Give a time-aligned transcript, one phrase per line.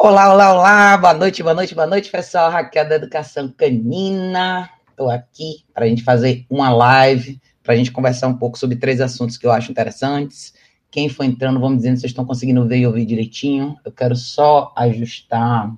[0.00, 2.52] Olá, olá, olá, boa noite, boa noite, boa noite, pessoal.
[2.52, 4.70] Raquel da Educação Canina.
[4.88, 8.76] Estou aqui para a gente fazer uma live, para a gente conversar um pouco sobre
[8.76, 10.54] três assuntos que eu acho interessantes.
[10.88, 13.76] Quem for entrando, vamos dizendo, vocês estão conseguindo ver e ouvir direitinho.
[13.84, 15.74] Eu quero só ajustar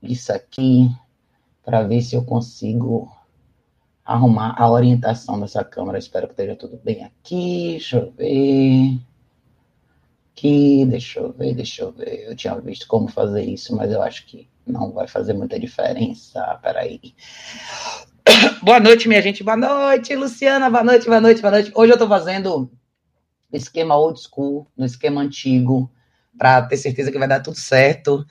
[0.00, 0.88] isso aqui
[1.64, 3.12] para ver se eu consigo
[4.04, 5.98] arrumar a orientação dessa câmera.
[5.98, 7.70] Espero que esteja tudo bem aqui.
[7.72, 9.00] Deixa eu ver
[10.36, 12.26] aqui, deixa eu ver, deixa eu ver.
[12.28, 16.58] Eu tinha visto como fazer isso, mas eu acho que não vai fazer muita diferença.
[16.62, 17.00] Peraí.
[18.62, 19.42] Boa noite, minha gente.
[19.42, 20.68] Boa noite, Luciana.
[20.68, 21.72] Boa noite, boa noite, boa noite.
[21.74, 22.70] Hoje eu tô fazendo
[23.50, 25.90] esquema old school, no esquema antigo,
[26.36, 28.26] para ter certeza que vai dar tudo certo.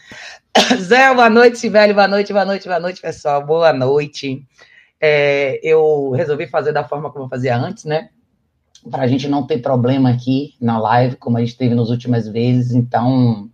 [0.79, 1.95] Zé, boa noite, velho.
[1.95, 3.43] Boa noite, boa noite, boa noite, pessoal.
[3.43, 4.45] Boa noite.
[5.01, 8.09] É, eu resolvi fazer da forma como eu fazia antes, né?
[8.89, 12.27] Para a gente não ter problema aqui na live, como a gente teve nas últimas
[12.27, 12.73] vezes.
[12.73, 13.49] Então,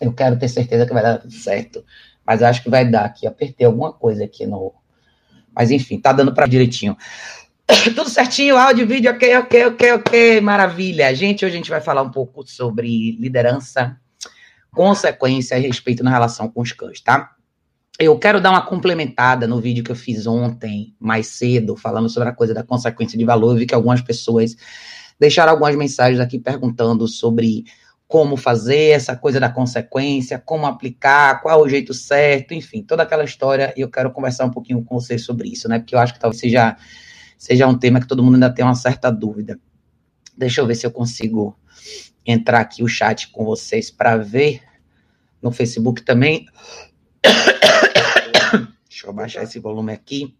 [0.00, 1.84] eu quero ter certeza que vai dar tudo certo.
[2.26, 3.26] Mas acho que vai dar aqui.
[3.26, 4.74] Apertei alguma coisa aqui no.
[5.54, 6.96] Mas enfim, tá dando para direitinho.
[7.94, 11.14] Tudo certinho, áudio, vídeo, ok, ok, ok, ok, maravilha.
[11.14, 13.96] Gente, hoje a gente vai falar um pouco sobre liderança,
[14.70, 17.34] consequência e respeito na relação com os cães, tá?
[17.98, 22.28] Eu quero dar uma complementada no vídeo que eu fiz ontem, mais cedo, falando sobre
[22.28, 23.52] a coisa da consequência de valor.
[23.52, 24.56] Eu vi que algumas pessoas
[25.18, 27.64] deixaram algumas mensagens aqui perguntando sobre
[28.06, 33.02] como fazer essa coisa da consequência, como aplicar, qual é o jeito certo, enfim, toda
[33.02, 33.74] aquela história.
[33.76, 35.80] E eu quero conversar um pouquinho com vocês sobre isso, né?
[35.80, 36.76] Porque eu acho que talvez seja,
[37.36, 39.58] seja um tema que todo mundo ainda tem uma certa dúvida.
[40.36, 41.58] Deixa eu ver se eu consigo
[42.24, 44.62] entrar aqui o chat com vocês para ver
[45.42, 46.46] no Facebook também.
[48.88, 50.36] Deixa eu baixar esse volume aqui.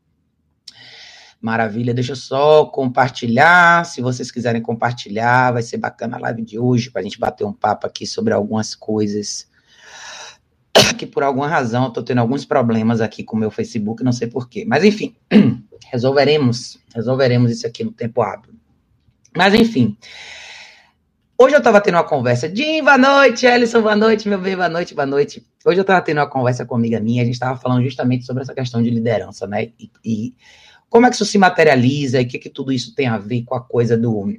[1.40, 3.84] Maravilha, deixa eu só compartilhar.
[3.84, 7.44] Se vocês quiserem compartilhar, vai ser bacana a live de hoje para a gente bater
[7.44, 9.48] um papo aqui sobre algumas coisas
[10.98, 14.12] que por alguma razão eu tô tendo alguns problemas aqui com o meu Facebook, não
[14.12, 14.64] sei porquê.
[14.66, 15.14] Mas enfim,
[15.90, 18.52] resolveremos, resolveremos isso aqui no tempo hábil.
[19.36, 19.96] Mas enfim,
[21.40, 22.52] Hoje eu estava tendo uma conversa.
[22.52, 23.46] Jim, boa noite.
[23.46, 24.28] Ellison, boa noite.
[24.28, 25.46] Meu bem, boa noite, boa noite.
[25.64, 27.22] Hoje eu estava tendo uma conversa com uma amiga minha.
[27.22, 29.70] A gente estava falando justamente sobre essa questão de liderança, né?
[29.78, 30.34] E, e,
[30.90, 33.44] como é que isso se materializa e o que, que tudo isso tem a ver
[33.44, 34.34] com a coisa do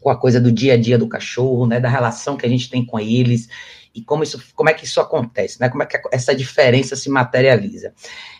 [0.00, 1.80] com a coisa do dia a dia do cachorro, né?
[1.80, 3.48] Da relação que a gente tem com eles
[3.94, 5.68] e como isso, como é que isso acontece, né?
[5.68, 7.94] Como é que essa diferença se materializa.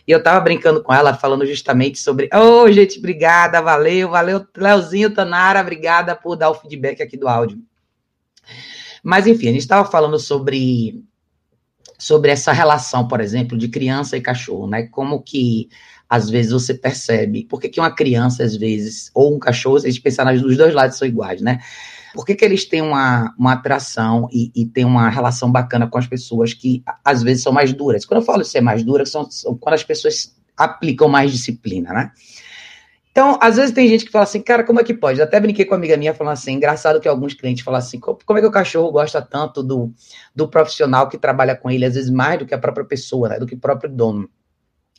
[0.05, 4.45] E eu tava brincando com ela, falando justamente sobre, ô, oh, gente, obrigada, valeu, valeu,
[4.55, 7.57] Leozinho, Tanara, obrigada por dar o feedback aqui do áudio.
[9.01, 11.05] Mas, enfim, a gente estava falando sobre,
[11.97, 14.83] sobre essa relação, por exemplo, de criança e cachorro, né?
[14.87, 15.69] Como que,
[16.09, 19.87] às vezes, você percebe, por que, que uma criança, às vezes, ou um cachorro, se
[19.87, 21.61] a gente pensar nos dois lados são iguais, né?
[22.15, 25.97] Por que, que eles têm uma, uma atração e, e têm uma relação bacana com
[25.97, 28.05] as pessoas que, às vezes, são mais duras?
[28.05, 32.11] Quando eu falo ser mais dura, são, são quando as pessoas aplicam mais disciplina, né?
[33.11, 35.19] Então, às vezes tem gente que fala assim, cara, como é que pode?
[35.19, 37.99] Eu até brinquei com uma amiga minha falando assim, engraçado que alguns clientes falam assim,
[37.99, 39.93] como é que o cachorro gosta tanto do,
[40.33, 43.39] do profissional que trabalha com ele, às vezes mais do que a própria pessoa, né,
[43.39, 44.29] do que o próprio dono.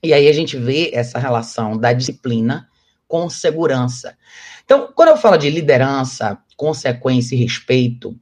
[0.03, 2.69] E aí a gente vê essa relação da disciplina
[3.09, 4.17] com segurança.
[4.65, 8.19] Então, quando eu falo de liderança, consequência e respeito,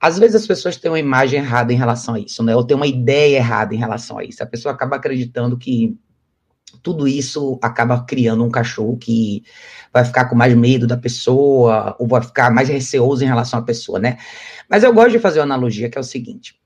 [0.00, 2.56] às vezes as pessoas têm uma imagem errada em relação a isso, né?
[2.56, 4.42] Ou têm uma ideia errada em relação a isso.
[4.42, 5.96] A pessoa acaba acreditando que
[6.82, 9.42] tudo isso acaba criando um cachorro que
[9.92, 13.62] vai ficar com mais medo da pessoa, ou vai ficar mais receoso em relação à
[13.62, 14.16] pessoa, né?
[14.68, 16.58] Mas eu gosto de fazer uma analogia que é o seguinte: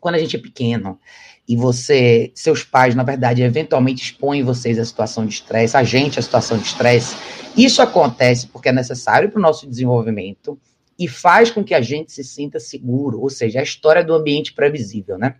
[0.00, 0.98] quando a gente é pequeno
[1.46, 6.18] e você, seus pais, na verdade, eventualmente expõem vocês à situação de estresse, a gente
[6.18, 7.16] à situação de estresse,
[7.56, 10.58] isso acontece porque é necessário para o nosso desenvolvimento
[10.98, 14.52] e faz com que a gente se sinta seguro, ou seja, a história do ambiente
[14.52, 15.36] previsível, né?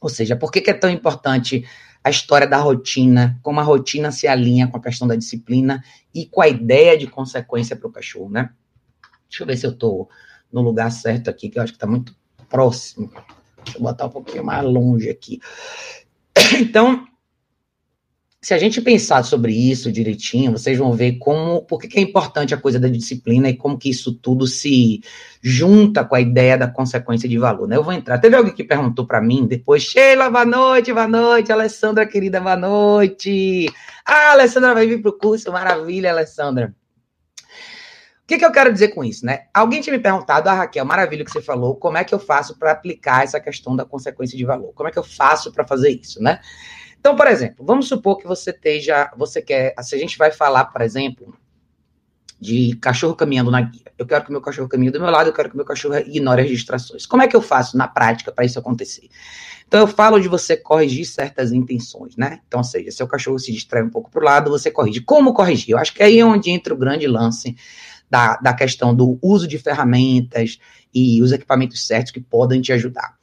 [0.00, 1.64] Ou seja, por que, que é tão importante
[2.02, 5.82] a história da rotina, como a rotina se alinha com a questão da disciplina
[6.14, 8.50] e com a ideia de consequência para o cachorro, né?
[9.28, 10.08] Deixa eu ver se eu estou
[10.52, 12.14] no lugar certo aqui, que eu acho que está muito
[12.48, 13.10] próximo.
[13.66, 15.40] Deixa eu botar um pouquinho mais longe aqui.
[16.58, 17.06] Então,
[18.46, 22.54] se a gente pensar sobre isso direitinho, vocês vão ver como, por que é importante
[22.54, 25.00] a coisa da disciplina e como que isso tudo se
[25.42, 27.76] junta com a ideia da consequência de valor, né?
[27.76, 28.18] Eu vou entrar.
[28.18, 32.56] Teve alguém que perguntou para mim depois, Sheila, boa noite, boa noite, Alessandra, querida, boa
[32.56, 33.66] noite.
[34.04, 36.72] Ah, a Alessandra vai vir pro curso, maravilha, Alessandra.
[38.26, 39.44] O que, que eu quero dizer com isso, né?
[39.54, 42.58] Alguém tinha me perguntado, ah, Raquel, maravilha que você falou, como é que eu faço
[42.58, 44.72] para aplicar essa questão da consequência de valor?
[44.74, 46.40] Como é que eu faço para fazer isso, né?
[46.98, 50.64] Então, por exemplo, vamos supor que você esteja, você quer, se a gente vai falar,
[50.64, 51.38] por exemplo,
[52.40, 53.92] de cachorro caminhando na guia.
[53.96, 56.42] Eu quero que meu cachorro caminhe do meu lado, eu quero que meu cachorro ignore
[56.42, 57.06] as distrações.
[57.06, 59.08] Como é que eu faço na prática para isso acontecer?
[59.68, 62.40] Então eu falo de você corrigir certas intenções, né?
[62.46, 65.00] Então, ou seja, se o cachorro se distrai um pouco para o lado, você corrige.
[65.00, 65.70] Como corrigir?
[65.70, 67.56] Eu acho que é aí onde entra o grande lance
[68.10, 70.58] da, da questão do uso de ferramentas
[70.94, 73.16] e os equipamentos certos que podem te ajudar.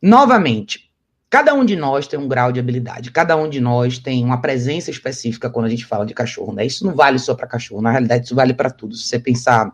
[0.00, 0.90] Novamente,
[1.28, 4.40] cada um de nós tem um grau de habilidade, cada um de nós tem uma
[4.40, 6.64] presença específica quando a gente fala de cachorro, né?
[6.64, 8.94] Isso não vale só para cachorro, na realidade, isso vale para tudo.
[8.94, 9.72] Se você pensar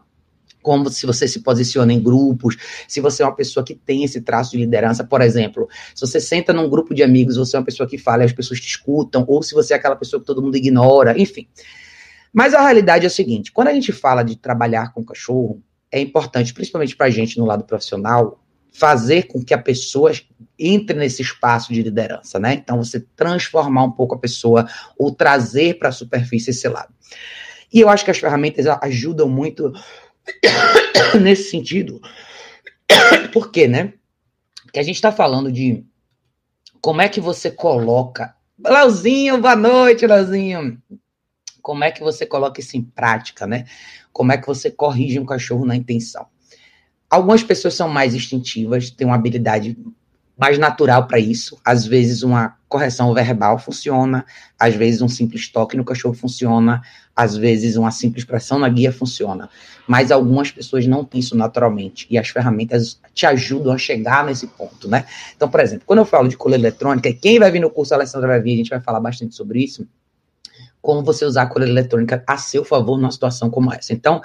[0.65, 2.57] como se você se posiciona em grupos,
[2.89, 6.19] se você é uma pessoa que tem esse traço de liderança, por exemplo, se você
[6.19, 8.67] senta num grupo de amigos, você é uma pessoa que fala e as pessoas te
[8.67, 11.47] escutam, ou se você é aquela pessoa que todo mundo ignora, enfim.
[12.35, 16.01] Mas a realidade é a seguinte: quando a gente fala de trabalhar com cachorro, é
[16.01, 20.11] importante, principalmente para a gente no lado profissional, fazer com que a pessoa
[20.59, 22.55] entre nesse espaço de liderança, né?
[22.55, 26.93] Então, você transformar um pouco a pessoa ou trazer para a superfície esse lado.
[27.73, 29.73] E eu acho que as ferramentas ajudam muito
[31.23, 32.01] nesse sentido.
[33.33, 33.93] Por quê, né?
[34.73, 35.85] Que a gente está falando de
[36.81, 38.35] como é que você coloca.
[38.59, 40.83] Lauzinho, boa noite, Lauzinho.
[41.65, 43.65] Como é que você coloca isso em prática, né?
[44.13, 46.27] Como é que você corrige um cachorro na intenção?
[47.09, 49.75] Algumas pessoas são mais instintivas, têm uma habilidade
[50.37, 51.59] mais natural para isso.
[51.65, 54.27] Às vezes, uma correção verbal funciona,
[54.59, 56.83] às vezes, um simples toque no cachorro funciona,
[57.17, 59.49] às vezes, uma simples pressão na guia funciona.
[59.89, 64.49] Mas algumas pessoas não têm isso naturalmente e as ferramentas te ajudam a chegar nesse
[64.49, 65.07] ponto, né?
[65.35, 68.29] Então, por exemplo, quando eu falo de coleira eletrônica, quem vai vir no curso Alessandra
[68.29, 69.89] vai vir, a gente vai falar bastante sobre isso,
[70.85, 73.95] como você usar a coleira eletrônica a seu favor numa situação como essa.
[73.95, 74.21] Então,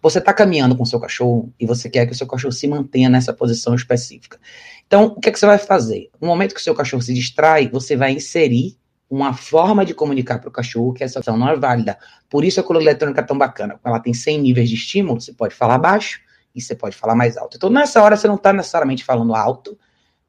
[0.00, 2.68] você está caminhando com o seu cachorro e você quer que o seu cachorro se
[2.68, 4.38] mantenha nessa posição específica.
[4.86, 6.08] Então, o que, é que você vai fazer?
[6.20, 8.78] No momento que o seu cachorro se distrai, você vai inserir
[9.10, 11.98] uma forma de comunicar para o cachorro que essa opção não é válida.
[12.30, 13.80] Por isso a coluna eletrônica é tão bacana.
[13.84, 16.20] Ela tem 100 níveis de estímulo, você pode falar baixo
[16.54, 17.56] e você pode falar mais alto.
[17.56, 19.76] Então, nessa hora, você não está necessariamente falando alto,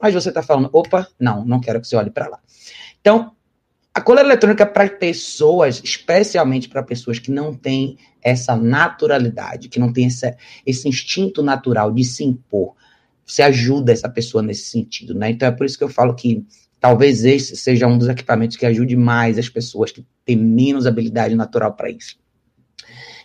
[0.01, 2.39] mas você está falando, opa, não, não quero que você olhe para lá.
[3.00, 3.36] Então,
[3.99, 9.77] a coleira eletrônica é para pessoas, especialmente para pessoas que não têm essa naturalidade, que
[9.77, 10.07] não têm
[10.65, 12.75] esse instinto natural de se impor.
[13.25, 15.29] Você ajuda essa pessoa nesse sentido, né?
[15.29, 16.45] Então é por isso que eu falo que
[16.79, 21.35] talvez esse seja um dos equipamentos que ajude mais as pessoas que têm menos habilidade
[21.35, 22.17] natural para isso.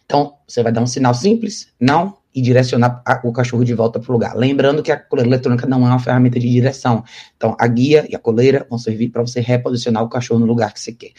[0.04, 4.10] Então, você vai dar um sinal simples, não, e direcionar o cachorro de volta para
[4.10, 4.34] o lugar.
[4.34, 7.04] Lembrando que a coleira eletrônica não é uma ferramenta de direção.
[7.36, 10.72] Então, a guia e a coleira vão servir para você reposicionar o cachorro no lugar
[10.72, 11.12] que você quer.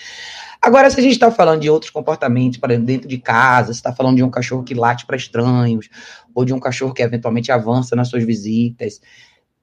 [0.62, 3.79] Agora, se a gente está falando de outros comportamentos, por exemplo, dentro de casa, você
[3.79, 5.88] está falando de um cachorro que late para estranhos,
[6.33, 9.00] ou de um cachorro que eventualmente avança nas suas visitas,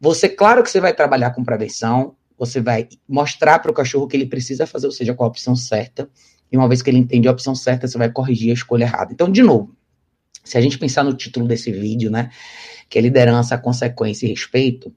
[0.01, 4.17] você, claro que você vai trabalhar com prevenção, você vai mostrar para o cachorro que
[4.17, 6.09] ele precisa fazer, ou seja, qual a opção certa,
[6.51, 9.13] e uma vez que ele entende a opção certa, você vai corrigir a escolha errada.
[9.13, 9.75] Então, de novo,
[10.43, 12.31] se a gente pensar no título desse vídeo, né,
[12.89, 14.93] que é liderança, consequência e respeito,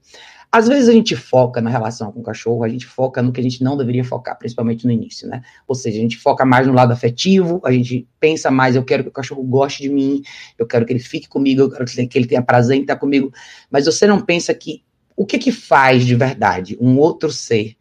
[0.50, 3.40] às vezes a gente foca na relação com o cachorro, a gente foca no que
[3.40, 5.42] a gente não deveria focar, principalmente no início, né?
[5.66, 9.02] Ou seja, a gente foca mais no lado afetivo, a gente pensa mais, eu quero
[9.02, 10.22] que o cachorro goste de mim,
[10.58, 13.32] eu quero que ele fique comigo, eu quero que ele tenha prazer em estar comigo,
[13.70, 14.82] mas você não pensa que
[15.16, 17.76] o que que faz de verdade um outro ser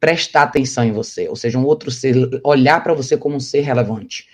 [0.00, 3.60] prestar atenção em você, ou seja, um outro ser olhar para você como um ser
[3.60, 4.26] relevante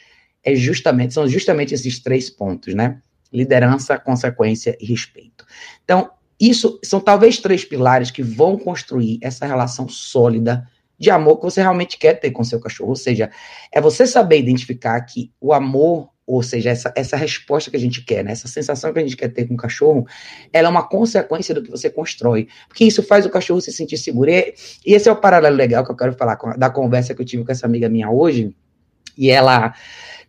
[0.45, 2.99] é justamente, são justamente esses três pontos, né?
[3.33, 5.47] Liderança, consequência e respeito.
[5.85, 10.67] Então, isso são talvez três pilares que vão construir essa relação sólida
[10.99, 12.91] de amor que você realmente quer ter com seu cachorro.
[12.91, 13.31] Ou seja,
[13.71, 18.05] é você saber identificar que o amor, ou seja, essa, essa resposta que a gente
[18.05, 18.33] quer, né?
[18.33, 20.07] essa sensação que a gente quer ter com o cachorro,
[20.53, 22.49] ela é uma consequência do que você constrói.
[22.69, 24.31] Porque isso faz o cachorro se sentir seguro.
[24.31, 27.23] E, e esse é o paralelo legal que eu quero falar com, da conversa que
[27.23, 28.55] eu tive com essa amiga minha hoje.
[29.17, 29.75] E ela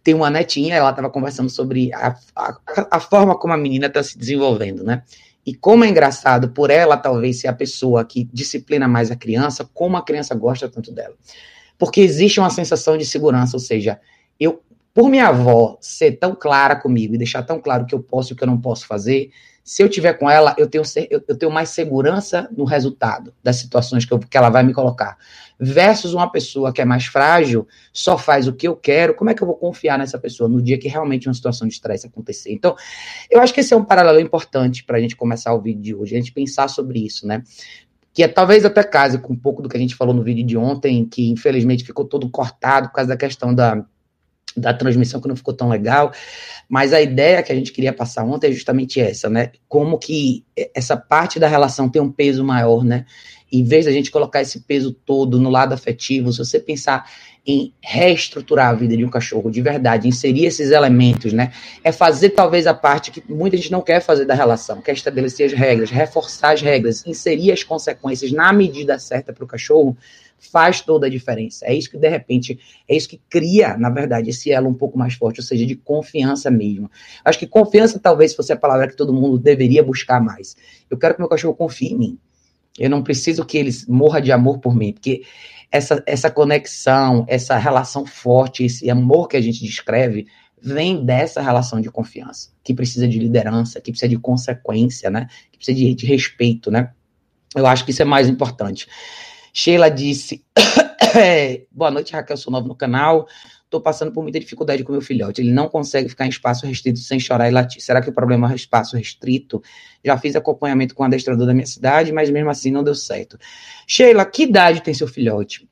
[0.03, 2.57] tem uma netinha, ela estava conversando sobre a, a,
[2.91, 5.03] a, forma como a menina está se desenvolvendo, né?
[5.45, 9.67] E como é engraçado, por ela talvez ser a pessoa que disciplina mais a criança,
[9.73, 11.15] como a criança gosta tanto dela.
[11.77, 13.99] Porque existe uma sensação de segurança, ou seja,
[14.39, 14.61] eu,
[14.93, 18.31] por minha avó ser tão clara comigo e deixar tão claro o que eu posso
[18.31, 19.31] e o que eu não posso fazer,
[19.63, 24.03] se eu tiver com ela, eu tenho, eu, tenho mais segurança no resultado das situações
[24.03, 25.17] que, eu, que ela vai me colocar.
[25.57, 29.33] Versus uma pessoa que é mais frágil, só faz o que eu quero, como é
[29.33, 32.51] que eu vou confiar nessa pessoa no dia que realmente uma situação de estresse acontecer?
[32.51, 32.75] Então,
[33.31, 35.95] eu acho que esse é um paralelo importante para a gente começar o vídeo de
[35.95, 37.41] hoje, a gente pensar sobre isso, né?
[38.13, 40.45] que é talvez até case com um pouco do que a gente falou no vídeo
[40.45, 43.83] de ontem, que infelizmente ficou todo cortado por causa da questão da,
[44.55, 46.11] da transmissão que não ficou tão legal,
[46.69, 49.51] mas a ideia que a gente queria passar ontem é justamente essa, né?
[49.67, 50.45] Como que
[50.75, 53.05] essa parte da relação tem um peso maior, né?
[53.51, 57.07] Em vez da gente colocar esse peso todo no lado afetivo, se você pensar
[57.45, 61.51] em reestruturar a vida de um cachorro de verdade, inserir esses elementos, né?
[61.83, 65.47] É fazer talvez a parte que muita gente não quer fazer da relação, quer estabelecer
[65.47, 69.97] as regras, reforçar as regras, inserir as consequências na medida certa para o cachorro,
[70.51, 71.65] faz toda a diferença.
[71.65, 74.97] É isso que, de repente, é isso que cria, na verdade, esse elo um pouco
[74.97, 76.89] mais forte, ou seja, de confiança mesmo.
[77.23, 80.55] Acho que confiança talvez fosse a palavra que todo mundo deveria buscar mais.
[80.89, 82.19] Eu quero que meu cachorro confie em mim.
[82.77, 85.23] Eu não preciso que eles morra de amor por mim, porque
[85.71, 90.27] essa, essa conexão, essa relação forte, esse amor que a gente descreve,
[90.61, 95.27] vem dessa relação de confiança, que precisa de liderança, que precisa de consequência, né?
[95.51, 96.91] Que precisa de, de respeito, né?
[97.55, 98.87] Eu acho que isso é mais importante.
[99.53, 100.43] Sheila disse:
[101.71, 103.27] Boa noite, Raquel, sou novo no canal.
[103.63, 105.41] Estou passando por muita dificuldade com meu filhote.
[105.41, 107.81] Ele não consegue ficar em espaço restrito sem chorar e latir.
[107.81, 109.61] Será que o problema é o espaço restrito?
[110.03, 113.37] Já fiz acompanhamento com o adestrador da minha cidade, mas mesmo assim não deu certo.
[113.87, 115.67] Sheila, que idade tem seu filhote?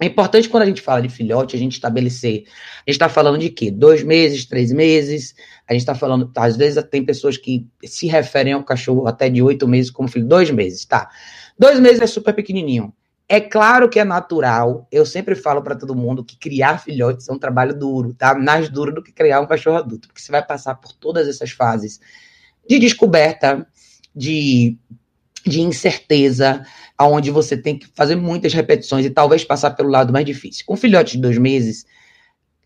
[0.00, 2.44] É importante quando a gente fala de filhote, a gente estabelecer.
[2.46, 3.70] A gente está falando de quê?
[3.70, 5.34] Dois meses, três meses.
[5.68, 9.40] A gente está falando, às vezes tem pessoas que se referem ao cachorro até de
[9.40, 10.26] oito meses como filho.
[10.26, 11.08] Dois meses, tá?
[11.58, 12.92] Dois meses é super pequenininho.
[13.26, 17.32] É claro que é natural, eu sempre falo para todo mundo que criar filhotes é
[17.32, 18.34] um trabalho duro, tá?
[18.34, 21.50] Mais duro do que criar um cachorro adulto, porque você vai passar por todas essas
[21.50, 21.98] fases
[22.68, 23.66] de descoberta,
[24.14, 24.76] de,
[25.44, 26.66] de incerteza,
[26.98, 30.64] aonde você tem que fazer muitas repetições e talvez passar pelo lado mais difícil.
[30.66, 31.86] Com filhote de dois meses,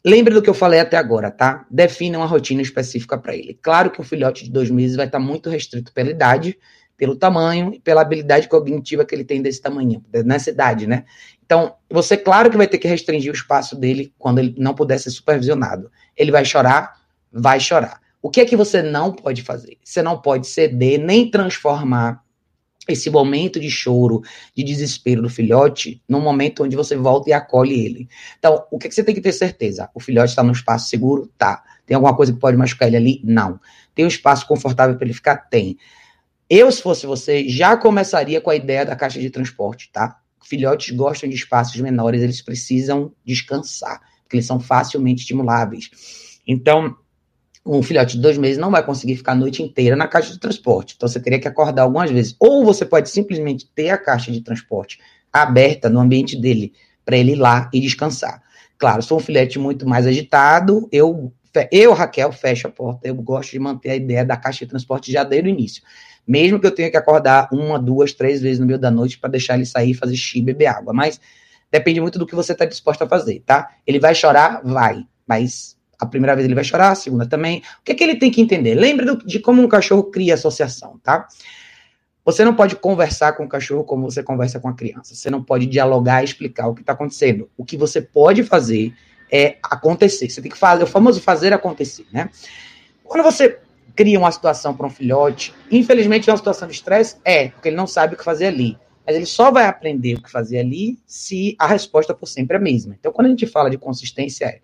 [0.04, 1.66] lembre do que eu falei até agora, tá?
[1.70, 3.56] Defina uma rotina específica para ele.
[3.62, 6.58] Claro que um filhote de dois meses vai estar muito restrito pela idade,
[6.98, 11.04] pelo tamanho e pela habilidade cognitiva que ele tem desse tamanho, nessa idade, né?
[11.46, 14.98] Então, você, claro que vai ter que restringir o espaço dele quando ele não puder
[14.98, 15.90] ser supervisionado.
[16.16, 17.00] Ele vai chorar?
[17.32, 18.00] Vai chorar.
[18.20, 19.78] O que é que você não pode fazer?
[19.82, 22.22] Você não pode ceder nem transformar
[22.88, 24.22] esse momento de choro,
[24.54, 28.08] de desespero do filhote, num momento onde você volta e acolhe ele.
[28.38, 29.88] Então, o que, é que você tem que ter certeza?
[29.94, 31.30] O filhote está num espaço seguro?
[31.38, 31.62] Tá.
[31.86, 33.20] Tem alguma coisa que pode machucar ele ali?
[33.22, 33.60] Não.
[33.94, 35.36] Tem um espaço confortável para ele ficar?
[35.36, 35.78] Tem.
[36.50, 40.18] Eu, se fosse você, já começaria com a ideia da caixa de transporte, tá?
[40.42, 45.90] Filhotes gostam de espaços menores, eles precisam descansar, porque eles são facilmente estimuláveis.
[46.46, 46.96] Então,
[47.66, 50.40] um filhote de dois meses não vai conseguir ficar a noite inteira na caixa de
[50.40, 50.94] transporte.
[50.96, 52.34] Então, você teria que acordar algumas vezes.
[52.40, 54.98] Ou você pode simplesmente ter a caixa de transporte
[55.30, 56.72] aberta no ambiente dele,
[57.04, 58.42] para ele ir lá e descansar.
[58.78, 61.30] Claro, se for um filhote muito mais agitado, eu,
[61.70, 63.06] eu, Raquel, fecho a porta.
[63.06, 65.82] Eu gosto de manter a ideia da caixa de transporte já desde o início.
[66.28, 69.30] Mesmo que eu tenha que acordar uma, duas, três vezes no meio da noite para
[69.30, 70.92] deixar ele sair, fazer xixi beber água.
[70.92, 71.18] Mas
[71.72, 73.70] depende muito do que você está disposto a fazer, tá?
[73.86, 74.60] Ele vai chorar?
[74.62, 75.06] Vai.
[75.26, 77.62] Mas a primeira vez ele vai chorar, a segunda também.
[77.80, 78.74] O que, é que ele tem que entender?
[78.74, 81.26] Lembre de como um cachorro cria associação, tá?
[82.24, 85.14] Você não pode conversar com o cachorro como você conversa com a criança.
[85.14, 87.48] Você não pode dialogar e explicar o que está acontecendo.
[87.56, 88.92] O que você pode fazer
[89.32, 90.28] é acontecer.
[90.28, 92.28] Você tem que fazer, o famoso fazer acontecer, né?
[93.02, 93.58] Quando você
[93.98, 95.52] cria uma situação para um filhote.
[95.72, 97.16] Infelizmente é uma situação de estresse?
[97.24, 98.78] É, porque ele não sabe o que fazer ali.
[99.04, 102.60] Mas ele só vai aprender o que fazer ali se a resposta por sempre a
[102.60, 102.94] mesma.
[102.96, 104.60] Então, quando a gente fala de consistência, é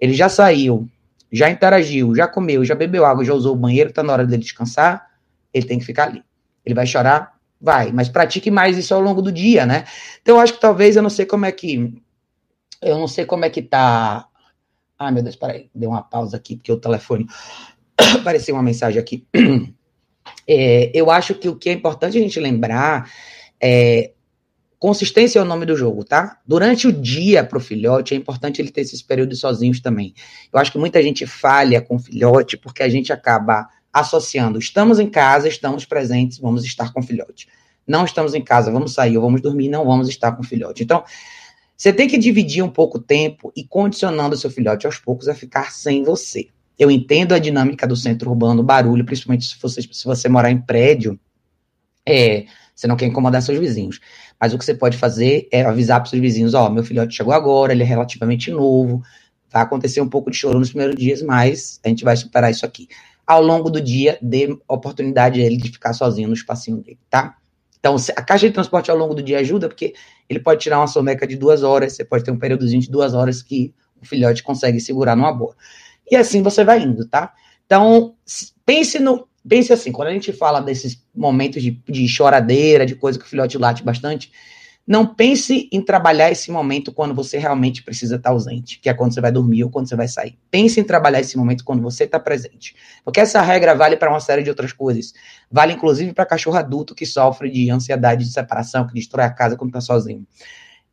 [0.00, 0.88] ele já saiu,
[1.32, 4.42] já interagiu, já comeu, já bebeu água, já usou o banheiro, está na hora dele
[4.42, 5.10] descansar,
[5.52, 6.22] ele tem que ficar ali.
[6.64, 7.36] Ele vai chorar?
[7.60, 9.86] Vai, mas pratique mais isso ao longo do dia, né?
[10.22, 12.00] Então, eu acho que talvez, eu não sei como é que.
[12.80, 14.28] Eu não sei como é que tá.
[14.96, 17.26] Ah, meu Deus, peraí, deu uma pausa aqui, porque o telefone
[17.98, 19.26] apareceu uma mensagem aqui.
[20.50, 23.10] É, eu acho que o que é importante a gente lembrar
[23.60, 24.12] é
[24.78, 26.38] consistência é o nome do jogo, tá?
[26.46, 30.14] Durante o dia para o filhote é importante ele ter esses períodos sozinhos também.
[30.52, 34.98] Eu acho que muita gente falha com o filhote porque a gente acaba associando estamos
[34.98, 37.48] em casa, estamos presentes, vamos estar com o filhote.
[37.86, 40.82] Não estamos em casa, vamos sair ou vamos dormir, não vamos estar com o filhote.
[40.82, 41.02] Então,
[41.76, 45.28] você tem que dividir um pouco o tempo e condicionando o seu filhote aos poucos
[45.28, 46.48] a ficar sem você.
[46.78, 50.60] Eu entendo a dinâmica do centro urbano, barulho, principalmente se você, se você morar em
[50.60, 51.18] prédio,
[52.06, 54.00] é, você não quer incomodar seus vizinhos.
[54.40, 57.16] Mas o que você pode fazer é avisar para seus vizinhos: ó, oh, meu filhote
[57.16, 59.02] chegou agora, ele é relativamente novo,
[59.50, 62.64] vai acontecer um pouco de choro nos primeiros dias, mas a gente vai superar isso
[62.64, 62.88] aqui.
[63.26, 67.36] Ao longo do dia, dê oportunidade a ele de ficar sozinho no espacinho dele, tá?
[67.78, 69.94] Então, a caixa de transporte ao longo do dia ajuda, porque
[70.28, 73.14] ele pode tirar uma soneca de duas horas, você pode ter um períodozinho de duas
[73.14, 75.54] horas que o filhote consegue segurar numa boa.
[76.10, 77.32] E assim você vai indo, tá?
[77.66, 78.14] Então,
[78.64, 79.28] pense no.
[79.46, 83.28] Pense assim, quando a gente fala desses momentos de, de choradeira, de coisa que o
[83.28, 84.30] filhote late bastante,
[84.88, 89.12] não pense em trabalhar esse momento quando você realmente precisa estar ausente, que é quando
[89.12, 90.38] você vai dormir ou quando você vai sair.
[90.50, 92.74] Pense em trabalhar esse momento quando você está presente.
[93.04, 95.12] Porque essa regra vale para uma série de outras coisas.
[95.50, 99.58] Vale inclusive para cachorro adulto que sofre de ansiedade de separação, que destrói a casa
[99.58, 100.26] quando está sozinho.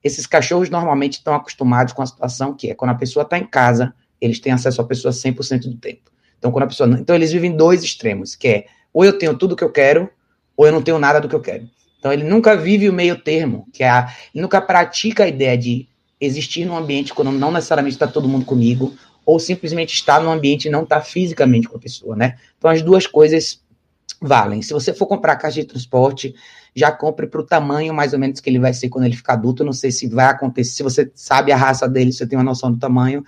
[0.04, 3.48] esses cachorros normalmente estão acostumados com a situação que é quando a pessoa está em
[3.48, 3.94] casa,
[4.26, 6.12] eles têm acesso à pessoa 100% do tempo.
[6.38, 6.90] Então, quando a pessoa.
[7.00, 10.10] Então, eles vivem dois extremos, que é ou eu tenho tudo que eu quero,
[10.56, 11.70] ou eu não tenho nada do que eu quero.
[12.00, 15.58] Então, ele nunca vive o meio termo, que é a, ele nunca pratica a ideia
[15.58, 15.88] de
[16.20, 20.66] existir num ambiente quando não necessariamente está todo mundo comigo, ou simplesmente estar num ambiente
[20.68, 22.38] e não estar tá fisicamente com a pessoa, né?
[22.58, 23.60] Então, as duas coisas
[24.22, 24.62] valem.
[24.62, 26.36] Se você for comprar caixa de transporte,
[26.76, 29.34] já compre para o tamanho mais ou menos que ele vai ser quando ele ficar
[29.34, 29.64] adulto.
[29.64, 32.44] Não sei se vai acontecer, se você sabe a raça dele, se você tem uma
[32.44, 33.24] noção do tamanho,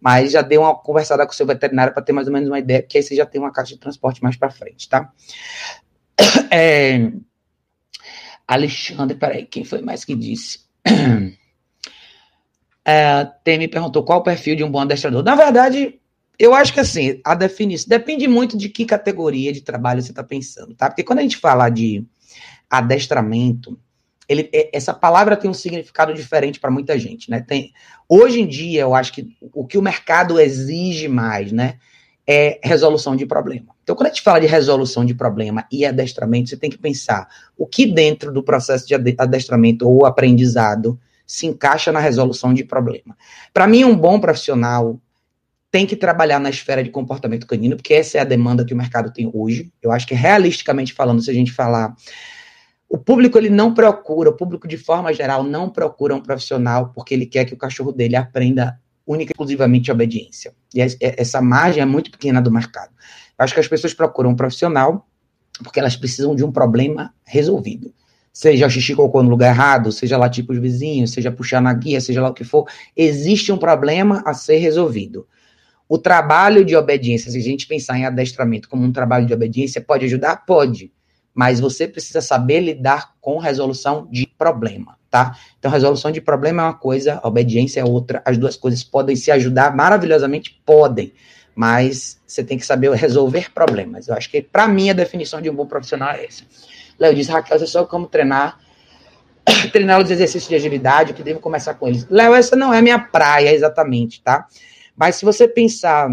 [0.00, 2.58] mas já dê uma conversada com o seu veterinário para ter mais ou menos uma
[2.58, 5.12] ideia, porque aí você já tem uma caixa de transporte mais para frente, tá?
[6.50, 7.12] É...
[8.46, 10.60] Alexandre, peraí, quem foi mais que disse?
[12.90, 15.22] É, tem me perguntou qual o perfil de um bom adestrador.
[15.22, 16.00] Na verdade,
[16.38, 20.24] eu acho que assim, a definição depende muito de que categoria de trabalho você está
[20.24, 20.88] pensando, tá?
[20.88, 22.02] Porque quando a gente fala de
[22.70, 23.78] adestramento,
[24.28, 27.40] ele, é, essa palavra tem um significado diferente para muita gente, né?
[27.40, 27.72] Tem,
[28.08, 31.76] hoje em dia, eu acho que o que o mercado exige mais, né,
[32.26, 33.74] é resolução de problema.
[33.82, 37.26] Então, quando a gente fala de resolução de problema e adestramento, você tem que pensar
[37.56, 43.16] o que dentro do processo de adestramento ou aprendizado se encaixa na resolução de problema.
[43.52, 45.00] Para mim, um bom profissional
[45.70, 48.76] tem que trabalhar na esfera de comportamento canino, porque essa é a demanda que o
[48.76, 49.70] mercado tem hoje.
[49.82, 51.94] Eu acho que, realisticamente falando, se a gente falar
[52.88, 57.12] o público ele não procura, o público de forma geral não procura um profissional porque
[57.12, 60.54] ele quer que o cachorro dele aprenda única e exclusivamente obediência.
[60.74, 62.90] E essa margem é muito pequena do mercado.
[63.38, 65.06] Eu acho que as pessoas procuram um profissional
[65.62, 67.92] porque elas precisam de um problema resolvido.
[68.32, 71.72] Seja o xixi cocô no lugar errado, seja lá tipo os vizinhos, seja puxar na
[71.74, 72.66] guia, seja lá o que for,
[72.96, 75.26] existe um problema a ser resolvido.
[75.88, 79.80] O trabalho de obediência, se a gente pensar em adestramento como um trabalho de obediência,
[79.80, 80.44] pode ajudar?
[80.46, 80.92] Pode
[81.38, 85.38] mas você precisa saber lidar com resolução de problema, tá?
[85.56, 88.20] Então, resolução de problema é uma coisa, obediência é outra.
[88.24, 91.12] As duas coisas podem se ajudar maravilhosamente, podem,
[91.54, 94.08] mas você tem que saber resolver problemas.
[94.08, 96.42] Eu acho que, para mim, a definição de um bom profissional é essa.
[96.98, 98.58] Léo diz, Raquel, você sabe como treinar
[99.70, 102.04] treinar os exercícios de agilidade, que devo começar com eles.
[102.10, 104.48] Léo, essa não é minha praia exatamente, tá?
[104.96, 106.10] Mas se você pensar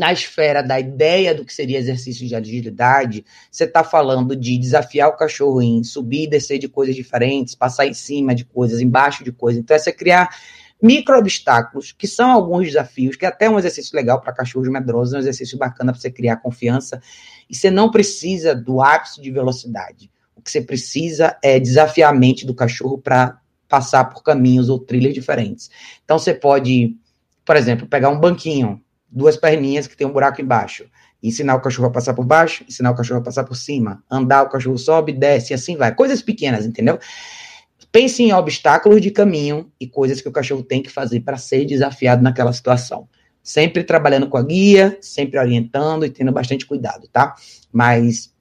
[0.00, 5.10] na esfera da ideia do que seria exercício de agilidade, você está falando de desafiar
[5.10, 9.22] o cachorro em subir e descer de coisas diferentes, passar em cima de coisas, embaixo
[9.22, 9.60] de coisas.
[9.60, 10.34] Então, é você criar
[10.82, 15.12] micro obstáculos, que são alguns desafios, que é até um exercício legal para cachorros medrosos,
[15.12, 17.02] é um exercício bacana para você criar confiança.
[17.50, 20.10] E você não precisa do ápice de velocidade.
[20.34, 24.78] O que você precisa é desafiar a mente do cachorro para passar por caminhos ou
[24.78, 25.70] trilhas diferentes.
[26.02, 26.96] Então, você pode,
[27.44, 30.84] por exemplo, pegar um banquinho duas perninhas que tem um buraco embaixo.
[31.22, 34.02] Ensinar o cachorro a passar por baixo, ensinar o cachorro a passar por cima.
[34.10, 35.94] Andar, o cachorro sobe, desce, e assim vai.
[35.94, 36.98] Coisas pequenas, entendeu?
[37.92, 41.64] Pense em obstáculos de caminho e coisas que o cachorro tem que fazer para ser
[41.64, 43.08] desafiado naquela situação.
[43.42, 47.34] Sempre trabalhando com a guia, sempre orientando e tendo bastante cuidado, tá?
[47.72, 48.32] Mas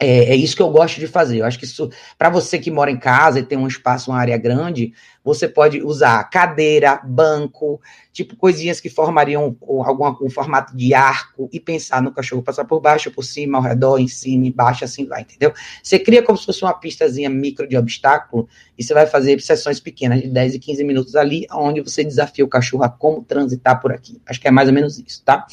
[0.00, 1.38] é, é, isso que eu gosto de fazer.
[1.38, 4.18] Eu acho que isso, para você que mora em casa e tem um espaço, uma
[4.18, 4.92] área grande,
[5.28, 7.80] você pode usar cadeira, banco,
[8.12, 12.80] tipo coisinhas que formariam algum um formato de arco e pensar no cachorro passar por
[12.80, 15.52] baixo, por cima, ao redor, em cima, embaixo, assim vai, entendeu?
[15.82, 19.78] Você cria como se fosse uma pistazinha micro de obstáculo e você vai fazer sessões
[19.78, 23.80] pequenas de 10 e 15 minutos ali, onde você desafia o cachorro a como transitar
[23.80, 24.20] por aqui.
[24.26, 25.46] Acho que é mais ou menos isso, tá?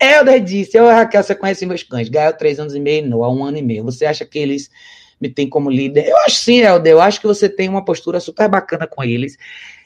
[0.00, 3.44] Helder disse, eu, Raquel, você conhece meus cães, Gael, três anos e meio, Noah, um
[3.44, 3.84] ano e meio.
[3.84, 4.70] Você acha que eles
[5.20, 6.08] me têm como líder?
[6.08, 9.36] Eu acho sim, Helder, eu acho que você tem uma postura super bacana com eles.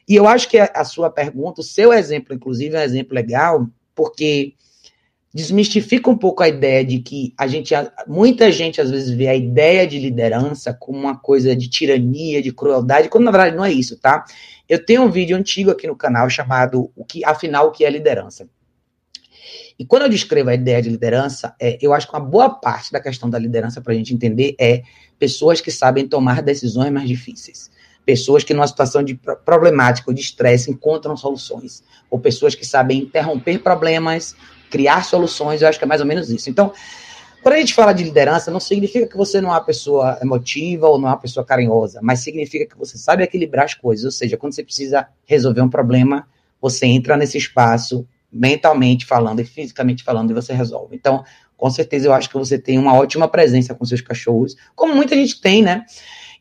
[0.09, 3.15] E eu acho que a, a sua pergunta, o seu exemplo, inclusive, é um exemplo
[3.15, 4.55] legal, porque
[5.33, 7.73] desmistifica um pouco a ideia de que a gente,
[8.07, 12.53] muita gente às vezes vê a ideia de liderança como uma coisa de tirania, de
[12.53, 14.25] crueldade, quando na verdade não é isso, tá?
[14.69, 17.91] Eu tenho um vídeo antigo aqui no canal chamado o que, afinal, o que é
[17.91, 18.49] liderança?
[19.81, 22.93] E quando eu descrevo a ideia de liderança, é, eu acho que uma boa parte
[22.93, 24.83] da questão da liderança para a gente entender é
[25.19, 27.71] pessoas que sabem tomar decisões mais difíceis.
[28.05, 32.99] Pessoas que numa situação de problemática ou de estresse encontram soluções, ou pessoas que sabem
[32.99, 34.37] interromper problemas,
[34.71, 36.51] criar soluções, eu acho que é mais ou menos isso.
[36.51, 36.75] Então,
[37.43, 40.89] quando a gente fala de liderança, não significa que você não é uma pessoa emotiva
[40.89, 44.11] ou não é uma pessoa carinhosa, mas significa que você sabe equilibrar as coisas, ou
[44.11, 46.29] seja, quando você precisa resolver um problema,
[46.61, 50.97] você entra nesse espaço mentalmente falando e fisicamente falando e você resolve.
[50.97, 51.25] Então,
[51.57, 55.15] com certeza eu acho que você tem uma ótima presença com seus cachorros, como muita
[55.15, 55.85] gente tem, né?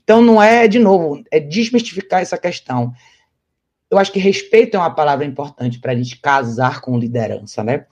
[0.04, 2.94] Então, não é, de novo, é desmistificar essa questão.
[3.92, 7.86] Eu acho que respeito é uma palavra importante para a gente casar com liderança, né?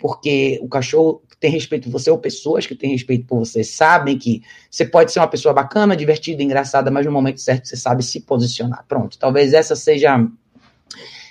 [0.00, 4.18] porque o cachorro tem respeito por você, ou pessoas que têm respeito por você, sabem
[4.18, 8.02] que você pode ser uma pessoa bacana, divertida, engraçada, mas no momento certo você sabe
[8.02, 8.84] se posicionar.
[8.88, 10.26] Pronto, talvez essa seja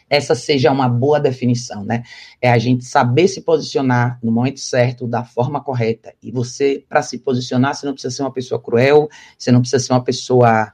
[0.10, 2.04] essa seja uma boa definição, né?
[2.42, 6.14] É a gente saber se posicionar no momento certo, da forma correta.
[6.22, 9.84] E você, para se posicionar, você não precisa ser uma pessoa cruel, você não precisa
[9.84, 10.74] ser uma pessoa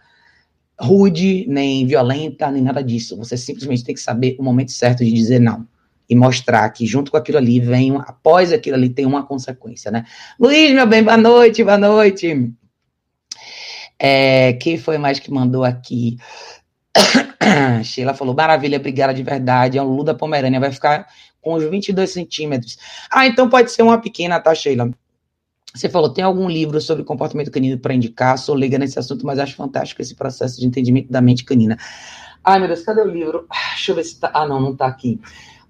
[0.79, 3.17] rude, nem violenta, nem nada disso.
[3.17, 5.67] Você simplesmente tem que saber o momento certo de dizer não.
[6.07, 10.05] E mostrar que junto com aquilo ali vem, após aquilo ali, tem uma consequência, né?
[10.39, 12.53] Luiz, meu bem, boa noite, boa noite.
[13.97, 16.17] É, quem foi mais que mandou aqui?
[17.83, 19.77] Sheila falou, maravilha, obrigada de verdade.
[19.77, 21.07] É um Luda Pomerânia, vai ficar
[21.41, 22.77] com uns 22 centímetros.
[23.11, 24.89] Ah, então pode ser uma pequena, tá, Sheila?
[25.73, 28.37] Você falou, tem algum livro sobre comportamento canino para indicar?
[28.37, 31.77] Sou leiga nesse assunto, mas acho fantástico esse processo de entendimento da mente canina.
[32.43, 33.45] Ai, meu Deus, cadê o livro?
[33.49, 34.31] Ah, deixa eu ver se tá.
[34.33, 35.19] Ah, não, não tá aqui.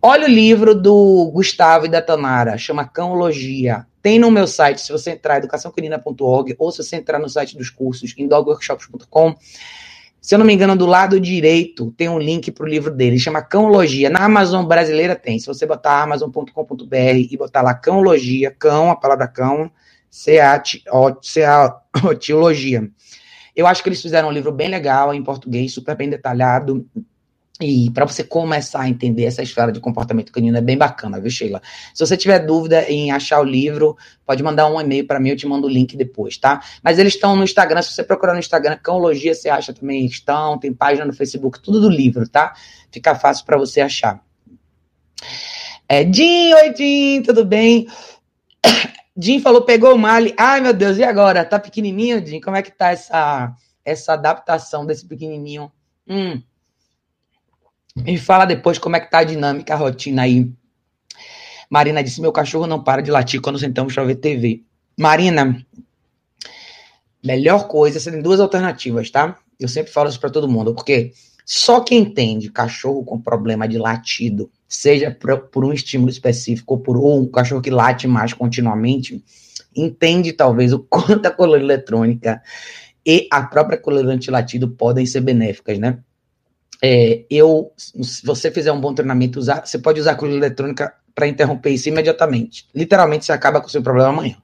[0.02, 3.88] Olha o livro do Gustavo e da Tanara, chama Cãologia.
[4.04, 7.72] Tem no meu site, se você entrar educaçãocanina.org ou se você entrar no site dos
[7.72, 9.36] cursos em dogworkshops.com.
[10.26, 13.20] Se eu não me engano, do lado direito tem um link para o livro dele,
[13.20, 14.10] chama Cãologia.
[14.10, 15.38] Na Amazon brasileira tem.
[15.38, 16.96] Se você botar amazon.com.br
[17.30, 19.70] e botar lá Cãologia, cão, a palavra cão,
[21.22, 22.90] Ceatiologia.
[23.56, 26.90] Eu acho que eles fizeram um livro bem legal em português, super bem detalhado.
[27.62, 31.32] E para você começar a entender essa esfera de comportamento canino é bem bacana, viu,
[31.32, 31.62] Sheila?
[31.94, 35.38] Se você tiver dúvida em achar o livro, pode mandar um e-mail para mim, eu
[35.38, 36.62] te mando o link depois, tá?
[36.84, 40.60] Mas eles estão no Instagram, se você procurar no Instagram, Cãologia, você acha também estão,
[40.60, 42.54] tem página no Facebook, tudo do livro, tá?
[42.91, 44.22] Fica fácil para você achar.
[45.88, 47.88] É, Jim, oi Jim, tudo bem?
[49.18, 50.34] Jim falou, pegou o Mali.
[50.38, 51.46] Ai, meu Deus, e agora?
[51.46, 52.41] Tá pequenininho, Jim?
[52.41, 55.72] Como é que tá essa, essa adaptação desse pequenininho?
[56.06, 56.41] Hum.
[57.95, 60.51] Me fala depois como é que tá a dinâmica, a rotina aí.
[61.69, 64.63] Marina disse, meu cachorro não para de latir quando sentamos para ver TV.
[64.97, 65.65] Marina,
[67.23, 69.38] melhor coisa, você tem duas alternativas, tá?
[69.60, 71.13] Eu sempre falo isso para todo mundo, porque
[71.45, 75.12] só quem entende cachorro com problema de latido seja
[75.51, 79.23] por, um estímulo específico ou por um cachorro que late mais continuamente,
[79.75, 82.41] entende talvez o quanto a coleira eletrônica
[83.05, 85.99] e a própria coleira antilatido podem ser benéficas, né?
[86.88, 90.93] É, eu, se você fizer um bom treinamento, usar, você pode usar a coleira eletrônica
[91.15, 92.67] para interromper isso imediatamente.
[92.76, 94.36] Literalmente, você acaba com o seu problema amanhã.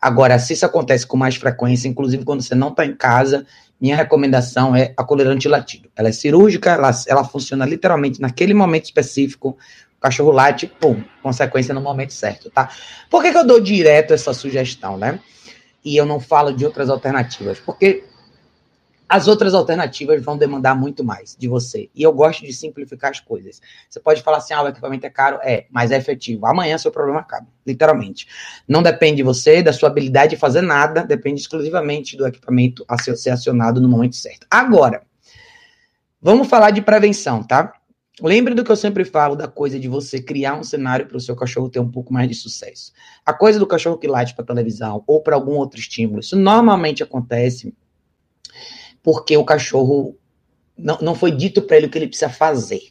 [0.00, 3.44] Agora, se isso acontece com mais frequência, inclusive quando você não está em casa,
[3.78, 5.90] minha recomendação é a coleira antilatido.
[5.94, 9.58] Ela é cirúrgica, ela, ela funciona literalmente naquele momento específico.
[9.98, 12.70] O cachorro late, pum, consequência no momento certo, tá?
[13.10, 15.20] Por que, que eu dou direto essa sugestão, né?
[15.84, 17.60] E eu não falo de outras alternativas?
[17.60, 18.04] Porque
[19.12, 21.90] as outras alternativas vão demandar muito mais de você.
[21.94, 23.60] E eu gosto de simplificar as coisas.
[23.86, 26.46] Você pode falar assim: ah, o equipamento é caro, é, mas é efetivo.
[26.46, 28.26] Amanhã seu problema acaba, literalmente.
[28.66, 32.96] Não depende de você, da sua habilidade de fazer nada, depende exclusivamente do equipamento a
[33.02, 34.46] ser acionado no momento certo.
[34.50, 35.02] Agora,
[36.18, 37.70] vamos falar de prevenção, tá?
[38.18, 41.20] Lembre do que eu sempre falo da coisa de você criar um cenário para o
[41.20, 42.92] seu cachorro ter um pouco mais de sucesso.
[43.26, 47.02] A coisa do cachorro que late para televisão ou para algum outro estímulo, isso normalmente
[47.02, 47.74] acontece
[49.02, 50.16] porque o cachorro
[50.76, 52.82] não, não foi dito para ele o que ele precisa fazer.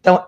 [0.00, 0.24] Então,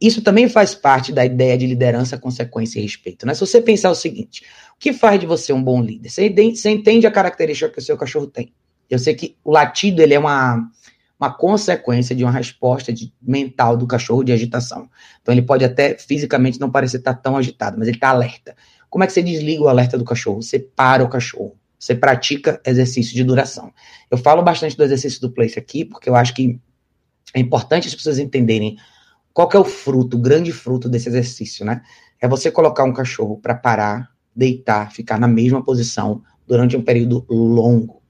[0.00, 3.26] isso também faz parte da ideia de liderança, consequência e respeito.
[3.26, 3.34] Né?
[3.34, 4.44] Se você pensar o seguinte,
[4.74, 6.10] o que faz de você um bom líder?
[6.10, 8.52] Você entende, você entende a característica que o seu cachorro tem.
[8.90, 10.70] Eu sei que o latido ele é uma,
[11.18, 14.88] uma consequência de uma resposta de, mental do cachorro de agitação.
[15.22, 18.54] Então ele pode até fisicamente não parecer estar tão agitado, mas ele está alerta.
[18.90, 20.42] Como é que você desliga o alerta do cachorro?
[20.42, 21.56] Você para o cachorro.
[21.86, 23.72] Você pratica exercício de duração.
[24.10, 26.58] Eu falo bastante do exercício do place aqui, porque eu acho que
[27.32, 28.76] é importante as pessoas entenderem
[29.32, 31.82] qual é o fruto, o grande fruto desse exercício, né?
[32.20, 37.24] É você colocar um cachorro para parar, deitar, ficar na mesma posição durante um período
[37.30, 38.02] longo.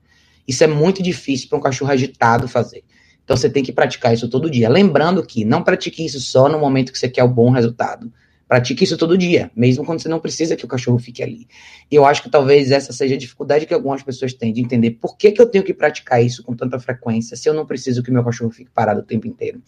[0.49, 2.83] Isso é muito difícil para um cachorro agitado fazer.
[3.25, 4.71] Então você tem que praticar isso todo dia.
[4.71, 8.11] Lembrando que não pratique isso só no momento que você quer o bom resultado.
[8.49, 11.49] Pratique isso todo dia, mesmo quando você não precisa que o cachorro fique ali.
[11.91, 14.93] E eu acho que talvez essa seja a dificuldade que algumas pessoas têm de entender
[14.93, 18.05] por que, que eu tenho que praticar isso com tanta frequência se eu não preciso
[18.05, 19.61] que meu cachorro fique parado o tempo inteiro.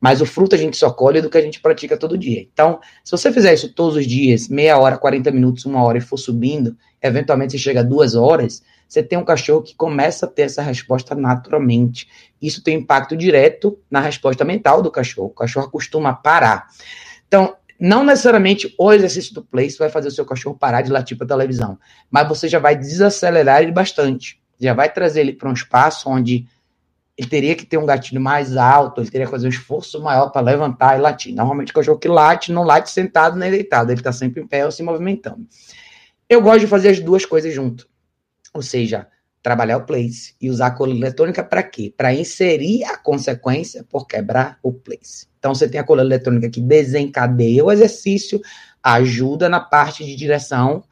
[0.00, 2.46] Mas o fruto a gente só colhe do que a gente pratica todo dia.
[2.52, 6.02] Então, se você fizer isso todos os dias, meia hora, 40 minutos, uma hora e
[6.02, 10.28] for subindo, eventualmente você chega a duas horas, você tem um cachorro que começa a
[10.28, 12.06] ter essa resposta naturalmente.
[12.40, 15.28] Isso tem impacto direto na resposta mental do cachorro.
[15.28, 16.68] O cachorro costuma parar.
[17.26, 21.16] Então, não necessariamente o exercício do place vai fazer o seu cachorro parar de latir
[21.16, 21.78] para televisão,
[22.10, 24.40] mas você já vai desacelerar ele bastante.
[24.58, 26.46] Já vai trazer ele para um espaço onde
[27.16, 30.28] ele teria que ter um gatilho mais alto, ele teria que fazer um esforço maior
[30.28, 31.34] para levantar e latir.
[31.34, 34.64] Normalmente o cachorro que late não late sentado nem deitado, ele está sempre em pé
[34.64, 35.46] ou se movimentando.
[36.28, 37.88] Eu gosto de fazer as duas coisas junto.
[38.52, 39.06] Ou seja,
[39.42, 41.92] trabalhar o place e usar a coleira eletrônica para quê?
[41.96, 45.28] Para inserir a consequência por quebrar o place.
[45.46, 48.42] Então você tem a coleira eletrônica que desencadeia o exercício,
[48.82, 50.82] ajuda na parte de direção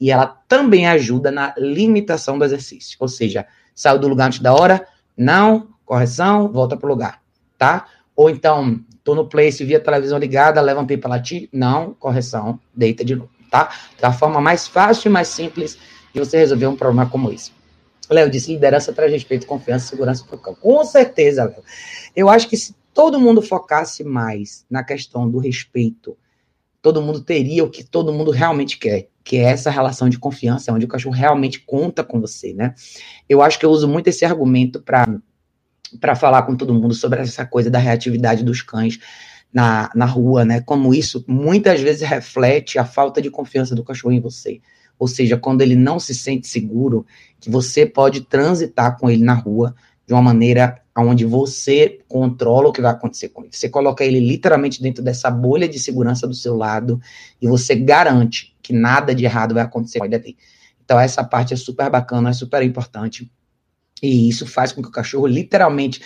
[0.00, 2.96] e ela também ajuda na limitação do exercício.
[3.00, 7.20] Ou seja, saiu do lugar antes da hora, não, correção, volta para o lugar,
[7.58, 7.86] tá?
[8.16, 13.14] Ou então, tô no place, a televisão ligada, levantei para latir, não, correção, deita de
[13.14, 13.68] novo, tá?
[14.00, 15.76] Da forma mais fácil e mais simples
[16.14, 17.52] de você resolver um problema como esse.
[18.08, 20.60] Léo disse: liderança traz respeito, confiança segurança para o campo.
[20.62, 21.62] Com certeza, Léo.
[22.16, 26.18] Eu acho que se todo mundo focasse mais na questão do respeito,
[26.82, 30.72] todo mundo teria o que todo mundo realmente quer, que é essa relação de confiança,
[30.72, 32.74] onde o cachorro realmente conta com você, né?
[33.28, 35.06] Eu acho que eu uso muito esse argumento para
[36.00, 38.98] para falar com todo mundo sobre essa coisa da reatividade dos cães
[39.54, 40.60] na, na rua, né?
[40.60, 44.60] Como isso muitas vezes reflete a falta de confiança do cachorro em você.
[44.98, 47.06] Ou seja, quando ele não se sente seguro,
[47.38, 49.72] que você pode transitar com ele na rua
[50.04, 53.50] de uma maneira onde você controla o que vai acontecer com ele.
[53.52, 57.00] Você coloca ele literalmente dentro dessa bolha de segurança do seu lado
[57.40, 60.36] e você garante que nada de errado vai acontecer com ele ali.
[60.84, 63.30] Então, essa parte é super bacana, é super importante.
[64.02, 66.00] E isso faz com que o cachorro literalmente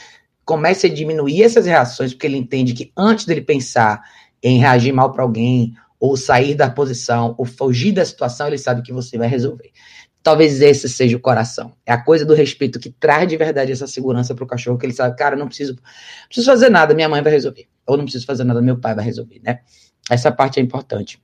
[0.45, 4.03] comece a diminuir essas reações, porque ele entende que antes dele pensar
[4.43, 8.83] em reagir mal para alguém ou sair da posição, ou fugir da situação, ele sabe
[8.83, 9.71] que você vai resolver.
[10.23, 11.73] Talvez esse seja o coração.
[11.85, 14.87] É a coisa do respeito que traz de verdade essa segurança para o cachorro, que
[14.87, 15.77] ele sabe, cara, não preciso,
[16.27, 17.67] preciso fazer nada, minha mãe vai resolver.
[17.87, 19.61] Ou não preciso fazer nada, meu pai vai resolver, né?
[20.09, 21.21] Essa parte é importante.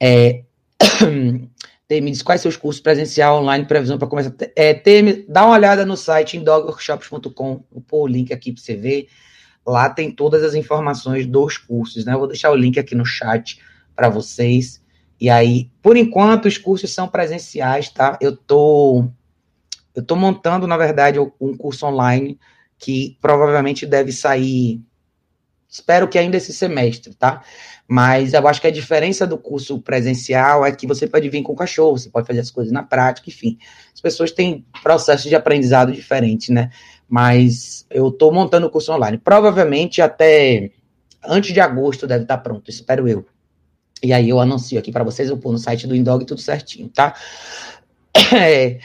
[0.00, 0.42] É...
[2.00, 4.34] me diz quais seus cursos presencial, online, previsão para começar.
[4.56, 8.74] É, Temi, dá uma olhada no site indogworkshops.com, vou pôr o link aqui para você
[8.74, 9.08] ver.
[9.66, 12.14] Lá tem todas as informações dos cursos, né?
[12.14, 13.60] Eu vou deixar o link aqui no chat
[13.94, 14.82] para vocês.
[15.24, 18.18] E aí, por enquanto, os cursos são presenciais, tá?
[18.20, 19.06] Eu tô
[19.94, 22.38] eu tô montando, na verdade, um curso online
[22.76, 24.82] que provavelmente deve sair
[25.66, 27.42] espero que ainda esse semestre, tá?
[27.88, 31.54] Mas eu acho que a diferença do curso presencial é que você pode vir com
[31.54, 33.56] o cachorro, você pode fazer as coisas na prática, enfim.
[33.94, 36.68] As pessoas têm processos de aprendizado diferentes, né?
[37.08, 39.16] Mas eu estou montando o curso online.
[39.16, 40.70] Provavelmente até
[41.24, 43.24] antes de agosto deve estar pronto, espero eu.
[44.04, 46.90] E aí eu anuncio aqui para vocês, eu pôr no site do Indog tudo certinho,
[46.90, 47.14] tá?
[48.34, 48.78] É.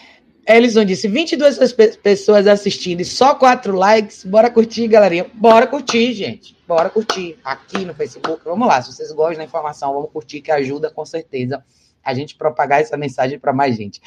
[0.46, 1.58] Elison disse: 22
[2.02, 4.24] pessoas assistindo e só 4 likes.
[4.24, 5.26] Bora curtir, galerinha.
[5.32, 6.54] Bora curtir, gente.
[6.68, 7.36] Bora curtir.
[7.42, 8.42] Aqui no Facebook.
[8.44, 8.80] Vamos lá.
[8.82, 11.64] Se vocês gostam da informação, vamos curtir, que ajuda com certeza
[12.06, 14.00] a gente propagar essa mensagem para mais gente.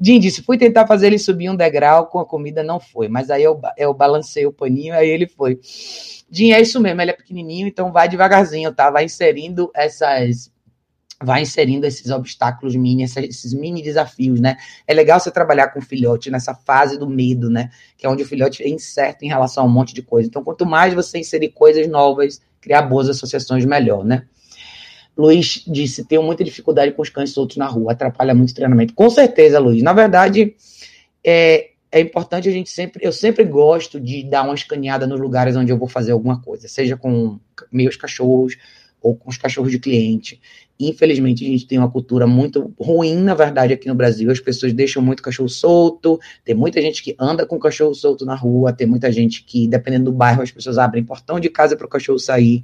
[0.00, 3.08] Jim disse: fui tentar fazer ele subir um degrau com a comida, não foi.
[3.08, 5.60] Mas aí eu, eu balancei o paninho, aí ele foi.
[6.30, 8.90] Jim, é isso mesmo, ele é pequenininho, então vai devagarzinho, tá?
[8.90, 10.50] Vai inserindo essas
[11.24, 14.56] vai inserindo esses obstáculos mini, esses mini desafios, né?
[14.88, 17.70] É legal você trabalhar com o filhote nessa fase do medo, né?
[17.96, 20.28] Que é onde o filhote é incerto em relação a um monte de coisa.
[20.28, 24.26] Então, quanto mais você inserir coisas novas, criar boas associações, melhor, né?
[25.16, 28.94] Luiz disse: tenho muita dificuldade com os cães soltos na rua, atrapalha muito o treinamento.
[28.94, 29.82] Com certeza, Luiz.
[29.82, 30.54] Na verdade,
[31.24, 33.04] é, é importante a gente sempre.
[33.04, 36.66] Eu sempre gosto de dar uma escaneada nos lugares onde eu vou fazer alguma coisa,
[36.66, 37.38] seja com
[37.70, 38.56] meus cachorros
[39.02, 40.40] ou com os cachorros de cliente.
[40.78, 44.30] Infelizmente, a gente tem uma cultura muito ruim, na verdade, aqui no Brasil.
[44.30, 48.34] As pessoas deixam muito cachorro solto, tem muita gente que anda com cachorro solto na
[48.34, 51.86] rua, tem muita gente que, dependendo do bairro, as pessoas abrem portão de casa para
[51.86, 52.62] o cachorro sair.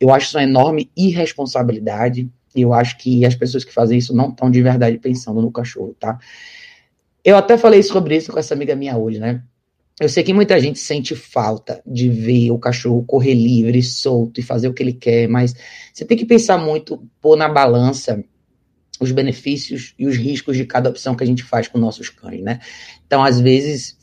[0.00, 2.28] Eu acho isso uma enorme irresponsabilidade.
[2.54, 5.94] Eu acho que as pessoas que fazem isso não estão de verdade pensando no cachorro,
[5.98, 6.18] tá?
[7.24, 9.42] Eu até falei sobre isso com essa amiga minha hoje, né?
[10.00, 14.42] Eu sei que muita gente sente falta de ver o cachorro correr livre, solto e
[14.42, 15.54] fazer o que ele quer, mas
[15.92, 18.24] você tem que pensar muito, pôr na balança
[19.00, 22.42] os benefícios e os riscos de cada opção que a gente faz com nossos cães,
[22.42, 22.60] né?
[23.06, 23.97] Então, às vezes,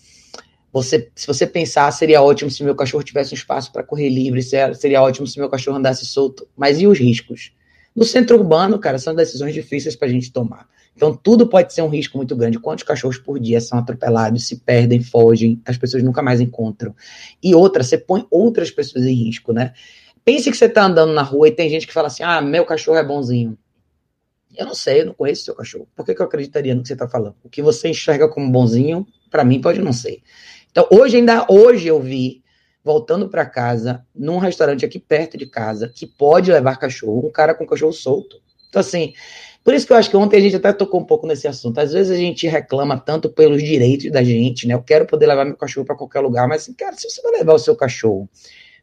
[0.76, 4.44] você, se você pensar, seria ótimo se meu cachorro tivesse um espaço para correr livre,
[4.44, 7.54] seria ótimo se meu cachorro andasse solto, mas e os riscos?
[7.96, 10.68] No centro urbano, cara, são decisões difíceis para a gente tomar.
[10.94, 12.60] Então, tudo pode ser um risco muito grande.
[12.60, 16.94] Quantos cachorros por dia são atropelados, se perdem, fogem, as pessoas nunca mais encontram.
[17.42, 19.72] E outra, você põe outras pessoas em risco, né?
[20.26, 22.66] Pense que você está andando na rua e tem gente que fala assim: ah, meu
[22.66, 23.58] cachorro é bonzinho.
[24.58, 25.88] Eu não sei, eu não conheço seu cachorro.
[25.96, 27.36] Por que, que eu acreditaria no que você está falando?
[27.44, 30.22] O que você enxerga como bonzinho, para mim, pode não ser.
[30.76, 32.44] Então, hoje, ainda hoje eu vi,
[32.84, 37.56] voltando para casa, num restaurante aqui perto de casa, que pode levar cachorro, um cara
[37.56, 38.42] com cachorro solto.
[38.68, 39.14] Então, assim,
[39.66, 41.80] Por isso que eu acho que ontem a gente até tocou um pouco nesse assunto.
[41.80, 44.76] Às vezes a gente reclama tanto pelos direitos da gente, né?
[44.76, 47.56] Eu quero poder levar meu cachorro para qualquer lugar, mas, cara, se você vai levar
[47.56, 48.30] o seu cachorro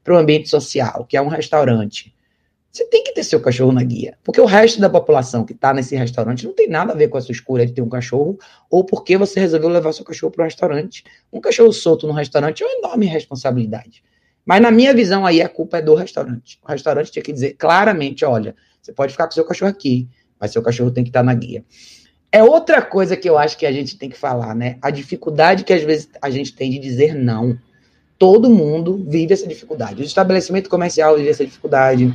[0.03, 2.13] para um ambiente social, que é um restaurante,
[2.73, 4.17] você tem que ter seu cachorro na guia.
[4.25, 7.19] Porque o resto da população que está nesse restaurante não tem nada a ver com
[7.19, 8.39] a sua escolha de ter um cachorro
[8.71, 11.05] ou porque você resolveu levar seu cachorro para o restaurante.
[11.31, 14.03] Um cachorro solto no restaurante é uma enorme responsabilidade.
[14.45, 16.59] Mas na minha visão aí a culpa é do restaurante.
[16.67, 20.09] O restaurante tinha que dizer claramente, olha, você pode ficar com seu cachorro aqui,
[20.41, 21.63] mas seu cachorro tem que estar tá na guia.
[22.33, 24.79] É outra coisa que eu acho que a gente tem que falar, né?
[24.81, 27.59] A dificuldade que às vezes a gente tem de dizer não.
[28.19, 30.01] Todo mundo vive essa dificuldade.
[30.01, 32.15] O estabelecimento comercial vive essa dificuldade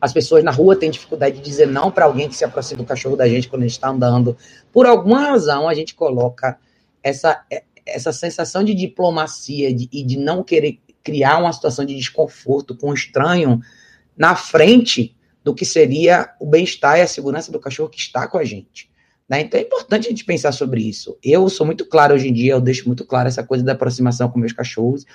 [0.00, 2.86] as pessoas na rua têm dificuldade de dizer não para alguém que se aproxima do
[2.86, 4.36] cachorro da gente quando a gente está andando.
[4.72, 6.58] Por alguma razão, a gente coloca
[7.02, 7.42] essa,
[7.84, 12.94] essa sensação de diplomacia e de não querer criar uma situação de desconforto com o
[12.94, 13.60] estranho
[14.16, 18.38] na frente do que seria o bem-estar e a segurança do cachorro que está com
[18.38, 18.90] a gente.
[19.28, 19.42] Né?
[19.42, 21.16] Então é importante a gente pensar sobre isso.
[21.22, 24.28] Eu sou muito claro hoje em dia, eu deixo muito claro essa coisa da aproximação
[24.28, 25.06] com meus cachorros,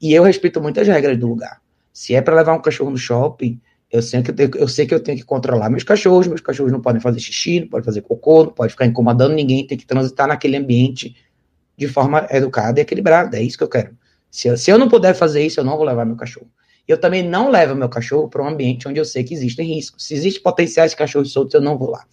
[0.00, 1.60] e eu respeito muitas regras do lugar.
[1.92, 4.86] Se é para levar um cachorro no shopping, eu sei, que eu, tenho, eu sei
[4.86, 7.84] que eu tenho que controlar meus cachorros, meus cachorros não podem fazer xixi, não podem
[7.84, 11.14] fazer cocô, não pode ficar incomodando ninguém, tem que transitar naquele ambiente
[11.76, 13.38] de forma educada e equilibrada.
[13.38, 13.96] É isso que eu quero.
[14.30, 16.48] Se eu, se eu não puder fazer isso, eu não vou levar meu cachorro.
[16.86, 20.04] Eu também não levo meu cachorro para um ambiente onde eu sei que existem riscos.
[20.06, 22.04] Se existem potenciais cachorros soltos, eu não vou lá.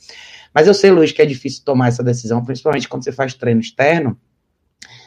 [0.54, 3.60] Mas eu sei, Luiz, que é difícil tomar essa decisão, principalmente quando você faz treino
[3.60, 4.18] externo.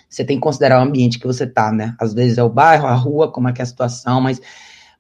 [0.08, 1.94] Você tem que considerar o ambiente que você tá, né?
[1.98, 4.40] Às vezes é o bairro, a rua, como é que é a situação, mas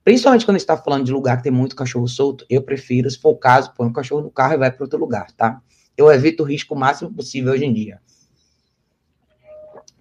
[0.04, 3.10] Principalmente quando a gente está falando de lugar que tem muito cachorro solto, eu prefiro,
[3.10, 5.62] se for o caso, põe o cachorro no carro e vai para outro lugar, tá?
[5.96, 7.98] Eu evito o risco o máximo possível hoje em dia.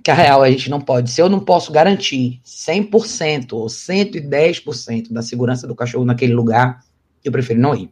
[0.04, 1.10] Que a real a gente não pode.
[1.10, 6.84] Se eu não posso garantir 100% ou 110% da segurança do cachorro naquele lugar,
[7.24, 7.90] eu prefiro não ir.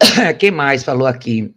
[0.38, 1.54] Quem mais falou aqui?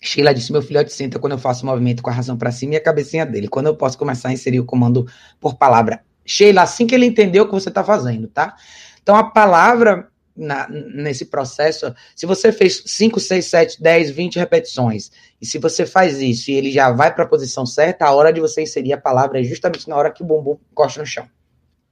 [0.00, 2.76] Sheila disse: meu filhote senta quando eu faço movimento com a razão para cima e
[2.76, 3.48] a cabecinha dele.
[3.48, 5.06] Quando eu posso começar a inserir o comando
[5.38, 8.56] por palavra Sheila, assim que ele entendeu o que você está fazendo, tá?
[9.02, 15.10] Então, a palavra na, nesse processo, se você fez 5, 6, 7, 10, 20 repetições,
[15.40, 18.32] e se você faz isso e ele já vai para a posição certa, a hora
[18.32, 21.26] de você inserir a palavra é justamente na hora que o bumbum encosta no chão.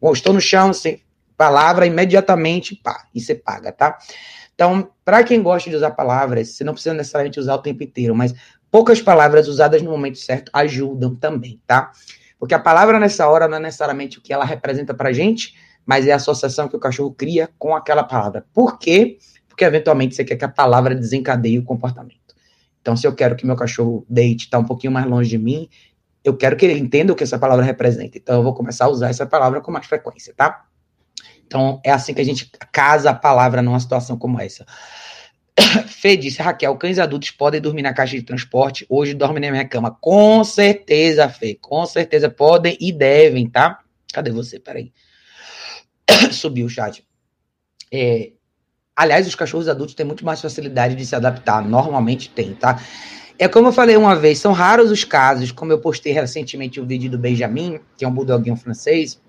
[0.00, 0.98] Bom, estou no chão, assim,
[1.36, 3.98] palavra, imediatamente, pá, e você paga, tá?
[4.54, 8.14] Então, para quem gosta de usar palavras, você não precisa necessariamente usar o tempo inteiro,
[8.14, 8.34] mas
[8.70, 11.90] poucas palavras usadas no momento certo ajudam também, tá?
[12.38, 15.54] Porque a palavra nessa hora não é necessariamente o que ela representa para a gente,
[15.86, 18.46] mas é a associação que o cachorro cria com aquela palavra.
[18.52, 19.18] Por quê?
[19.48, 22.34] Porque eventualmente você quer que a palavra desencadeie o comportamento.
[22.80, 25.68] Então, se eu quero que meu cachorro deite, está um pouquinho mais longe de mim,
[26.22, 28.18] eu quero que ele entenda o que essa palavra representa.
[28.18, 30.64] Então, eu vou começar a usar essa palavra com mais frequência, tá?
[31.46, 34.66] Então, é assim que a gente casa a palavra numa situação como essa.
[35.88, 39.68] Fê disse, Raquel, cães adultos podem dormir na caixa de transporte, hoje dormem na minha
[39.68, 39.96] cama.
[40.00, 43.80] Com certeza, Fê, com certeza podem e devem, tá?
[44.12, 44.58] Cadê você?
[44.58, 44.92] Peraí.
[46.32, 47.04] Subiu o chat.
[47.92, 48.32] É,
[48.96, 52.80] aliás, os cachorros adultos têm muito mais facilidade de se adaptar, normalmente tem, tá?
[53.38, 56.86] É como eu falei uma vez, são raros os casos, como eu postei recentemente o
[56.86, 59.20] vídeo do Benjamin, que é um bulldoguinho francês,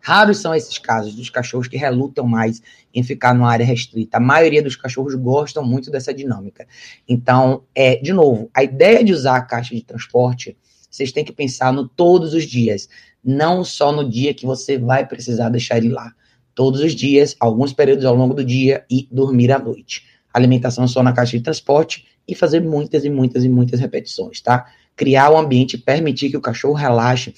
[0.00, 2.62] Raros são esses casos dos cachorros que relutam mais
[2.94, 4.16] em ficar numa área restrita.
[4.16, 6.66] A maioria dos cachorros gostam muito dessa dinâmica.
[7.08, 10.56] Então, é, de novo, a ideia de usar a caixa de transporte,
[10.90, 12.88] vocês têm que pensar no todos os dias,
[13.22, 16.12] não só no dia que você vai precisar deixar ele lá.
[16.54, 20.04] Todos os dias, alguns períodos ao longo do dia e dormir à noite.
[20.32, 24.66] Alimentação só na caixa de transporte e fazer muitas e muitas e muitas repetições, tá?
[24.96, 27.34] Criar o um ambiente, permitir que o cachorro relaxe.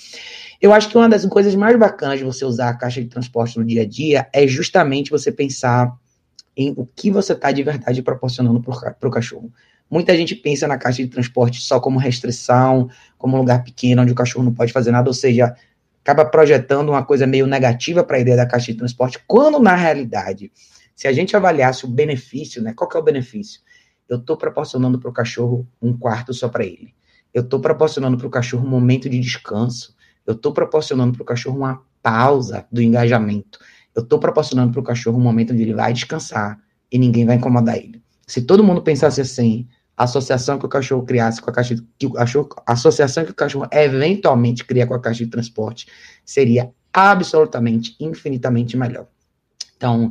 [0.61, 3.59] Eu acho que uma das coisas mais bacanas de você usar a caixa de transporte
[3.59, 5.93] no dia a dia é justamente você pensar
[6.57, 9.53] em o que você está de verdade proporcionando para o cachorro.
[9.91, 12.88] Muita gente pensa na caixa de transporte só como restrição,
[13.19, 15.55] como um lugar pequeno onde o cachorro não pode fazer nada, ou seja,
[16.03, 19.75] acaba projetando uma coisa meio negativa para a ideia da caixa de transporte, quando na
[19.75, 20.51] realidade,
[20.95, 22.73] se a gente avaliasse o benefício, né?
[22.75, 23.61] Qual que é o benefício?
[24.09, 26.95] Eu estou proporcionando para o cachorro um quarto só para ele.
[27.33, 29.95] Eu estou proporcionando para o cachorro um momento de descanso.
[30.27, 33.59] Eu estou proporcionando para o cachorro uma pausa do engajamento.
[33.95, 36.59] Eu estou proporcionando para o cachorro um momento onde ele vai descansar
[36.90, 38.03] e ninguém vai incomodar ele.
[38.27, 39.66] Se todo mundo pensasse assim,
[39.97, 43.31] a associação que o cachorro criasse com a caixa de, que o cachorro, associação que
[43.31, 45.87] o cachorro eventualmente cria com a caixa de transporte
[46.25, 49.06] seria absolutamente infinitamente melhor.
[49.77, 50.11] Então,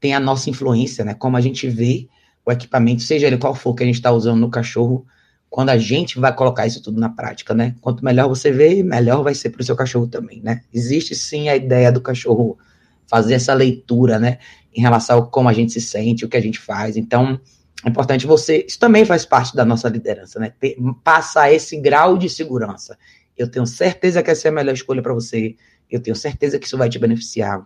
[0.00, 1.14] tem a nossa influência, né?
[1.14, 2.08] Como a gente vê
[2.44, 5.06] o equipamento, seja ele qual for que a gente está usando no cachorro,
[5.48, 7.74] quando a gente vai colocar isso tudo na prática, né?
[7.80, 10.62] Quanto melhor você vê, melhor vai ser para o seu cachorro também, né?
[10.72, 12.58] Existe sim a ideia do cachorro
[13.06, 14.38] fazer essa leitura, né?
[14.74, 16.96] Em relação a como a gente se sente, o que a gente faz.
[16.96, 17.40] Então,
[17.84, 18.64] é importante você.
[18.66, 20.52] Isso também faz parte da nossa liderança, né?
[20.58, 22.98] Ter, passar esse grau de segurança.
[23.36, 25.54] Eu tenho certeza que essa é a melhor escolha para você.
[25.90, 27.64] Eu tenho certeza que isso vai te beneficiar.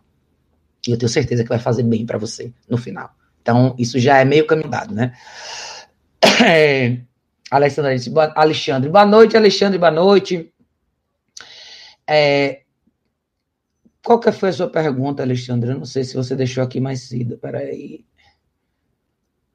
[0.87, 3.11] E eu tenho certeza que vai fazer bem para você no final.
[3.41, 5.13] Então, isso já é meio caminho dado, né?
[6.43, 6.99] É,
[7.51, 7.97] Alexandre,
[8.37, 10.53] Alexandre, boa noite, Alexandre, boa noite.
[12.07, 12.63] É,
[14.03, 15.71] qual que foi a sua pergunta, Alexandre?
[15.71, 17.37] Eu não sei se você deixou aqui mais cedo.
[17.39, 18.05] Peraí.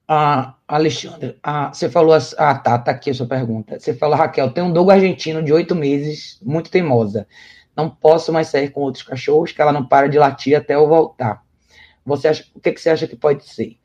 [0.08, 2.16] Ah, Alexandre, ah, você falou.
[2.38, 3.80] Ah, tá, tá aqui a sua pergunta.
[3.80, 7.28] Você falou, Raquel, tem um dogo argentino de oito meses, muito teimosa.
[7.76, 10.88] Não posso mais sair com outros cachorros, que ela não para de latir até eu
[10.88, 11.44] voltar.
[12.06, 13.78] Você acha, o que, que você acha que pode ser?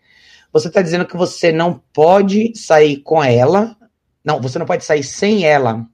[0.53, 3.77] Você está dizendo que você não pode sair com ela.
[4.25, 5.87] Não, você não pode sair sem ela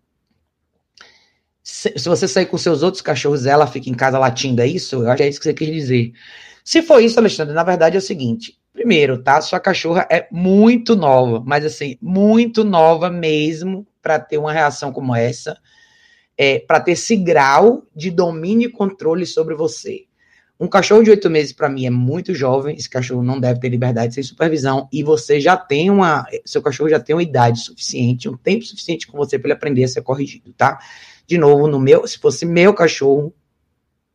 [1.67, 5.03] se, se, você sair com seus outros cachorros, ela fica em casa latindo, é isso?
[5.03, 6.13] Eu acho que é isso que você quis dizer.
[6.65, 9.41] Se for isso, Alexandre, na verdade é o seguinte: primeiro, tá?
[9.41, 15.13] Sua cachorra é muito nova, mas assim, muito nova mesmo para ter uma reação como
[15.13, 15.59] essa,
[16.39, 20.05] é, para ter esse grau de domínio e controle sobre você.
[20.59, 22.77] Um cachorro de oito meses, para mim, é muito jovem.
[22.77, 24.89] Esse cachorro não deve ter liberdade sem supervisão.
[24.91, 26.27] E você já tem uma.
[26.47, 29.85] Seu cachorro já tem uma idade suficiente, um tempo suficiente com você para ele aprender
[29.85, 30.79] a ser corrigido, tá?
[31.27, 33.35] De novo, no meu, se fosse meu cachorro,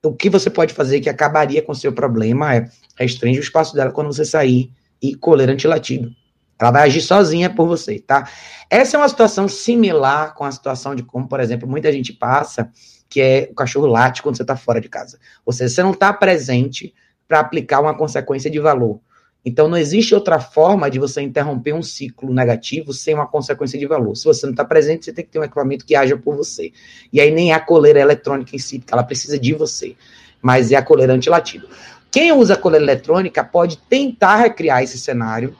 [0.03, 3.75] o que você pode fazer que acabaria com o seu problema é restringe o espaço
[3.75, 4.71] dela quando você sair
[5.01, 6.11] e coleira antilatido.
[6.59, 8.29] Ela vai agir sozinha por você, tá?
[8.69, 12.71] Essa é uma situação similar com a situação de como, por exemplo, muita gente passa,
[13.11, 15.19] que é o cachorro late quando você está fora de casa.
[15.45, 16.93] Ou seja, você não está presente
[17.27, 19.01] para aplicar uma consequência de valor.
[19.43, 23.85] Então, não existe outra forma de você interromper um ciclo negativo sem uma consequência de
[23.85, 24.15] valor.
[24.15, 26.71] Se você não está presente, você tem que ter um equipamento que haja por você.
[27.11, 29.95] E aí nem é a coleira eletrônica em si, porque ela precisa de você,
[30.41, 31.67] mas é a coleira antilatido.
[32.09, 35.53] Quem usa coleira eletrônica pode tentar recriar esse cenário,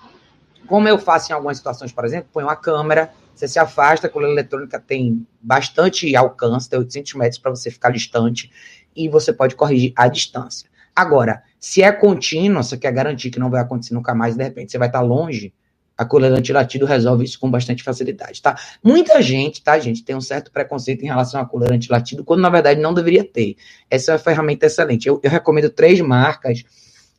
[0.68, 4.09] como eu faço em algumas situações, por exemplo, põe uma câmera, você se afasta, a
[4.09, 8.51] coleira eletrônica tem bastante alcance, tem 800 metros para você ficar distante,
[8.95, 10.69] e você pode corrigir a distância.
[10.95, 14.71] Agora, se é contínuo, você quer garantir que não vai acontecer nunca mais, de repente
[14.71, 15.53] você vai estar longe,
[15.97, 18.57] a coleira antilatido resolve isso com bastante facilidade, tá?
[18.84, 22.49] Muita gente, tá, gente, tem um certo preconceito em relação à coleira antilatido, quando na
[22.49, 23.55] verdade não deveria ter.
[23.89, 25.07] Essa é uma ferramenta excelente.
[25.07, 26.63] Eu, eu recomendo três marcas.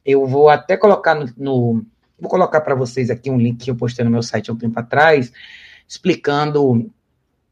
[0.04, 1.86] Eu vou até colocar no, no
[2.18, 4.58] vou colocar para vocês aqui um link que eu postei no meu site há um
[4.58, 5.32] tempo atrás,
[5.93, 6.90] explicando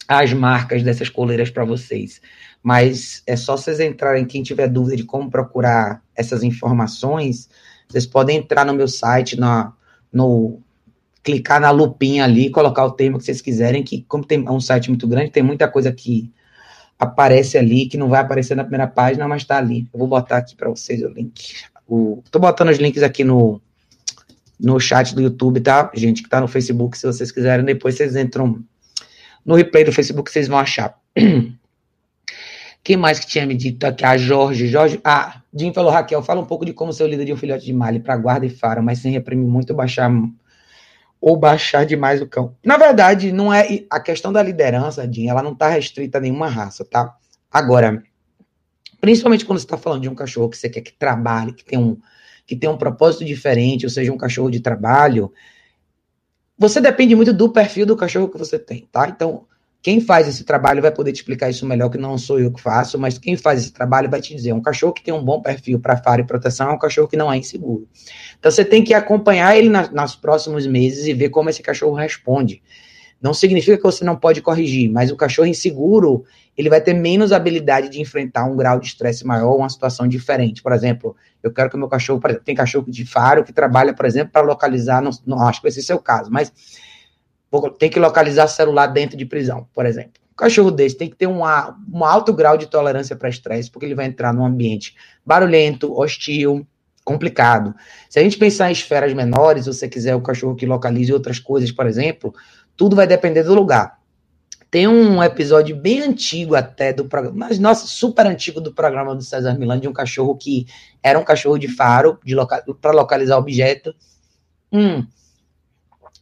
[0.09, 2.21] as marcas dessas coleiras para vocês
[2.63, 7.49] mas é só vocês entrarem, quem tiver dúvida de como procurar essas informações,
[7.89, 9.73] vocês podem entrar no meu site, na,
[10.13, 10.61] no
[11.23, 14.61] clicar na lupinha ali, colocar o termo que vocês quiserem, que como tem é um
[14.61, 16.31] site muito grande, tem muita coisa que
[16.99, 19.89] aparece ali, que não vai aparecer na primeira página, mas está ali.
[19.93, 21.65] Eu vou botar aqui para vocês o link.
[22.31, 23.61] Tô botando os links aqui no,
[24.61, 25.91] no chat do YouTube, tá?
[25.95, 28.63] Gente que tá no Facebook, se vocês quiserem, depois vocês entram
[29.45, 30.99] no replay do Facebook, vocês vão achar.
[32.83, 34.05] Quem mais que tinha me dito aqui?
[34.05, 34.67] A Jorge.
[34.67, 35.01] Jorge.
[35.05, 37.65] Ah, Jim falou, Raquel, fala um pouco de como ser o líder de um filhote
[37.65, 40.11] de malha para guarda e faro, mas sem reprimir muito baixar
[41.21, 42.57] ou baixar demais o cão.
[42.65, 46.49] Na verdade, não é a questão da liderança, Jim, ela não está restrita a nenhuma
[46.49, 47.15] raça, tá?
[47.51, 48.03] Agora,
[49.01, 51.79] principalmente quando você está falando de um cachorro que você quer que trabalhe, que tem
[51.79, 51.99] um
[52.51, 55.33] que tem um propósito diferente, ou seja, um cachorro de trabalho,
[56.59, 59.09] você depende muito do perfil do cachorro que você tem, tá?
[59.09, 59.45] Então,
[59.81, 62.61] quem faz esse trabalho vai poder te explicar isso melhor, que não sou eu que
[62.61, 65.41] faço, mas quem faz esse trabalho vai te dizer: um cachorro que tem um bom
[65.41, 67.89] perfil para faro e proteção é um cachorro que não é inseguro.
[68.37, 72.61] Então você tem que acompanhar ele nos próximos meses e ver como esse cachorro responde.
[73.21, 76.25] Não significa que você não pode corrigir, mas o cachorro inseguro,
[76.57, 80.63] ele vai ter menos habilidade de enfrentar um grau de estresse maior, uma situação diferente.
[80.63, 83.53] Por exemplo, eu quero que o meu cachorro, por exemplo, tem cachorro de faro que
[83.53, 86.51] trabalha, por exemplo, para localizar, não, não acho que vai ser seu caso, mas
[87.79, 90.13] tem que localizar celular dentro de prisão, por exemplo.
[90.33, 91.41] Um cachorro desse tem que ter um,
[91.93, 94.95] um alto grau de tolerância para estresse, porque ele vai entrar num ambiente
[95.27, 96.67] barulhento, hostil,
[97.05, 97.75] complicado.
[98.09, 101.39] Se a gente pensar em esferas menores, se você quiser o cachorro que localize outras
[101.39, 102.33] coisas, por exemplo,
[102.81, 104.01] tudo vai depender do lugar.
[104.71, 109.23] Tem um episódio bem antigo até do programa, mas nossa, super antigo do programa do
[109.23, 110.67] César Milan, de um cachorro que
[111.03, 113.95] era um cachorro de faro, loca para localizar objeto.
[114.73, 115.07] Hum,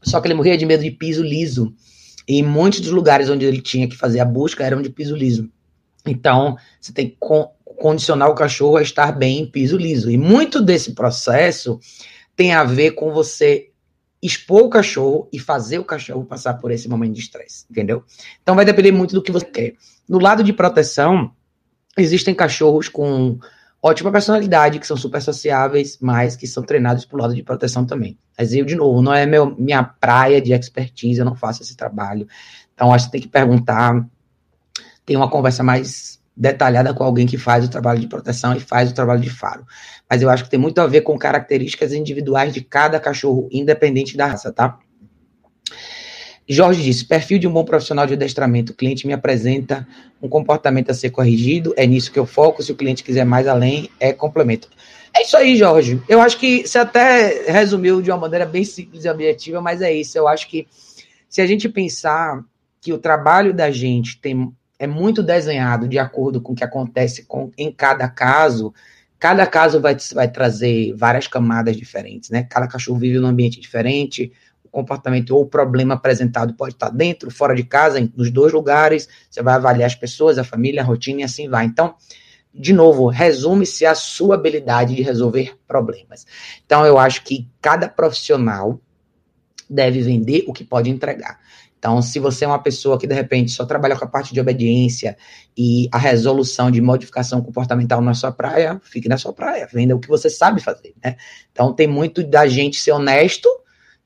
[0.03, 1.73] só que ele morria de medo de piso liso.
[2.27, 5.49] E muitos dos lugares onde ele tinha que fazer a busca eram de piso liso.
[6.05, 7.19] Então, você tem que
[7.63, 10.11] condicionar o cachorro a estar bem em piso liso.
[10.11, 11.79] E muito desse processo
[12.35, 13.68] tem a ver com você
[14.23, 18.05] expor o cachorro e fazer o cachorro passar por esse momento de estresse, entendeu?
[18.43, 19.75] Então vai depender muito do que você quer.
[20.09, 21.33] No lado de proteção,
[21.97, 23.39] existem cachorros com
[23.83, 28.19] ótima personalidade, que são super sociáveis, mas que são treinados pro lado de proteção também.
[28.37, 31.77] Mas eu, de novo, não é meu, minha praia de expertise, eu não faço esse
[31.77, 32.27] trabalho.
[32.75, 34.05] Então, acho que tem que perguntar,
[35.05, 38.91] tem uma conversa mais detalhada com alguém que faz o trabalho de proteção e faz
[38.91, 39.66] o trabalho de faro.
[40.09, 44.17] Mas eu acho que tem muito a ver com características individuais de cada cachorro, independente
[44.17, 44.79] da raça, tá?
[46.49, 48.73] Jorge disse: perfil de um bom profissional de adestramento.
[48.73, 49.87] O cliente me apresenta
[50.23, 52.63] um comportamento a ser corrigido, é nisso que eu foco.
[52.63, 54.69] Se o cliente quiser mais além, é complemento.
[55.15, 56.03] É isso aí, Jorge.
[56.09, 59.93] Eu acho que você até resumiu de uma maneira bem simples e objetiva, mas é
[59.93, 60.17] isso.
[60.17, 60.67] Eu acho que
[61.29, 62.43] se a gente pensar
[62.81, 67.25] que o trabalho da gente tem, é muito desenhado de acordo com o que acontece
[67.27, 68.73] com, em cada caso,
[69.19, 72.45] cada caso vai, vai trazer várias camadas diferentes, né?
[72.45, 74.33] Cada cachorro vive num ambiente diferente
[74.69, 79.09] o comportamento ou o problema apresentado pode estar dentro, fora de casa, nos dois lugares.
[79.29, 81.64] Você vai avaliar as pessoas, a família, a rotina e assim vai.
[81.64, 81.95] Então,
[82.55, 86.27] de novo, resume-se a sua habilidade de resolver problemas.
[86.64, 88.81] Então, eu acho que cada profissional
[89.69, 91.41] deve vender o que pode entregar.
[91.79, 94.41] Então, se você é uma pessoa que de repente só trabalha com a parte de
[94.41, 95.16] obediência
[95.57, 100.01] e a resolução de modificação comportamental na sua praia, fique na sua praia, venda o
[100.01, 101.16] que você sabe fazer, né?
[101.53, 103.49] Então, tem muito da gente ser honesto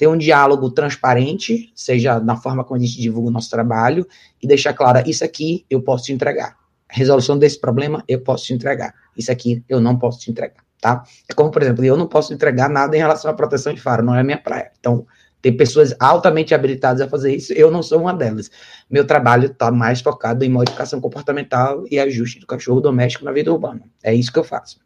[0.03, 4.05] ter um diálogo transparente, seja na forma como a gente divulga o nosso trabalho,
[4.43, 6.57] e deixar claro, isso aqui eu posso te entregar.
[6.89, 8.93] A resolução desse problema eu posso te entregar.
[9.16, 11.05] Isso aqui eu não posso te entregar, tá?
[11.29, 14.05] É como, por exemplo, eu não posso entregar nada em relação à proteção de faro,
[14.05, 14.73] não é minha praia.
[14.81, 15.07] Então,
[15.43, 18.49] tem pessoas altamente habilitadas a fazer isso, eu não sou uma delas.
[18.88, 23.53] Meu trabalho está mais focado em modificação comportamental e ajuste do cachorro doméstico na vida
[23.53, 23.82] urbana.
[24.03, 24.80] É isso que eu faço.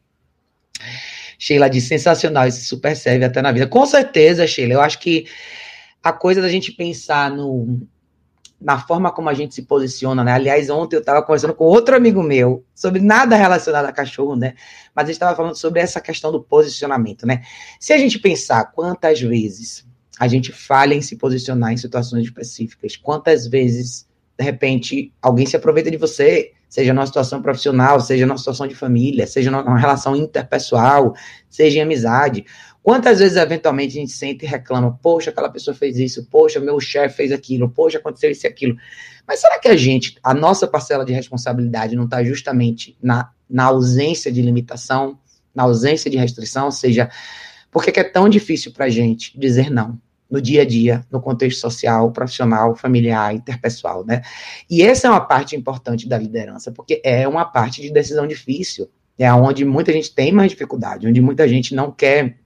[1.38, 3.66] Sheila disse, sensacional, isso super serve até na vida.
[3.66, 5.26] Com certeza, Sheila, eu acho que
[6.02, 7.86] a coisa da gente pensar no,
[8.58, 10.32] na forma como a gente se posiciona, né?
[10.32, 14.54] Aliás, ontem eu estava conversando com outro amigo meu sobre nada relacionado a cachorro, né?
[14.94, 17.42] Mas a gente estava falando sobre essa questão do posicionamento, né?
[17.78, 19.85] Se a gente pensar quantas vezes
[20.18, 24.06] a gente falha em se posicionar em situações específicas, quantas vezes,
[24.38, 28.74] de repente, alguém se aproveita de você seja numa situação profissional, seja numa situação de
[28.74, 31.14] família, seja numa relação interpessoal,
[31.48, 32.44] seja em amizade.
[32.82, 36.78] Quantas vezes, eventualmente, a gente sente e reclama, poxa, aquela pessoa fez isso, poxa, meu
[36.78, 38.76] chefe fez aquilo, poxa, aconteceu isso e aquilo.
[39.26, 43.64] Mas será que a gente, a nossa parcela de responsabilidade não está justamente na, na
[43.64, 45.18] ausência de limitação,
[45.54, 46.66] na ausência de restrição?
[46.66, 47.10] Ou seja,
[47.70, 49.98] por que é tão difícil para a gente dizer não?
[50.30, 54.22] No dia a dia, no contexto social, profissional, familiar, interpessoal, né?
[54.68, 58.90] E essa é uma parte importante da liderança, porque é uma parte de decisão difícil,
[59.18, 62.36] é onde muita gente tem mais dificuldade, onde muita gente não quer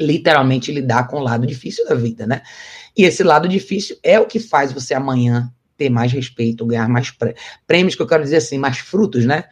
[0.00, 2.42] literalmente lidar com o lado difícil da vida, né?
[2.96, 7.12] E esse lado difícil é o que faz você amanhã ter mais respeito, ganhar mais
[7.66, 9.44] prêmios, que eu quero dizer assim, mais frutos, né?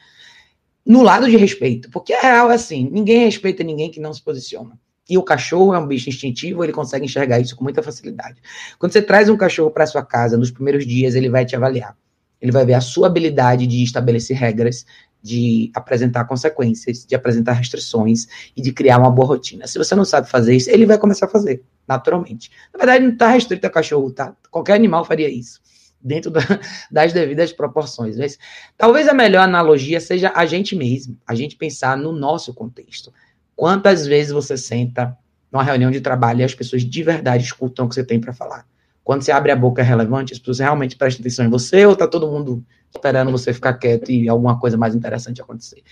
[0.85, 4.79] No lado de respeito, porque é real assim, ninguém respeita ninguém que não se posiciona.
[5.09, 8.41] E o cachorro é um bicho instintivo, ele consegue enxergar isso com muita facilidade.
[8.79, 11.97] Quando você traz um cachorro para sua casa, nos primeiros dias ele vai te avaliar.
[12.41, 14.85] Ele vai ver a sua habilidade de estabelecer regras,
[15.23, 18.27] de apresentar consequências, de apresentar restrições
[18.57, 19.67] e de criar uma boa rotina.
[19.67, 22.51] Se você não sabe fazer isso, ele vai começar a fazer, naturalmente.
[22.73, 24.37] Na verdade, não está restrito a cachorro, tá?
[24.51, 25.61] Qualquer animal faria isso,
[26.01, 26.41] dentro da,
[26.91, 28.17] das devidas proporções.
[28.17, 28.39] Mas
[28.77, 33.13] talvez a melhor analogia seja a gente mesmo, a gente pensar no nosso contexto.
[33.57, 35.17] Quantas vezes você senta
[35.51, 38.35] numa reunião de trabalho e as pessoas de verdade escutam o que você tem para
[38.35, 38.67] falar?
[39.03, 41.95] Quando você abre a boca é relevante, as pessoas realmente prestam atenção em você ou
[41.95, 42.63] está todo mundo
[42.95, 45.83] esperando você ficar quieto e alguma coisa mais interessante acontecer?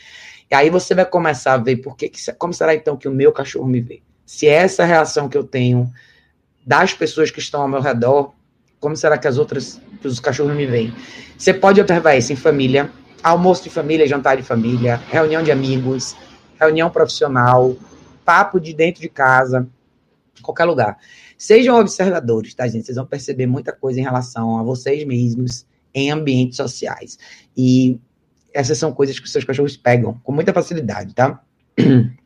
[0.50, 3.32] E aí você vai começar a ver por que, como será então que o meu
[3.32, 4.02] cachorro me vê?
[4.26, 5.90] Se é essa reação que eu tenho
[6.66, 8.32] das pessoas que estão ao meu redor,
[8.80, 10.92] como será que as outras, que os cachorros me veem?
[11.38, 12.90] Você pode observar isso em família,
[13.22, 16.14] almoço de família, jantar de família, reunião de amigos,
[16.64, 17.76] reunião profissional,
[18.24, 19.66] papo de dentro de casa,
[20.42, 20.98] qualquer lugar.
[21.36, 22.86] Sejam observadores, tá, gente?
[22.86, 27.18] Vocês vão perceber muita coisa em relação a vocês mesmos em ambientes sociais.
[27.56, 27.98] E
[28.52, 31.42] essas são coisas que os seus cachorros pegam com muita facilidade, tá?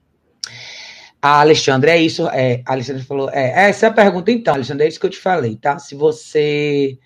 [1.21, 2.29] A Alexandre, é isso.
[2.29, 3.29] É, a Alexandre falou.
[3.31, 5.77] É, essa é a pergunta, então, Alexandre, é isso que eu te falei, tá?
[5.77, 6.97] Se você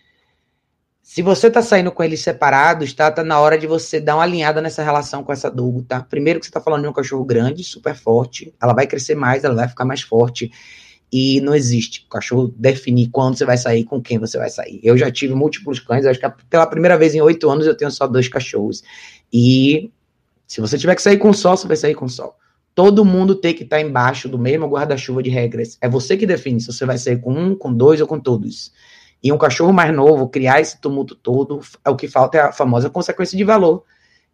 [1.12, 4.22] se você tá saindo com eles separados, tá, tá na hora de você dar uma
[4.22, 6.00] alinhada nessa relação com essa Dogo, tá?
[6.00, 9.44] Primeiro que você tá falando de um cachorro grande, super forte, ela vai crescer mais,
[9.44, 10.50] ela vai ficar mais forte.
[11.12, 14.80] E não existe o cachorro definir quando você vai sair, com quem você vai sair.
[14.82, 17.90] Eu já tive múltiplos cães, acho que pela primeira vez em oito anos eu tenho
[17.90, 18.82] só dois cachorros.
[19.30, 19.90] E
[20.46, 22.34] se você tiver que sair com só, você vai sair com só.
[22.74, 25.76] Todo mundo tem que estar tá embaixo do mesmo guarda-chuva de regras.
[25.78, 28.72] É você que define se você vai sair com um, com dois ou com todos.
[29.22, 32.52] E um cachorro mais novo, criar esse tumulto todo, é o que falta é a
[32.52, 33.84] famosa consequência de valor.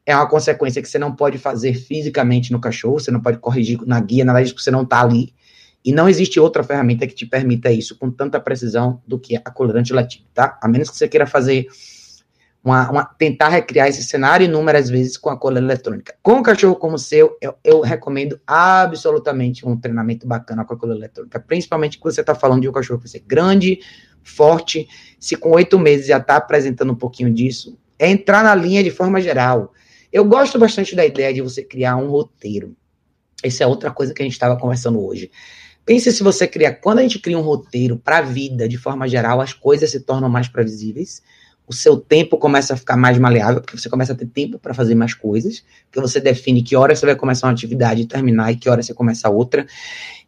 [0.07, 3.78] é uma consequência que você não pode fazer fisicamente no cachorro, você não pode corrigir
[3.86, 5.34] na guia, nada disso, porque você não está ali.
[5.84, 9.51] E não existe outra ferramenta que te permita isso com tanta precisão do que a
[9.51, 10.59] colorante latim, tá?
[10.62, 11.66] A menos que você queira fazer
[12.62, 16.14] uma, uma, tentar recriar esse cenário inúmeras vezes com a cola eletrônica.
[16.22, 20.76] Com um cachorro como o seu, eu, eu, recomendo absolutamente um treinamento bacana com a
[20.76, 23.80] cola eletrônica, principalmente quando você está falando de um cachorro que ser grande,
[24.29, 28.83] forte, se com oito meses já está apresentando um pouquinho disso, é entrar na linha
[28.83, 29.72] de forma geral.
[30.12, 32.76] Eu gosto bastante da ideia de você criar um roteiro.
[33.43, 35.31] Essa é outra coisa que a gente estava conversando hoje.
[35.85, 39.09] Pense se você cria, quando a gente cria um roteiro para a vida, de forma
[39.09, 41.22] geral, as coisas se tornam mais previsíveis
[41.68, 44.72] o seu tempo começa a ficar mais maleável, porque você começa a ter tempo para
[44.72, 48.51] fazer mais coisas, porque você define que hora você vai começar uma atividade e terminar
[48.51, 49.66] e que hora você começa outra.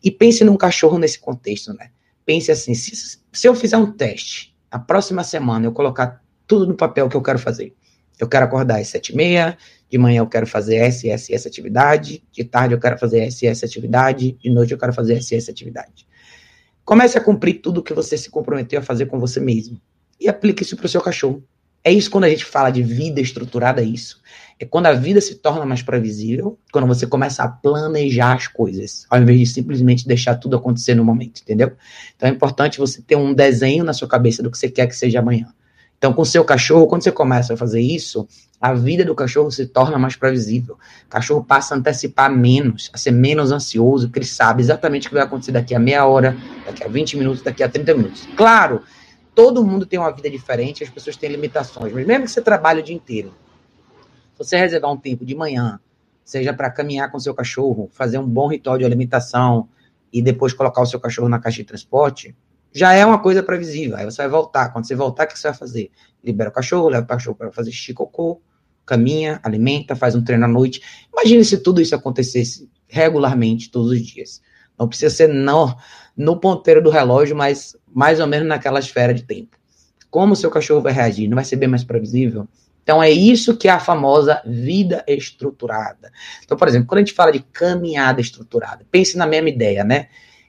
[0.05, 1.90] E pense num cachorro nesse contexto, né?
[2.24, 6.74] Pense assim, se, se eu fizer um teste, a próxima semana eu colocar tudo no
[6.74, 7.74] papel que eu quero fazer.
[8.18, 9.56] Eu quero acordar às sete e meia,
[9.88, 13.46] de manhã eu quero fazer essa essa, essa atividade, de tarde eu quero fazer essa
[13.46, 16.06] essa atividade, de noite eu quero fazer essa essa atividade.
[16.84, 19.80] Comece a cumprir tudo que você se comprometeu a fazer com você mesmo
[20.20, 21.42] e aplica isso para o seu cachorro.
[21.83, 24.20] É isso quando a gente fala de vida estruturada, é isso.
[24.59, 29.07] É quando a vida se torna mais previsível, quando você começa a planejar as coisas,
[29.09, 31.72] ao invés de simplesmente deixar tudo acontecer no momento, entendeu?
[32.14, 34.95] Então é importante você ter um desenho na sua cabeça do que você quer que
[34.95, 35.47] seja amanhã.
[35.97, 38.26] Então, com o seu cachorro, quando você começa a fazer isso,
[38.59, 40.78] a vida do cachorro se torna mais previsível.
[41.07, 45.11] O cachorro passa a antecipar menos, a ser menos ansioso, porque ele sabe exatamente o
[45.11, 48.26] que vai acontecer daqui a meia hora, daqui a 20 minutos, daqui a 30 minutos.
[48.35, 48.83] Claro
[49.41, 52.80] todo mundo tem uma vida diferente, as pessoas têm limitações, mas mesmo que você trabalhe
[52.80, 53.34] o dia inteiro,
[54.36, 55.80] você reservar um tempo de manhã,
[56.22, 59.66] seja para caminhar com seu cachorro, fazer um bom ritual de alimentação
[60.12, 62.36] e depois colocar o seu cachorro na caixa de transporte,
[62.70, 63.97] já é uma coisa previsível.
[63.97, 64.68] Aí você vai voltar.
[64.72, 65.91] Quando você voltar, o que você vai fazer?
[66.22, 68.43] Libera o cachorro, leva o cachorro para fazer xixi, cocô,
[68.84, 70.82] caminha, alimenta, faz um treino à noite.
[71.12, 74.43] Imagine se tudo isso acontecesse regularmente, todos os dias.
[74.81, 75.76] Não precisa ser não,
[76.16, 79.59] no ponteiro do relógio, mas mais ou menos naquela esfera de tempo.
[80.11, 81.28] Como o seu cachorro vai reagir?
[81.28, 82.49] Não vai ser bem mais previsível?
[82.83, 86.11] Então é isso que é a famosa vida estruturada.
[86.43, 90.09] Então, por exemplo, quando a gente fala de caminhada estruturada, pense na mesma ideia, né?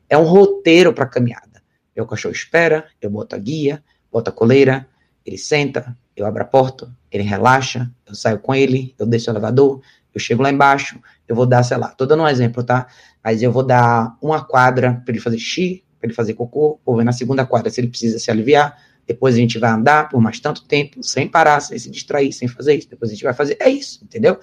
[0.10, 1.62] É um roteiro para caminhada.
[1.94, 4.88] Meu cachorro espera, eu boto a guia, boto a coleira,
[5.26, 9.34] ele senta, eu abro a porta, ele relaxa, eu saio com ele, eu desço o
[9.34, 9.82] elevador,
[10.14, 11.00] eu chego lá embaixo,
[11.32, 12.88] eu vou dar, sei lá, tô dando um exemplo, tá?
[13.24, 16.98] Mas eu vou dar uma quadra para ele fazer xixi, para ele fazer cocô, ou
[16.98, 18.78] ver na segunda quadra se ele precisa se aliviar.
[19.08, 22.48] Depois a gente vai andar por mais tanto tempo, sem parar, sem se distrair, sem
[22.48, 22.90] fazer isso.
[22.90, 23.58] Depois a gente vai fazer.
[23.60, 24.40] É isso, entendeu?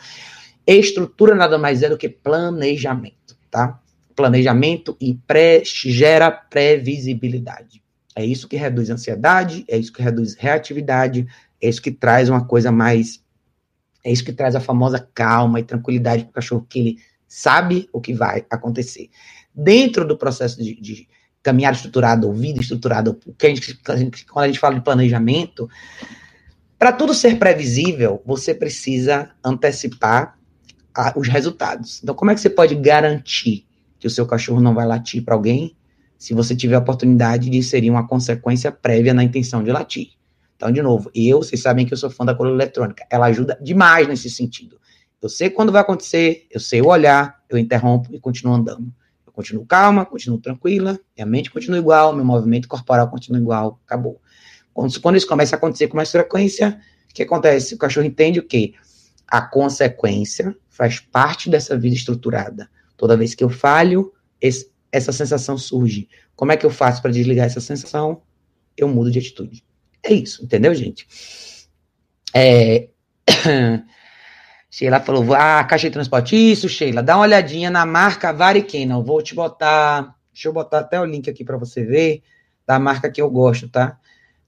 [0.67, 3.79] Estrutura nada mais é do que planejamento, tá?
[4.17, 7.83] Planejamento e pré, gera previsibilidade.
[8.17, 11.27] É isso que reduz ansiedade, é isso que reduz reatividade,
[11.61, 13.23] é isso que traz uma coisa mais.
[14.05, 17.89] É isso que traz a famosa calma e tranquilidade para o cachorro, que ele sabe
[17.93, 19.11] o que vai acontecer.
[19.55, 21.09] Dentro do processo de, de
[21.43, 25.69] caminhada estruturada ou vida estruturada, quando a gente fala de planejamento,
[26.79, 30.39] para tudo ser previsível, você precisa antecipar
[30.95, 32.01] a, os resultados.
[32.03, 33.67] Então, como é que você pode garantir
[33.99, 35.77] que o seu cachorro não vai latir para alguém
[36.17, 40.18] se você tiver a oportunidade de inserir uma consequência prévia na intenção de latir?
[40.59, 43.57] Então, de novo, eu, vocês sabem que eu sou fã da cola eletrônica, ela ajuda
[43.63, 44.81] demais nesse sentido.
[45.23, 48.93] Eu sei quando vai acontecer, eu sei o olhar, eu interrompo e continuo andando.
[49.25, 54.21] Eu continuo calma, continuo tranquila, minha mente continua igual, meu movimento corporal continua igual, acabou.
[54.75, 57.77] Quando, quando isso começa a acontecer com mais frequência, o que acontece?
[57.77, 58.75] O cachorro entende o quê?
[59.29, 62.69] A consequência faz parte dessa vida estruturada.
[62.97, 66.09] Toda vez que eu falho, esse, essa sensação surge.
[66.35, 68.23] Como é que eu faço para desligar essa sensação?
[68.77, 69.68] Eu mudo de atitude.
[70.03, 71.07] É isso, entendeu, gente?
[72.35, 72.89] É...
[74.71, 76.37] Sheila falou, ah, caixa de transporte.
[76.37, 79.01] Isso, Sheila, dá uma olhadinha na marca Varicana.
[79.01, 82.23] Vou te botar, deixa eu botar até o link aqui para você ver,
[82.67, 83.99] da marca que eu gosto, tá?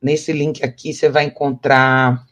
[0.01, 2.25] Nesse link aqui você vai encontrar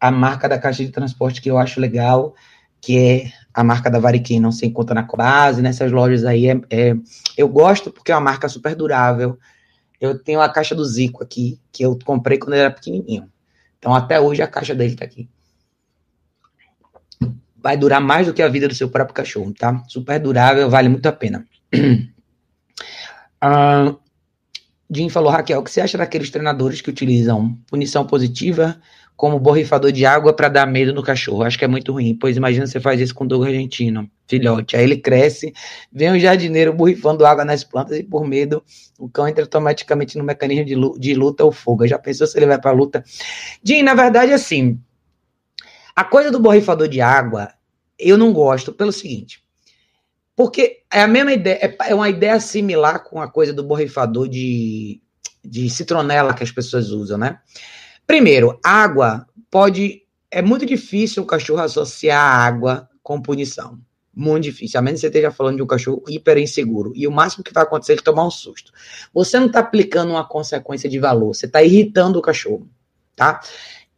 [0.00, 2.34] a marca da caixa de transporte que eu acho legal,
[2.80, 6.48] que é a marca da Variquem, não se encontra na base, nessas lojas aí.
[6.48, 6.94] É, é,
[7.36, 9.38] eu gosto porque é uma marca super durável.
[10.00, 13.30] Eu tenho a caixa do Zico aqui, que eu comprei quando ele era pequenininho.
[13.78, 15.28] Então, até hoje a caixa dele tá aqui
[17.60, 19.82] vai durar mais do que a vida do seu próprio cachorro, tá?
[19.88, 21.44] Super durável, vale muito a pena.
[23.44, 23.98] uh,
[24.90, 28.80] Jim falou, Raquel, o que você acha daqueles treinadores que utilizam punição positiva
[29.16, 31.42] como borrifador de água para dar medo no cachorro?
[31.42, 34.76] Acho que é muito ruim, pois imagina você faz isso com o dogo argentino, filhote.
[34.76, 35.52] Aí ele cresce,
[35.92, 38.62] vem um jardineiro borrifando água nas plantas e por medo
[38.98, 41.86] o cão entra automaticamente no mecanismo de luta ou fuga.
[41.86, 43.04] Já pensou se ele vai para luta?
[43.62, 44.80] Jim, na verdade, assim,
[45.98, 47.52] A coisa do borrifador de água,
[47.98, 49.42] eu não gosto pelo seguinte.
[50.38, 54.28] Porque é a mesma ideia, é, é uma ideia similar com a coisa do borrifador
[54.28, 55.02] de,
[55.44, 57.40] de citronela que as pessoas usam, né?
[58.06, 60.02] Primeiro, água pode.
[60.30, 63.80] É muito difícil o cachorro associar água com punição.
[64.14, 64.78] Muito difícil.
[64.78, 66.92] A menos que você esteja falando de um cachorro hiper inseguro.
[66.94, 68.70] E o máximo que vai acontecer é ele tomar um susto.
[69.12, 72.70] Você não está aplicando uma consequência de valor, você está irritando o cachorro,
[73.16, 73.40] tá?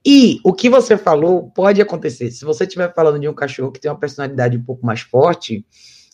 [0.03, 2.31] E o que você falou pode acontecer.
[2.31, 5.67] Se você estiver falando de um cachorro que tem uma personalidade um pouco mais forte,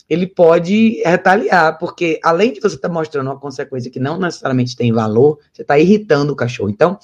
[0.08, 4.76] ele pode retaliar, porque além de você estar tá mostrando uma consequência que não necessariamente
[4.76, 6.70] tem valor, você está irritando o cachorro.
[6.70, 6.98] Então,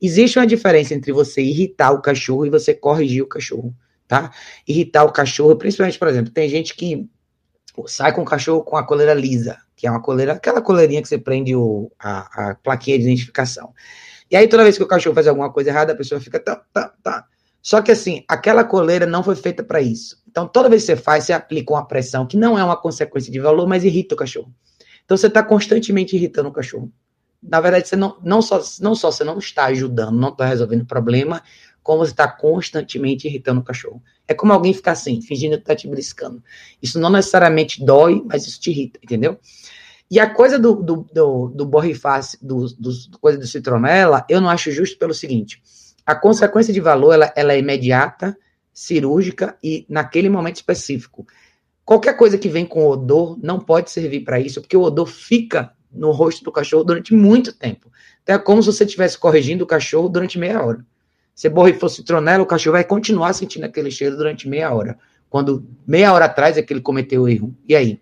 [0.00, 3.74] existe uma diferença entre você irritar o cachorro e você corrigir o cachorro
[4.06, 4.30] tá?
[4.66, 7.08] Irritar o cachorro, principalmente, por exemplo, tem gente que
[7.86, 11.08] sai com o cachorro com a coleira lisa, que é uma coleira, aquela coleirinha que
[11.08, 13.74] você prende o, a, a plaquinha de identificação.
[14.30, 16.56] E aí, toda vez que o cachorro faz alguma coisa errada, a pessoa fica, tá,
[16.72, 17.26] tá, tá.
[17.66, 20.22] Só que assim, aquela coleira não foi feita para isso.
[20.28, 23.32] Então, toda vez que você faz, você aplica uma pressão que não é uma consequência
[23.32, 24.54] de valor, mas irrita o cachorro.
[25.04, 26.92] Então, você está constantemente irritando o cachorro.
[27.42, 30.82] Na verdade, você não, não, só, não só você não está ajudando, não está resolvendo
[30.82, 31.42] o problema,
[31.82, 34.00] como você está constantemente irritando o cachorro.
[34.28, 36.40] É como alguém ficar assim, fingindo que está te briscando.
[36.80, 39.40] Isso não necessariamente dói, mas isso te irrita, entendeu?
[40.08, 44.70] E a coisa do, do, do, do do, do, coisa do citronela, eu não acho
[44.70, 45.60] justo pelo seguinte:
[46.06, 48.38] a consequência de valor ela, ela é imediata,
[48.72, 51.26] cirúrgica e naquele momento específico.
[51.84, 55.72] Qualquer coisa que vem com odor não pode servir para isso, porque o odor fica
[55.90, 57.90] no rosto do cachorro durante muito tempo.
[58.22, 60.84] Então é como se você estivesse corrigindo o cachorro durante meia hora.
[61.34, 64.98] Se borrifou citronela, o cachorro vai continuar sentindo aquele cheiro durante meia hora.
[65.28, 67.54] Quando meia hora atrás é que ele cometeu o erro.
[67.68, 68.00] E aí?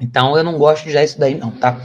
[0.00, 1.80] Então eu não gosto já isso daí, não, tá?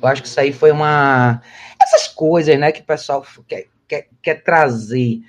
[0.00, 1.40] Eu acho que isso aí foi uma.
[1.80, 3.24] Essas coisas, né, que o pessoal
[3.88, 5.20] quer, quer trazer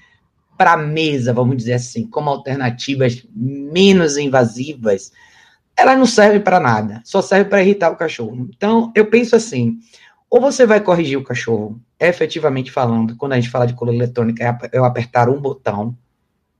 [0.58, 5.12] para a mesa, vamos dizer assim, como alternativas menos invasivas,
[5.78, 8.50] elas não servem para nada, só serve para irritar o cachorro.
[8.56, 9.78] Então, eu penso assim:
[10.30, 14.44] ou você vai corrigir o cachorro, efetivamente falando, quando a gente fala de coleira eletrônica,
[14.44, 15.96] é eu apertar um botão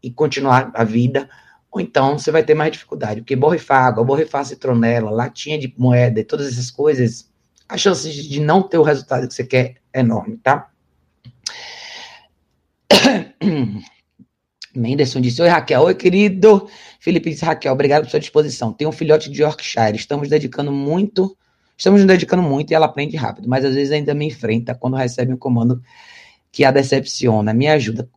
[0.02, 1.28] e continuar a vida,
[1.72, 6.20] ou então você vai ter mais dificuldade, porque borrifar água, borrifar citronela, latinha de moeda
[6.20, 7.30] e todas essas coisas,
[7.68, 10.70] a chance de não ter o resultado que você quer é enorme, tá?
[14.76, 15.82] Menderson disse: Oi, Raquel.
[15.82, 16.68] Oi, querido.
[17.00, 18.74] Felipe disse: Raquel, obrigado por sua disposição.
[18.74, 19.96] Tem um filhote de Yorkshire.
[19.96, 21.38] Estamos dedicando muito
[21.78, 24.98] Estamos nos dedicando muito e ela aprende rápido, mas às vezes ainda me enfrenta quando
[24.98, 25.82] recebe um comando
[26.52, 27.54] que a decepciona.
[27.54, 28.10] Me ajuda.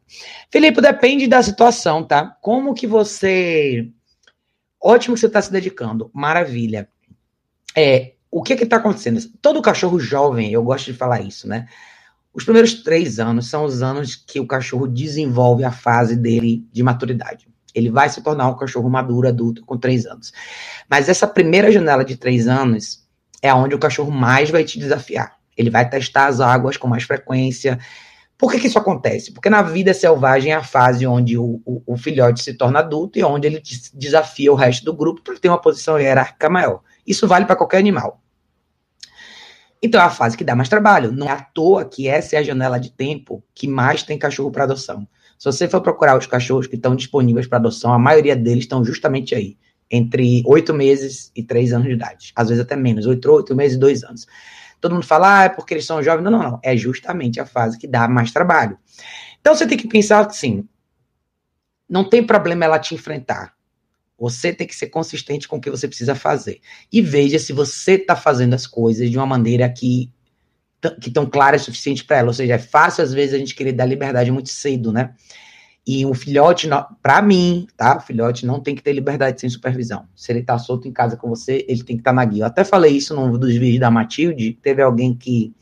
[0.51, 2.39] Felipe, depende da situação, tá?
[2.41, 3.87] Como que você.
[4.83, 6.11] Ótimo que você está se dedicando.
[6.15, 6.89] Maravilha.
[7.77, 9.21] É, o que que tá acontecendo?
[9.43, 11.69] Todo cachorro jovem, eu gosto de falar isso, né?
[12.33, 16.83] Os primeiros três anos são os anos que o cachorro desenvolve a fase dele de
[16.83, 17.49] maturidade.
[17.75, 20.33] Ele vai se tornar um cachorro maduro, adulto, com três anos.
[20.89, 23.05] Mas essa primeira janela de três anos
[23.43, 25.37] é onde o cachorro mais vai te desafiar.
[25.57, 27.79] Ele vai testar as águas com mais frequência.
[28.39, 29.33] Por que, que isso acontece?
[29.33, 33.19] Porque na vida selvagem é a fase onde o, o, o filhote se torna adulto
[33.19, 33.63] e onde ele
[33.93, 36.81] desafia o resto do grupo para ter uma posição hierárquica maior.
[37.07, 38.20] Isso vale para qualquer animal.
[39.83, 41.13] Então é a fase que dá mais trabalho.
[41.13, 44.51] Não é à toa que essa é a janela de tempo que mais tem cachorro
[44.51, 45.07] para adoção.
[45.39, 48.85] Se você for procurar os cachorros que estão disponíveis para adoção, a maioria deles estão
[48.85, 49.57] justamente aí
[49.91, 52.33] entre oito meses e três anos de idade.
[52.37, 54.27] Às vezes até menos, oito, oito meses e dois anos.
[54.81, 56.25] Todo mundo fala, ah, é porque eles são jovens.
[56.25, 56.61] Não, não, não.
[56.63, 58.79] É justamente a fase que dá mais trabalho.
[59.41, 60.67] Então você tem que pensar assim:
[61.89, 63.55] não tem problema ela te enfrentar.
[64.21, 66.61] Você tem que ser consistente com o que você precisa fazer.
[66.93, 70.13] E veja se você está fazendo as coisas de uma maneira que
[71.01, 72.29] que tão clara o suficiente para ela.
[72.29, 75.15] Ou seja, é fácil às vezes a gente querer dar liberdade muito cedo, né?
[75.87, 76.69] E o filhote,
[77.03, 77.97] para mim, tá?
[77.97, 80.07] O filhote não tem que ter liberdade sem supervisão.
[80.15, 82.45] Se ele tá solto em casa com você, ele tem que estar tá na guia.
[82.45, 84.59] Eu até falei isso num dos vídeos da Matilde.
[84.63, 85.53] Teve alguém que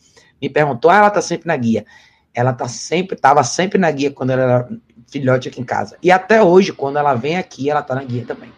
[0.41, 1.85] me perguntou: ah, ela tá sempre na guia.
[2.35, 4.69] Ela tá sempre, tava sempre na guia quando ela era
[5.09, 5.97] filhote aqui em casa.
[6.03, 8.53] E até hoje, quando ela vem aqui, ela tá na guia também.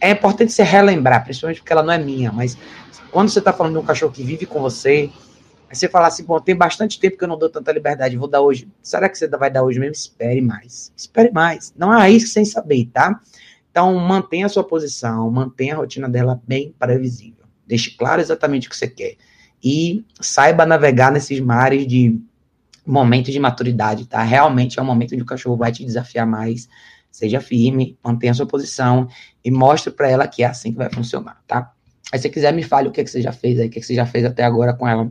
[0.00, 2.56] É importante você relembrar, principalmente porque ela não é minha, mas
[3.10, 5.10] quando você tá falando de um cachorro que vive com você,
[5.68, 8.26] Aí você fala assim, bom, tem bastante tempo que eu não dou tanta liberdade, vou
[8.26, 8.66] dar hoje.
[8.82, 9.92] Será que você vai dar hoje mesmo?
[9.92, 10.90] Espere mais.
[10.96, 11.74] Espere mais.
[11.76, 13.20] Não há isso sem saber, tá?
[13.70, 17.44] Então, mantenha a sua posição, mantenha a rotina dela bem previsível.
[17.66, 19.16] Deixe claro exatamente o que você quer.
[19.62, 22.18] E saiba navegar nesses mares de
[22.92, 24.22] momento de maturidade, tá?
[24.22, 26.68] Realmente é um momento onde o cachorro vai te desafiar mais.
[27.10, 29.08] Seja firme, mantenha a sua posição
[29.44, 31.72] e mostre para ela que é assim que vai funcionar, tá?
[32.12, 33.70] Aí se você quiser, me fale o que, é que você já fez aí, o
[33.70, 35.10] que, é que você já fez até agora com ela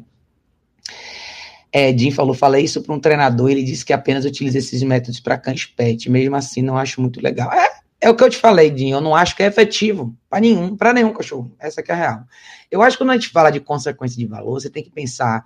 [1.72, 5.20] É, Jim falou, falei isso para um treinador, ele disse que apenas utiliza esses métodos
[5.20, 7.52] para cães pet, mesmo assim não acho muito legal.
[7.52, 7.68] É,
[8.00, 10.76] é o que eu te falei, Jim, eu não acho que é efetivo para nenhum,
[10.76, 11.52] para nenhum cachorro.
[11.60, 12.24] Essa que é a real.
[12.72, 15.44] Eu acho que quando a gente fala de consequência de valor, você tem que pensar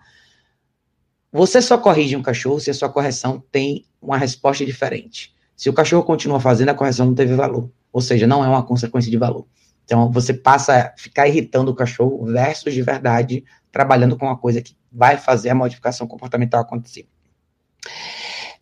[1.32, 5.34] você só corrige um cachorro se a sua correção tem uma resposta diferente.
[5.56, 7.70] Se o cachorro continua fazendo, a correção não teve valor.
[7.94, 9.46] Ou seja, não é uma consequência de valor.
[9.86, 14.62] Então, você passa a ficar irritando o cachorro versus de verdade trabalhando com uma coisa
[14.62, 17.08] que vai fazer a modificação comportamental acontecer.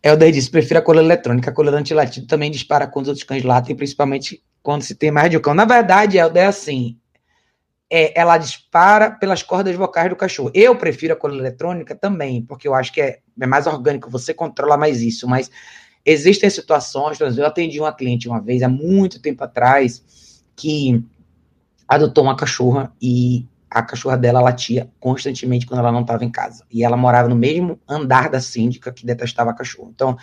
[0.02, 1.50] Helder disse, prefiro a coleira eletrônica.
[1.50, 5.30] A coleira antilatido também dispara quando os outros cães latem, principalmente quando se tem mais
[5.30, 5.54] de um cão.
[5.54, 6.98] Na verdade, Helder, é assim,
[7.90, 10.52] é, ela dispara pelas cordas vocais do cachorro.
[10.54, 14.32] Eu prefiro a coleira eletrônica também, porque eu acho que é, é mais orgânico, você
[14.32, 15.50] controla mais isso, mas
[16.06, 21.04] existem situações, eu atendi uma cliente uma vez, há muito tempo atrás, que
[21.88, 26.64] adotou uma cachorra e a cachorra dela latia constantemente quando ela não estava em casa.
[26.70, 29.90] E ela morava no mesmo andar da síndica que detestava a cachorra.
[29.94, 30.16] Então,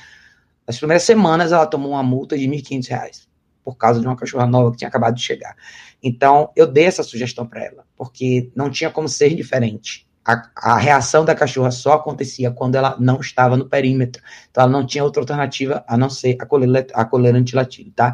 [0.65, 3.28] nas primeiras semanas, ela tomou uma multa de R$ 1.500
[3.63, 5.53] por causa de uma cachorra nova que tinha acabado de chegar.
[6.02, 10.08] Então, eu dei essa sugestão para ela, porque não tinha como ser diferente.
[10.24, 14.22] A, a, reação da cachorra só acontecia quando ela não estava no perímetro.
[14.50, 17.43] Então, ela não tinha outra alternativa a não ser a coleira, a coleira
[17.95, 18.14] tá?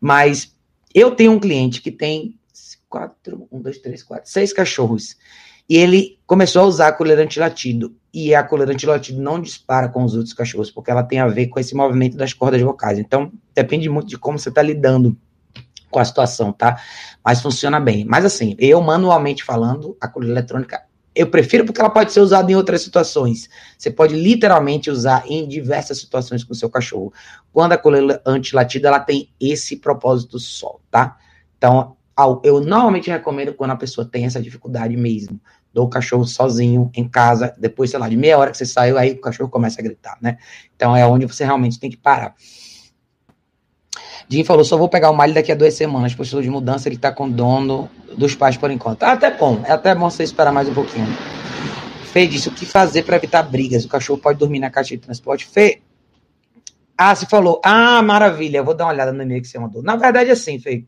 [0.00, 0.54] Mas
[0.94, 2.38] eu tenho um cliente que tem
[2.88, 5.16] quatro, um, dois, três, quatro, seis cachorros.
[5.68, 7.94] E ele começou a usar a coleira antilatido.
[8.12, 11.48] E a coleira antilatido não dispara com os outros cachorros, porque ela tem a ver
[11.48, 12.98] com esse movimento das cordas vocais.
[12.98, 15.16] Então, depende muito de como você está lidando
[15.90, 16.80] com a situação, tá?
[17.24, 18.04] Mas funciona bem.
[18.04, 20.82] Mas assim, eu manualmente falando, a coleira eletrônica
[21.14, 23.48] eu prefiro porque ela pode ser usada em outras situações.
[23.76, 27.12] Você pode literalmente usar em diversas situações com o seu cachorro.
[27.52, 31.16] Quando a coleira antilatida, ela tem esse propósito só, tá?
[31.56, 31.96] Então,
[32.44, 35.40] eu normalmente recomendo quando a pessoa tem essa dificuldade mesmo.
[35.74, 38.96] Dou o cachorro sozinho em casa, depois, sei lá, de meia hora que você saiu,
[38.96, 40.38] aí o cachorro começa a gritar, né?
[40.76, 42.36] Então é onde você realmente tem que parar.
[44.28, 46.98] Jim falou, só vou pegar o malho daqui a duas semanas, postura de mudança, ele
[46.98, 49.02] tá com o dono dos pais por enquanto.
[49.02, 51.06] Ah, até bom, é até bom você esperar mais um pouquinho.
[52.12, 53.84] Fê disse, o que fazer para evitar brigas?
[53.84, 55.46] O cachorro pode dormir na caixa de transporte?
[55.46, 55.80] Fê,
[56.96, 59.82] ah, você falou, ah, maravilha, vou dar uma olhada no e-mail que você mandou.
[59.82, 60.84] Na verdade, assim, Fê,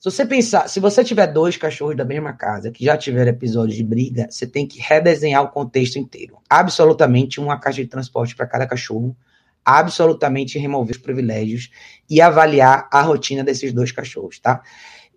[0.00, 3.76] se você pensar, se você tiver dois cachorros da mesma casa que já tiveram episódios
[3.76, 6.38] de briga, você tem que redesenhar o contexto inteiro.
[6.50, 9.16] Absolutamente uma caixa de transporte para cada cachorro,
[9.64, 11.70] absolutamente remover os privilégios
[12.08, 14.62] e avaliar a rotina desses dois cachorros, tá?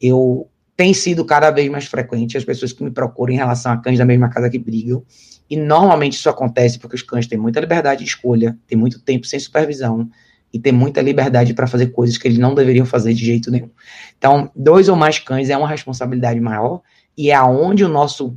[0.01, 3.77] Eu tem sido cada vez mais frequente as pessoas que me procuram em relação a
[3.77, 5.03] cães da mesma casa que brigam.
[5.49, 9.25] E normalmente isso acontece porque os cães têm muita liberdade de escolha, têm muito tempo
[9.25, 10.09] sem supervisão
[10.51, 13.69] e ter muita liberdade para fazer coisas que eles não deveriam fazer de jeito nenhum.
[14.17, 16.81] Então, dois ou mais cães é uma responsabilidade maior
[17.17, 18.35] e é aonde o nosso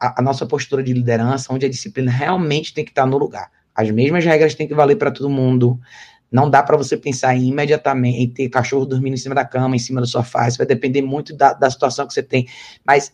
[0.00, 3.50] a, a nossa postura de liderança, onde a disciplina realmente tem que estar no lugar.
[3.74, 5.78] As mesmas regras têm que valer para todo mundo.
[6.30, 9.76] Não dá para você pensar em imediatamente em ter cachorro dormindo em cima da cama,
[9.76, 10.48] em cima do sofá.
[10.48, 12.46] Isso vai depender muito da, da situação que você tem.
[12.84, 13.12] Mas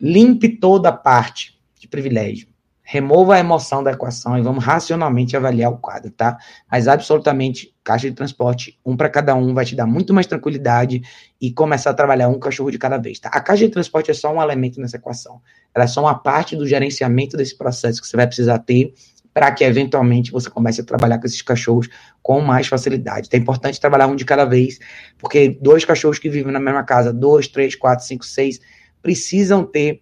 [0.00, 2.48] limpe toda a parte de privilégio
[2.88, 6.38] remova a emoção da equação e vamos racionalmente avaliar o quadro, tá?
[6.70, 11.02] Mas absolutamente, caixa de transporte, um para cada um, vai te dar muito mais tranquilidade
[11.40, 13.28] e começar a trabalhar um cachorro de cada vez, tá?
[13.30, 15.42] A caixa de transporte é só um elemento nessa equação.
[15.74, 18.94] Ela é só uma parte do gerenciamento desse processo que você vai precisar ter
[19.36, 21.90] para que eventualmente você comece a trabalhar com esses cachorros
[22.22, 23.26] com mais facilidade.
[23.26, 24.78] Então, é importante trabalhar um de cada vez,
[25.18, 28.58] porque dois cachorros que vivem na mesma casa, dois, três, quatro, cinco, seis,
[29.02, 30.00] precisam ter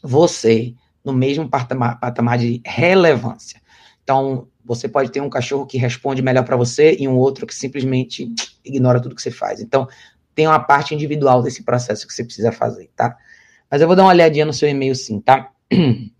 [0.00, 0.72] você
[1.04, 3.60] no mesmo patamar, patamar de relevância.
[4.04, 7.54] Então, você pode ter um cachorro que responde melhor para você e um outro que
[7.56, 8.32] simplesmente
[8.64, 9.60] ignora tudo que você faz.
[9.60, 9.88] Então,
[10.32, 13.16] tem uma parte individual desse processo que você precisa fazer, tá?
[13.68, 15.50] Mas eu vou dar uma olhadinha no seu e-mail sim, tá?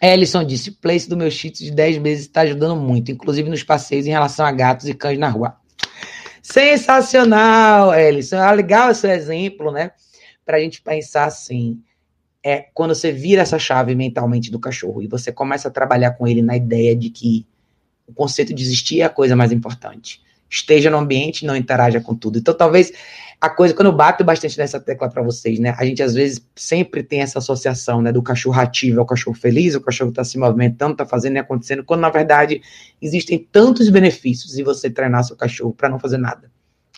[0.00, 4.06] Ellison disse: place do meu cheat de 10 meses está ajudando muito, inclusive nos passeios
[4.06, 5.56] em relação a gatos e cães na rua.
[6.42, 8.36] Sensacional, Ellison.
[8.36, 9.92] É legal esse exemplo, né?
[10.44, 11.82] Para a gente pensar assim
[12.42, 16.26] é quando você vira essa chave mentalmente do cachorro e você começa a trabalhar com
[16.26, 17.46] ele na ideia de que
[18.06, 20.22] o conceito de existir é a coisa mais importante.
[20.48, 22.38] Esteja no ambiente, não interaja com tudo.
[22.38, 22.92] Então, talvez
[23.40, 25.74] a coisa, quando eu bato bastante nessa tecla para vocês, né?
[25.78, 28.12] A gente às vezes sempre tem essa associação, né?
[28.12, 31.82] Do cachorro ativo ao cachorro feliz, o cachorro está se movimentando, está fazendo e acontecendo,
[31.82, 32.60] quando na verdade
[33.00, 36.50] existem tantos benefícios em você treinar seu cachorro para não fazer nada.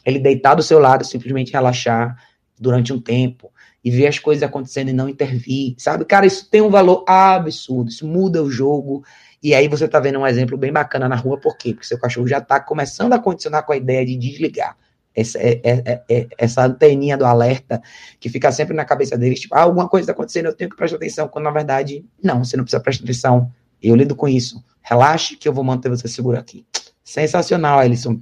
[0.05, 2.16] Ele deitar do seu lado, simplesmente relaxar
[2.59, 3.53] durante um tempo,
[3.84, 6.05] e ver as coisas acontecendo e não intervir, sabe?
[6.05, 9.05] Cara, isso tem um valor absurdo, isso muda o jogo.
[9.43, 11.72] E aí você tá vendo um exemplo bem bacana na rua, por quê?
[11.72, 14.76] Porque seu cachorro já tá começando a condicionar com a ideia de desligar.
[15.14, 17.82] Essa, é, é, é, essa anteninha do alerta
[18.18, 20.76] que fica sempre na cabeça deles, tipo, ah, alguma coisa está acontecendo, eu tenho que
[20.76, 23.52] prestar atenção, quando na verdade, não, você não precisa prestar atenção
[23.82, 24.62] Eu lido com isso.
[24.80, 26.64] Relaxe que eu vou manter você seguro aqui.
[27.04, 28.20] Sensacional, Alisson.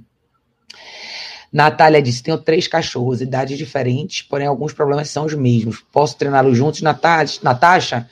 [1.51, 5.83] Natália disse: tenho três cachorros, idades diferentes, porém alguns problemas são os mesmos.
[5.91, 6.81] Posso treiná-los juntos?
[6.81, 8.09] Natasha,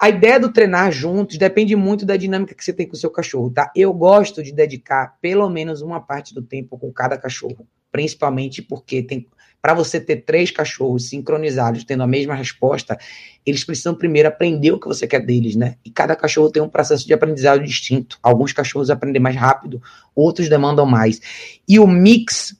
[0.00, 3.10] a ideia do treinar juntos depende muito da dinâmica que você tem com o seu
[3.10, 3.72] cachorro, tá?
[3.74, 9.02] Eu gosto de dedicar pelo menos uma parte do tempo com cada cachorro, principalmente porque
[9.02, 9.26] tem
[9.60, 12.96] para você ter três cachorros sincronizados, tendo a mesma resposta,
[13.44, 15.76] eles precisam primeiro aprender o que você quer deles, né?
[15.84, 18.18] E cada cachorro tem um processo de aprendizado distinto.
[18.22, 19.82] Alguns cachorros aprendem mais rápido,
[20.14, 21.20] outros demandam mais.
[21.66, 22.56] E o mix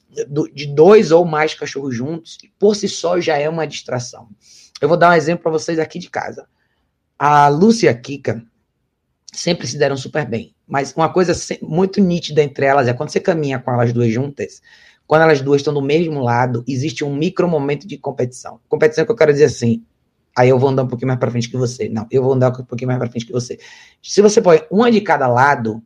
[0.53, 4.29] de dois ou mais cachorros juntos, por si só, já é uma distração.
[4.81, 6.47] Eu vou dar um exemplo para vocês aqui de casa.
[7.19, 8.45] A Lúcia e a Kika
[9.33, 10.55] sempre se deram super bem.
[10.67, 14.63] Mas uma coisa muito nítida entre elas é quando você caminha com elas duas juntas,
[15.07, 18.61] quando elas duas estão do mesmo lado, existe um micro momento de competição.
[18.69, 19.83] Competição que eu quero dizer assim,
[20.37, 21.89] aí eu vou andar um pouquinho mais para frente que você.
[21.89, 23.59] Não, eu vou andar um pouquinho mais para frente que você.
[24.03, 25.83] Se você põe uma de cada lado,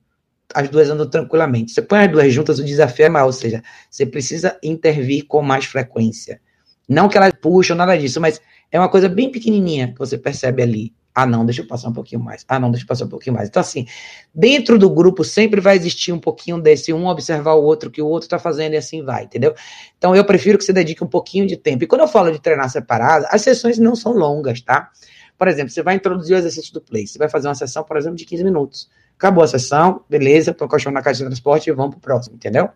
[0.54, 1.72] as duas andam tranquilamente.
[1.72, 5.40] Você põe as duas juntas, o desafio é maior, ou seja, você precisa intervir com
[5.40, 6.40] mais frequência.
[6.88, 10.62] Não que elas puxam, nada disso, mas é uma coisa bem pequenininha que você percebe
[10.62, 10.92] ali.
[11.14, 12.44] Ah, não, deixa eu passar um pouquinho mais.
[12.48, 13.48] Ah, não, deixa eu passar um pouquinho mais.
[13.48, 13.86] Então, assim,
[14.34, 18.06] dentro do grupo sempre vai existir um pouquinho desse um observar o outro, que o
[18.06, 19.54] outro está fazendo e assim vai, entendeu?
[19.98, 21.84] Então, eu prefiro que você dedique um pouquinho de tempo.
[21.84, 24.90] E quando eu falo de treinar separado, as sessões não são longas, tá?
[25.36, 27.06] Por exemplo, você vai introduzir o exercício do play.
[27.06, 28.88] Você vai fazer uma sessão, por exemplo, de 15 minutos.
[29.16, 32.36] Acabou a sessão, beleza, põe o cachorro na caixa de transporte e vamos pro próximo,
[32.36, 32.70] entendeu?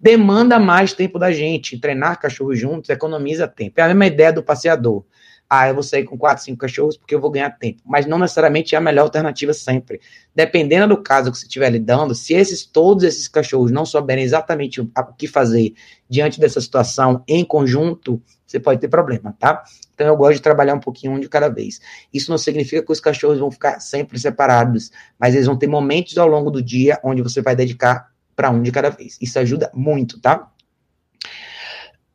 [0.00, 1.78] Demanda mais tempo da gente.
[1.78, 3.80] Treinar cachorro juntos economiza tempo.
[3.80, 5.04] É a mesma ideia do passeador
[5.50, 7.80] ah, eu vou sair com quatro, cinco cachorros porque eu vou ganhar tempo.
[7.86, 10.00] Mas não necessariamente é a melhor alternativa sempre.
[10.34, 14.80] Dependendo do caso que você estiver lidando, se esses todos esses cachorros não souberem exatamente
[14.80, 15.72] o, o que fazer
[16.08, 19.62] diante dessa situação em conjunto, você pode ter problema, tá?
[19.94, 21.80] Então eu gosto de trabalhar um pouquinho um de cada vez.
[22.12, 26.18] Isso não significa que os cachorros vão ficar sempre separados, mas eles vão ter momentos
[26.18, 29.16] ao longo do dia onde você vai dedicar para um de cada vez.
[29.20, 30.50] Isso ajuda muito, tá?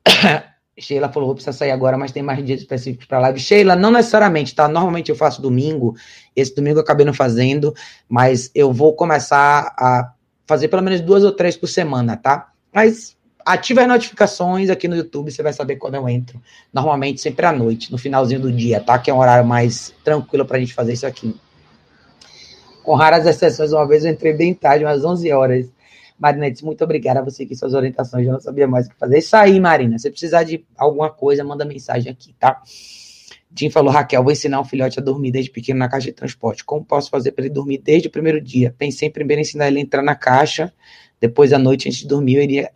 [0.78, 3.40] Sheila falou, vou precisar sair agora, mas tem mais dias específicos para live.
[3.40, 4.68] Sheila, não necessariamente, tá?
[4.68, 5.96] Normalmente eu faço domingo,
[6.36, 7.74] esse domingo eu acabei não fazendo,
[8.10, 10.14] mas eu vou começar a
[10.48, 12.52] fazer pelo menos duas ou três por semana, tá?
[12.74, 13.16] Mas
[13.46, 16.42] ative as notificações aqui no YouTube, você vai saber quando eu entro.
[16.74, 18.98] Normalmente sempre à noite, no finalzinho do dia, tá?
[18.98, 21.36] Que é um horário mais tranquilo pra gente fazer isso aqui.
[22.84, 25.68] Com raras exceções, uma vez eu entrei bem tarde, umas 11 horas.
[26.24, 29.18] Marinete, muito obrigada a você que suas orientações, eu não sabia mais o que fazer.
[29.18, 30.00] Isso aí, Marina.
[30.00, 32.62] Se precisar de alguma coisa, manda mensagem aqui, tá?
[33.54, 36.64] Jim falou, Raquel, vou ensinar um filhote a dormir desde pequeno na caixa de transporte.
[36.64, 38.74] Como posso fazer para ele dormir desde o primeiro dia?
[38.78, 40.74] Pensei em primeiro ensinar ele a entrar na caixa,
[41.20, 42.72] depois à noite, antes de dormir, eu iria,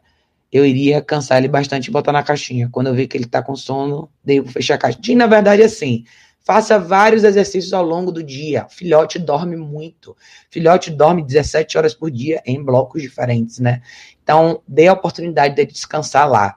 [0.51, 2.67] eu iria cansar ele bastante e botar na caixinha.
[2.69, 4.99] Quando eu ver que ele tá com sono, devo fechar a caixa.
[5.01, 6.03] Jim, na verdade, é assim,
[6.47, 8.65] Faça vários exercícios ao longo do dia.
[8.69, 10.15] Filhote dorme muito.
[10.49, 13.81] Filhote dorme 17 horas por dia em blocos diferentes, né?
[14.23, 16.55] Então, dê a oportunidade de descansar lá.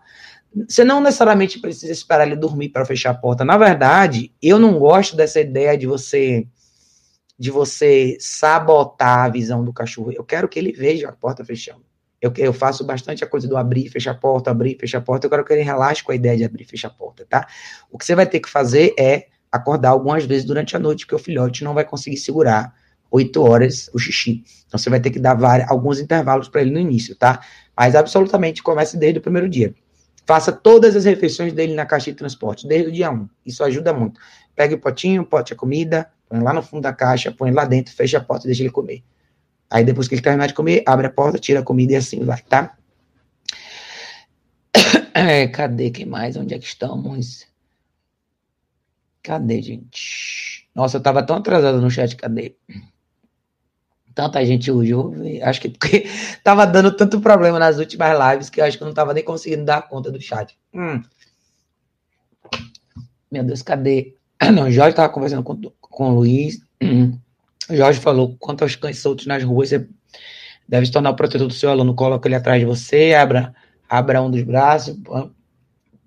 [0.68, 3.44] Você não necessariamente precisa esperar ele dormir para fechar a porta.
[3.44, 6.46] Na verdade, eu não gosto dessa ideia de você
[7.36, 10.12] de você sabotar a visão do cachorro.
[10.12, 11.84] Eu quero que ele veja a porta fechando.
[12.22, 15.26] Eu, eu faço bastante a coisa do abrir, fechar a porta, abrir, fechar a porta.
[15.26, 17.48] Eu quero que ele relaxe com a ideia de abrir, fechar a porta, tá?
[17.90, 21.14] O que você vai ter que fazer é acordar algumas vezes durante a noite, porque
[21.14, 22.74] o filhote não vai conseguir segurar
[23.10, 24.44] oito horas o xixi.
[24.66, 27.40] Então você vai ter que dar vários, alguns intervalos para ele no início, tá?
[27.76, 29.74] Mas absolutamente comece desde o primeiro dia.
[30.26, 33.28] Faça todas as refeições dele na caixa de transporte, desde o dia 1.
[33.44, 34.20] Isso ajuda muito.
[34.54, 37.92] Pegue o potinho, pote a comida, põe lá no fundo da caixa, põe lá dentro,
[37.92, 39.02] fecha a porta e deixa ele comer.
[39.68, 42.24] Aí depois que ele terminar de comer, abre a porta, tira a comida e assim
[42.24, 42.76] vai, tá?
[45.12, 46.36] É, cadê quem mais?
[46.36, 47.49] Onde é que estamos?
[49.22, 50.68] Cadê, gente?
[50.74, 52.56] Nossa, eu tava tão atrasado no chat, cadê?
[54.14, 56.06] Tanta gente hoje, eu acho que porque
[56.42, 59.22] tava dando tanto problema nas últimas lives que eu acho que eu não tava nem
[59.22, 60.58] conseguindo dar conta do chat.
[60.74, 61.02] Hum.
[63.30, 64.14] Meu Deus, cadê?
[64.52, 66.60] Não, o Jorge tava conversando com, com o Luiz.
[66.82, 67.18] Hum.
[67.68, 69.88] O Jorge falou: quanto aos cães soltos nas ruas, você
[70.68, 71.94] deve se tornar o protetor do seu aluno.
[71.94, 73.54] Coloca ele atrás de você, abra,
[73.88, 74.96] abra um dos braços,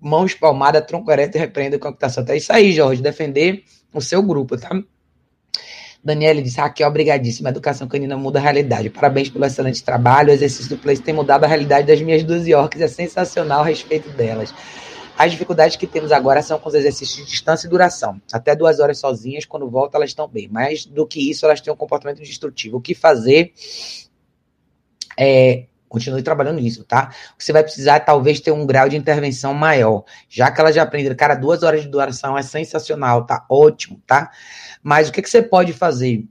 [0.04, 2.22] mão espalmada, tronco e repreenda com a computação.
[2.22, 4.70] Então é isso aí, Jorge, defender o seu grupo, tá?
[6.04, 7.48] Daniela disse, Raquel, obrigadíssima.
[7.48, 8.90] A educação canina muda a realidade.
[8.90, 10.28] Parabéns pelo excelente trabalho.
[10.28, 12.78] O exercício do Place tem mudado a realidade das minhas duas Yorks.
[12.82, 14.52] É sensacional a respeito delas.
[15.16, 18.20] As dificuldades que temos agora são com os exercícios de distância e duração.
[18.30, 20.46] Até duas horas sozinhas, quando voltam, elas estão bem.
[20.48, 22.76] Mais do que isso, elas têm um comportamento destrutivo.
[22.76, 23.54] O que fazer
[25.18, 25.64] é
[25.94, 27.12] Continue trabalhando nisso, tá?
[27.38, 30.02] Você vai precisar é talvez ter um grau de intervenção maior.
[30.28, 34.30] Já que ela já aprendeu, cara, duas horas de duração é sensacional, tá ótimo, tá?
[34.82, 36.26] Mas o que, que você pode fazer?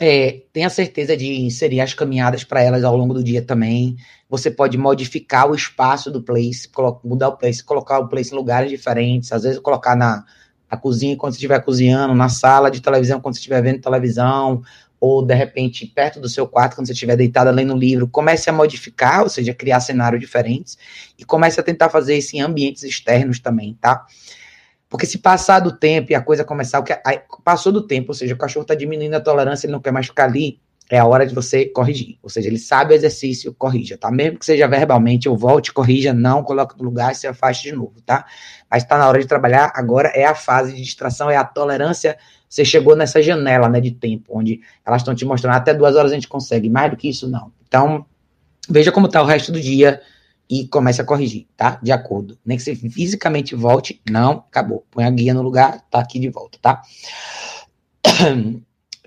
[0.00, 3.96] é, tenha certeza de inserir as caminhadas para elas ao longo do dia também.
[4.28, 6.68] Você pode modificar o espaço do place,
[7.04, 10.24] mudar o place, colocar o place em lugares diferentes, às vezes colocar na,
[10.68, 14.62] na cozinha quando você estiver cozinhando, na sala de televisão quando você estiver vendo televisão,
[15.02, 18.06] ou de repente perto do seu quarto quando você estiver deitado lendo livro.
[18.06, 20.78] Comece a modificar, ou seja, criar cenários diferentes
[21.18, 24.06] e comece a tentar fazer isso em ambientes externos também, tá?
[24.88, 26.96] Porque se passar do tempo e a coisa começar, o que
[27.42, 30.06] passou do tempo, ou seja, o cachorro está diminuindo a tolerância, ele não quer mais
[30.06, 32.16] ficar ali, é a hora de você corrigir.
[32.22, 34.08] Ou seja, ele sabe o exercício, corrija, tá?
[34.08, 37.72] Mesmo que seja verbalmente, eu volte, corrija, não, coloque no lugar e se afaste de
[37.72, 38.24] novo, tá?
[38.70, 42.16] Mas está na hora de trabalhar, agora é a fase de distração, é a tolerância.
[42.52, 46.12] Você chegou nessa janela, né, de tempo, onde elas estão te mostrando, até duas horas
[46.12, 47.50] a gente consegue, mais do que isso, não.
[47.66, 48.04] Então,
[48.68, 50.02] veja como está o resto do dia,
[50.50, 51.80] e comece a corrigir, tá?
[51.82, 52.38] De acordo.
[52.44, 54.84] Nem que você fisicamente volte, não, acabou.
[54.90, 56.82] Põe a guia no lugar, tá aqui de volta, tá?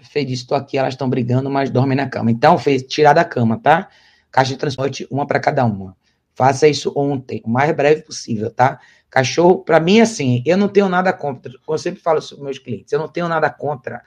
[0.01, 2.31] Fez estou aqui, elas estão brigando, mas dormem na cama.
[2.31, 3.89] Então, fez tirar da cama, tá?
[4.31, 5.95] Caixa de transporte, uma para cada uma.
[6.35, 8.79] Faça isso ontem, o mais breve possível, tá?
[9.09, 11.53] Cachorro, para mim, assim, eu não tenho nada contra.
[11.67, 14.01] Eu sempre falo isso para meus clientes, eu não tenho nada contra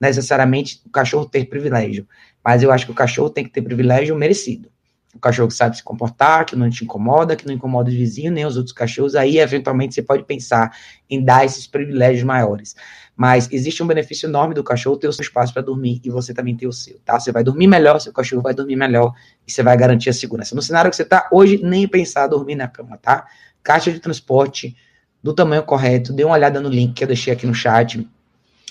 [0.00, 2.06] necessariamente o cachorro ter privilégio,
[2.44, 4.72] mas eu acho que o cachorro tem que ter privilégio merecido
[5.14, 8.32] o cachorro que sabe se comportar, que não te incomoda, que não incomoda os vizinhos,
[8.32, 10.74] nem os outros cachorros, aí eventualmente você pode pensar
[11.08, 12.74] em dar esses privilégios maiores.
[13.16, 16.32] Mas existe um benefício enorme do cachorro ter o seu espaço para dormir e você
[16.32, 17.20] também ter o seu, tá?
[17.20, 19.12] Você vai dormir melhor, seu cachorro vai dormir melhor
[19.46, 20.54] e você vai garantir a segurança.
[20.54, 23.26] No cenário que você está hoje, nem pensar dormir na cama, tá?
[23.62, 24.74] Caixa de transporte
[25.22, 28.08] do tamanho correto, dê uma olhada no link que eu deixei aqui no chat,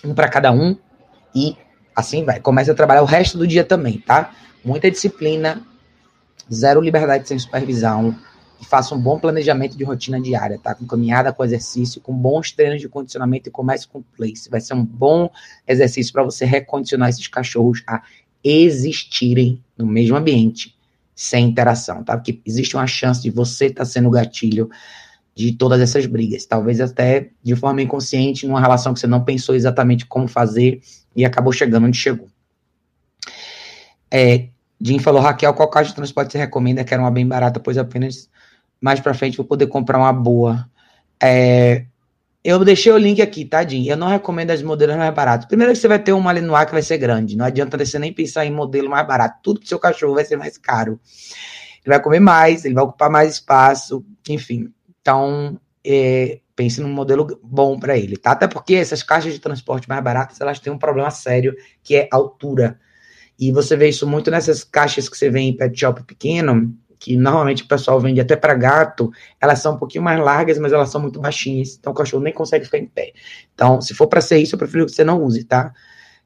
[0.04, 0.76] um para cada um
[1.34, 1.56] e
[1.96, 2.40] assim vai.
[2.40, 4.32] Comece a trabalhar o resto do dia também, tá?
[4.66, 5.62] Muita disciplina,
[6.52, 8.16] zero liberdade sem supervisão
[8.62, 10.76] e faça um bom planejamento de rotina diária, tá?
[10.76, 14.50] Com caminhada, com exercício, com bons treinos de condicionamento e comece com place.
[14.50, 15.30] Vai ser um bom
[15.68, 18.04] exercício para você recondicionar esses cachorros a
[18.44, 20.76] existirem no mesmo ambiente,
[21.16, 22.16] sem interação, tá?
[22.16, 24.70] Porque existe uma chance de você estar tá sendo o gatilho
[25.36, 29.56] de todas essas brigas, talvez até de forma inconsciente, numa relação que você não pensou
[29.56, 30.82] exatamente como fazer
[31.16, 32.28] e acabou chegando onde chegou.
[34.10, 34.50] É,
[34.80, 36.84] Jim falou, Raquel, qual caixa de transporte você recomenda?
[36.84, 38.30] Quero uma bem barata, pois apenas
[38.82, 40.68] mais para frente vou poder comprar uma boa.
[41.22, 41.86] É,
[42.44, 43.88] eu deixei o link aqui, Jim?
[43.88, 45.46] Eu não recomendo as modelos mais baratos.
[45.46, 47.38] Primeiro que você vai ter uma ali no ar que vai ser grande.
[47.38, 49.40] Não adianta você nem pensar em modelo mais barato.
[49.44, 51.00] Tudo pro seu cachorro vai ser mais caro.
[51.86, 54.74] Ele vai comer mais, ele vai ocupar mais espaço, enfim.
[55.00, 58.32] Então, é, pense num modelo bom para ele, tá?
[58.32, 62.08] Até porque essas caixas de transporte mais baratas, elas têm um problema sério, que é
[62.12, 62.80] altura.
[63.40, 67.18] E você vê isso muito nessas caixas que você vê em pet shop pequeno, que
[67.18, 70.90] normalmente o pessoal vende até para gato, elas são um pouquinho mais largas, mas elas
[70.90, 73.12] são muito baixinhas, então o cachorro nem consegue ficar em pé.
[73.56, 75.74] Então, se for para ser isso, eu prefiro que você não use, tá?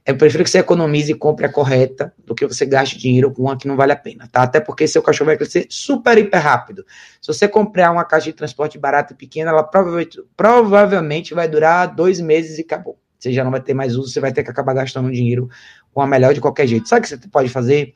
[0.06, 3.44] Eu prefiro que você economize e compre a correta do que você gaste dinheiro com
[3.44, 4.44] uma que não vale a pena, tá?
[4.44, 6.86] Até porque seu cachorro vai crescer super, hiper rápido.
[7.22, 11.96] Se você comprar uma caixa de transporte barata e pequena, ela provavelmente, provavelmente vai durar
[11.96, 13.00] dois meses e acabou.
[13.18, 15.50] Você já não vai ter mais uso, você vai ter que acabar gastando dinheiro
[15.94, 16.88] com a melhor de qualquer jeito.
[16.90, 17.94] Sabe o que você pode fazer?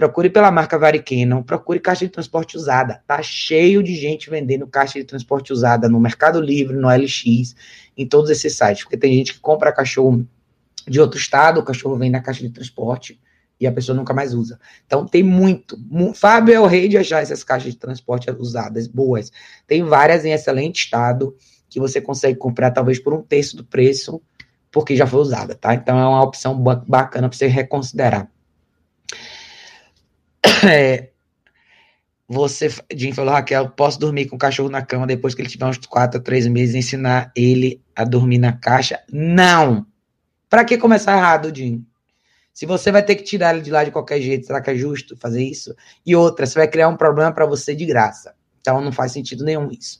[0.00, 3.02] Procure pela marca Varicanon, procure caixa de transporte usada.
[3.06, 7.54] Tá cheio de gente vendendo caixa de transporte usada no Mercado Livre, no LX,
[7.94, 8.82] em todos esses sites.
[8.82, 10.26] Porque tem gente que compra cachorro
[10.88, 13.20] de outro estado, o cachorro vem na caixa de transporte
[13.60, 14.58] e a pessoa nunca mais usa.
[14.86, 15.78] Então tem muito.
[16.14, 19.30] Fábio é o rei de achar essas caixas de transporte usadas, boas.
[19.66, 21.36] Tem várias em excelente estado
[21.68, 24.18] que você consegue comprar talvez por um terço do preço
[24.72, 25.74] porque já foi usada, tá?
[25.74, 28.30] Então é uma opção bacana para você reconsiderar.
[30.68, 31.10] É,
[32.32, 35.66] você, Jim falou, Raquel, posso dormir com o cachorro na cama depois que ele tiver
[35.66, 39.00] uns 4 a 3 meses ensinar ele a dormir na caixa?
[39.12, 39.84] Não!
[40.48, 41.84] Para que começar errado, Jim?
[42.54, 44.76] Se você vai ter que tirar ele de lá de qualquer jeito, será que é
[44.76, 45.74] justo fazer isso?
[46.06, 48.32] E outra, você vai criar um problema para você de graça.
[48.60, 49.98] Então não faz sentido nenhum isso.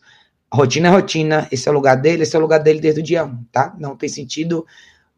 [0.52, 3.02] Rotina é rotina, esse é o lugar dele, esse é o lugar dele desde o
[3.02, 3.74] dia 1, tá?
[3.78, 4.64] Não tem sentido.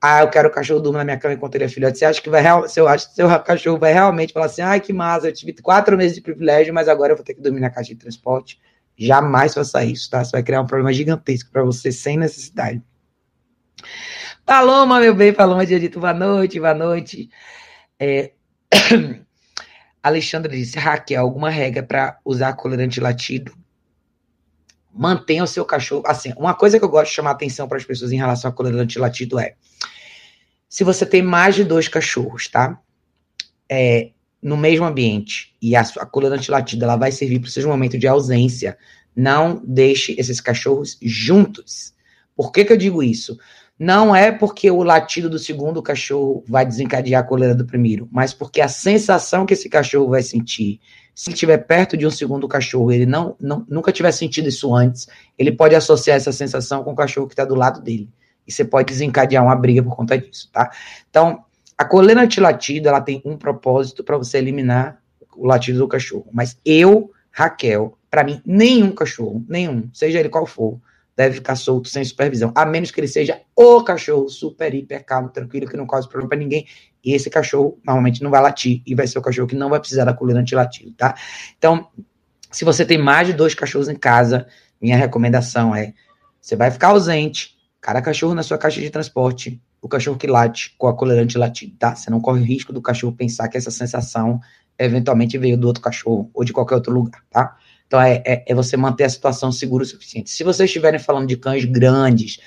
[0.04, 1.96] Ah, eu quero o cachorro dormir na minha cama enquanto ele é filhote.
[1.96, 5.28] Você acha que vai real, seu, seu cachorro vai realmente falar assim, ai, que massa,
[5.28, 7.94] eu tive quatro meses de privilégio, mas agora eu vou ter que dormir na caixa
[7.94, 8.60] de transporte.
[8.98, 10.24] Jamais faça isso, tá?
[10.24, 12.82] Você vai criar um problema gigantesco para você sem necessidade.
[14.44, 17.30] Paloma, meu bem, Paloma de dito boa noite, boa noite.
[17.96, 18.32] É...
[20.50, 23.52] Disse, Raquel, alguma regra para usar colorante latido?
[24.92, 26.02] mantenha o seu cachorro.
[26.06, 28.52] Assim, uma coisa que eu gosto de chamar atenção para as pessoas em relação à
[28.52, 29.54] coleira antilatido é:
[30.72, 32.80] se você tem mais de dois cachorros, tá?
[33.68, 34.08] É,
[34.40, 38.08] no mesmo ambiente e a coleira antilatida ela vai servir para o seu momento de
[38.08, 38.78] ausência,
[39.14, 41.92] não deixe esses cachorros juntos.
[42.34, 43.36] Por que, que eu digo isso?
[43.78, 48.32] não é porque o latido do segundo cachorro vai desencadear a coleira do primeiro, mas
[48.32, 50.78] porque a sensação que esse cachorro vai sentir,
[51.12, 54.72] se ele estiver perto de um segundo cachorro, ele não, não nunca tiver sentido isso
[54.72, 58.08] antes, ele pode associar essa sensação com o cachorro que está do lado dele.
[58.46, 60.70] E você pode desencadear uma briga por conta disso, tá?
[61.08, 61.44] Então,
[61.76, 65.00] a coleira antilatido, ela tem um propósito para você eliminar
[65.36, 66.26] o latido do cachorro.
[66.32, 70.78] Mas eu, Raquel, para mim, nenhum cachorro, nenhum, seja ele qual for,
[71.16, 75.28] deve ficar solto sem supervisão, a menos que ele seja o cachorro super, hiper calmo,
[75.28, 76.66] tranquilo, que não cause problema para ninguém.
[77.04, 79.80] E esse cachorro normalmente não vai latir e vai ser o cachorro que não vai
[79.80, 81.14] precisar da coleira antilatido, tá?
[81.58, 81.88] Então,
[82.50, 84.46] se você tem mais de dois cachorros em casa,
[84.80, 85.94] minha recomendação é:
[86.40, 87.51] você vai ficar ausente,
[87.82, 91.74] cada cachorro na sua caixa de transporte, o cachorro que late com a coleira antilatido,
[91.76, 91.96] tá?
[91.96, 94.40] Você não corre o risco do cachorro pensar que essa sensação
[94.78, 97.56] eventualmente veio do outro cachorro ou de qualquer outro lugar, tá?
[97.88, 100.30] Então é, é, é, você manter a situação segura o suficiente.
[100.30, 102.38] Se vocês estiverem falando de cães grandes,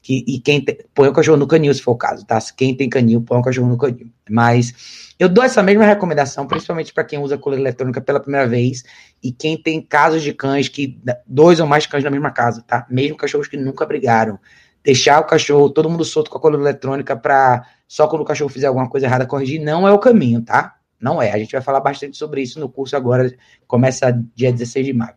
[0.00, 2.38] que, e quem tem, põe o cachorro no canil, se for o caso, tá?
[2.56, 4.08] Quem tem canil, põe o cachorro no canil.
[4.30, 8.84] Mas eu dou essa mesma recomendação, principalmente para quem usa coleira eletrônica pela primeira vez
[9.20, 10.96] e quem tem casos de cães que
[11.26, 12.86] dois ou mais cães na mesma casa, tá?
[12.88, 14.38] Mesmo cachorros que nunca brigaram.
[14.86, 18.48] Deixar o cachorro, todo mundo solto com a coleira eletrônica para só quando o cachorro
[18.48, 20.76] fizer alguma coisa errada corrigir, não é o caminho, tá?
[21.00, 21.32] Não é.
[21.32, 23.34] A gente vai falar bastante sobre isso no curso agora,
[23.66, 25.16] começa dia 16 de maio.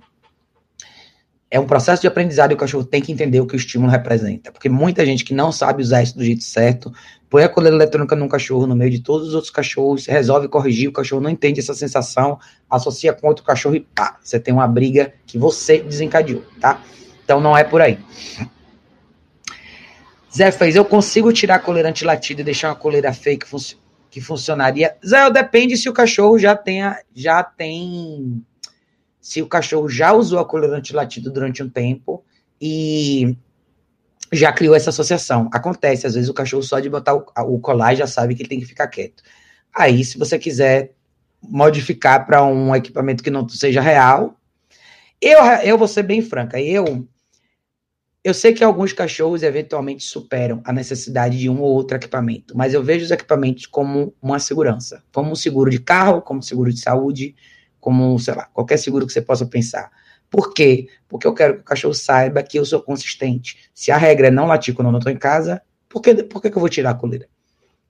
[1.52, 3.92] É um processo de aprendizado e o cachorro tem que entender o que o estímulo
[3.92, 4.52] representa.
[4.52, 6.92] Porque muita gente que não sabe usar isso do jeito certo,
[7.30, 10.90] põe a coleira eletrônica num cachorro no meio de todos os outros cachorros, resolve corrigir,
[10.90, 14.68] o cachorro não entende essa sensação, associa com outro cachorro e pá, você tem uma
[14.68, 16.82] briga que você desencadeou, tá?
[17.24, 18.00] Então não é por aí.
[20.36, 24.20] Zé fez, eu consigo tirar a coleira antilatida e deixar uma coleira fake funcionar que
[24.20, 24.96] funcionaria.
[25.06, 28.44] Zé, depende se o cachorro já tenha, já tem,
[29.22, 32.24] se o cachorro já usou a coleira antilatido durante um tempo
[32.60, 33.36] e
[34.32, 35.50] já criou essa associação.
[35.54, 38.50] Acontece, às vezes o cachorro só de botar o, o colar já sabe que ele
[38.50, 39.24] tem que ficar quieto.
[39.74, 40.94] Aí, se você quiser
[41.42, 44.36] modificar para um equipamento que não seja real,
[45.22, 47.08] eu, eu vou ser bem franca, eu
[48.24, 52.74] eu sei que alguns cachorros eventualmente superam a necessidade de um ou outro equipamento, mas
[52.74, 56.74] eu vejo os equipamentos como uma segurança, como um seguro de carro, como um seguro
[56.74, 57.36] de saúde,
[57.80, 59.90] como, sei lá, qualquer seguro que você possa pensar.
[60.30, 60.88] Por quê?
[61.08, 63.58] Porque eu quero que o cachorro saiba que eu sou consistente.
[63.74, 66.42] Se a regra é não latir quando eu não estou em casa, por que, por
[66.42, 67.28] que, que eu vou tirar a coleira?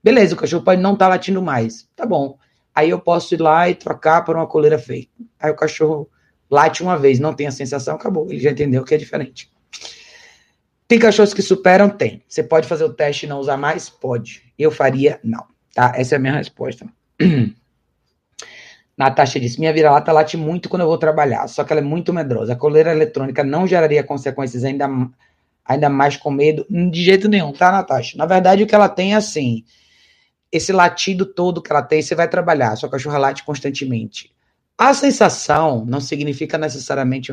[0.02, 1.90] Beleza, o cachorro pode não estar tá latindo mais.
[1.96, 2.38] Tá bom.
[2.74, 5.12] Aí eu posso ir lá e trocar por uma coleira feita.
[5.40, 6.08] Aí o cachorro
[6.50, 8.30] late uma vez, não tem a sensação, acabou.
[8.30, 9.52] Ele já entendeu que é diferente.
[10.90, 11.88] Tem cachorros que superam?
[11.88, 12.24] Tem.
[12.28, 13.88] Você pode fazer o teste e não usar mais?
[13.88, 14.42] Pode.
[14.58, 15.20] Eu faria?
[15.24, 15.46] Não.
[15.72, 15.94] Tá?
[15.96, 16.88] Essa é a minha resposta.
[18.98, 22.12] Natasha disse: Minha vira-lata late muito quando eu vou trabalhar, só que ela é muito
[22.12, 22.54] medrosa.
[22.54, 24.90] A coleira eletrônica não geraria consequências ainda,
[25.64, 26.66] ainda mais com medo?
[26.68, 28.18] De jeito nenhum, tá, Natasha?
[28.18, 29.64] Na verdade, o que ela tem é assim:
[30.52, 34.32] esse latido todo que ela tem, você vai trabalhar, sua cachorra late constantemente.
[34.76, 37.32] A sensação não significa necessariamente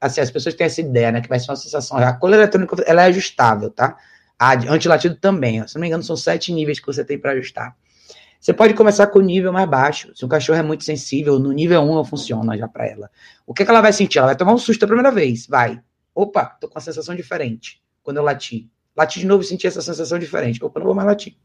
[0.00, 1.96] assim, as pessoas têm essa ideia, né, que vai ser uma sensação.
[1.98, 3.96] A coleira eletrônica, ela é ajustável, tá?
[4.38, 5.66] A antilatido também, ó.
[5.66, 7.76] se não me engano, são sete níveis que você tem para ajustar.
[8.40, 10.12] Você pode começar com o nível mais baixo.
[10.14, 13.10] Se o cachorro é muito sensível, no nível 1 não funciona já para ela.
[13.44, 14.18] O que, é que ela vai sentir?
[14.18, 15.46] Ela vai tomar um susto a primeira vez.
[15.48, 15.80] Vai.
[16.14, 18.70] Opa, tô com uma sensação diferente quando eu lati.
[18.96, 20.64] Lati de novo e senti essa sensação diferente.
[20.64, 21.36] Opa, não vou mais latir.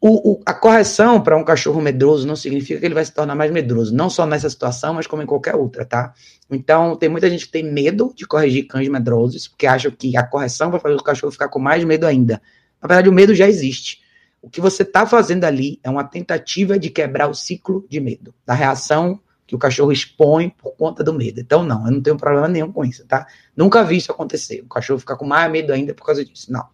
[0.00, 3.34] O, o, a correção para um cachorro medroso não significa que ele vai se tornar
[3.34, 6.14] mais medroso, não só nessa situação, mas como em qualquer outra, tá?
[6.50, 10.26] Então, tem muita gente que tem medo de corrigir cães medrosos, porque acha que a
[10.26, 12.40] correção vai fazer o cachorro ficar com mais medo ainda.
[12.80, 14.00] Na verdade, o medo já existe.
[14.40, 18.34] O que você está fazendo ali é uma tentativa de quebrar o ciclo de medo,
[18.46, 21.40] da reação que o cachorro expõe por conta do medo.
[21.40, 23.26] Então, não, eu não tenho problema nenhum com isso, tá?
[23.54, 24.62] Nunca vi isso acontecer.
[24.62, 26.50] O cachorro ficar com mais medo ainda por causa disso.
[26.50, 26.64] Não.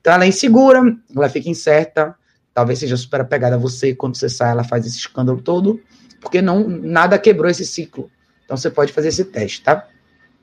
[0.00, 0.80] Então ela é insegura,
[1.14, 2.14] ela fica incerta,
[2.58, 5.80] talvez seja super apegada a você, quando você sai, ela faz esse escândalo todo,
[6.20, 8.10] porque não nada quebrou esse ciclo.
[8.44, 9.86] Então você pode fazer esse teste, tá?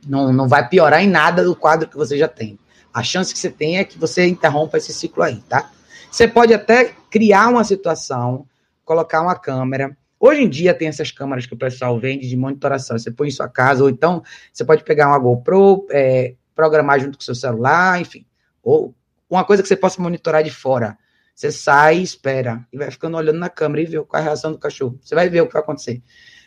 [0.08, 2.58] Não, não vai piorar em nada do quadro que você já tem.
[2.94, 5.70] A chance que você tem é que você interrompa esse ciclo aí, tá?
[6.10, 8.46] Você pode até criar uma situação,
[8.86, 9.98] colocar uma câmera.
[10.18, 12.98] Hoje em dia tem essas câmeras que o pessoal vende de monitoração.
[12.98, 14.24] Você põe em sua casa, ou então
[14.54, 18.26] você pode pegar uma GoPro, é, programar junto com o seu celular, enfim.
[18.64, 18.96] Ou
[19.30, 20.98] uma coisa que você possa monitorar de fora.
[21.36, 24.54] Você sai, espera, e vai ficando olhando na câmera e vê qual é a reação
[24.54, 24.98] do cachorro.
[25.04, 26.02] Você vai ver o que vai acontecer.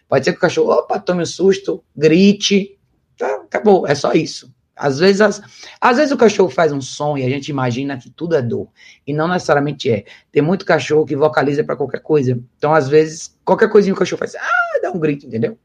[0.08, 2.78] Pode ser que o cachorro, opa, tome um susto, grite,
[3.18, 4.50] tá, acabou, é só isso.
[4.74, 5.42] Às vezes, as,
[5.78, 8.68] às vezes o cachorro faz um som e a gente imagina que tudo é dor.
[9.06, 10.04] E não necessariamente é.
[10.32, 12.40] Tem muito cachorro que vocaliza para qualquer coisa.
[12.56, 15.58] Então, às vezes, qualquer coisinha o cachorro faz, ah, dá um grito, entendeu?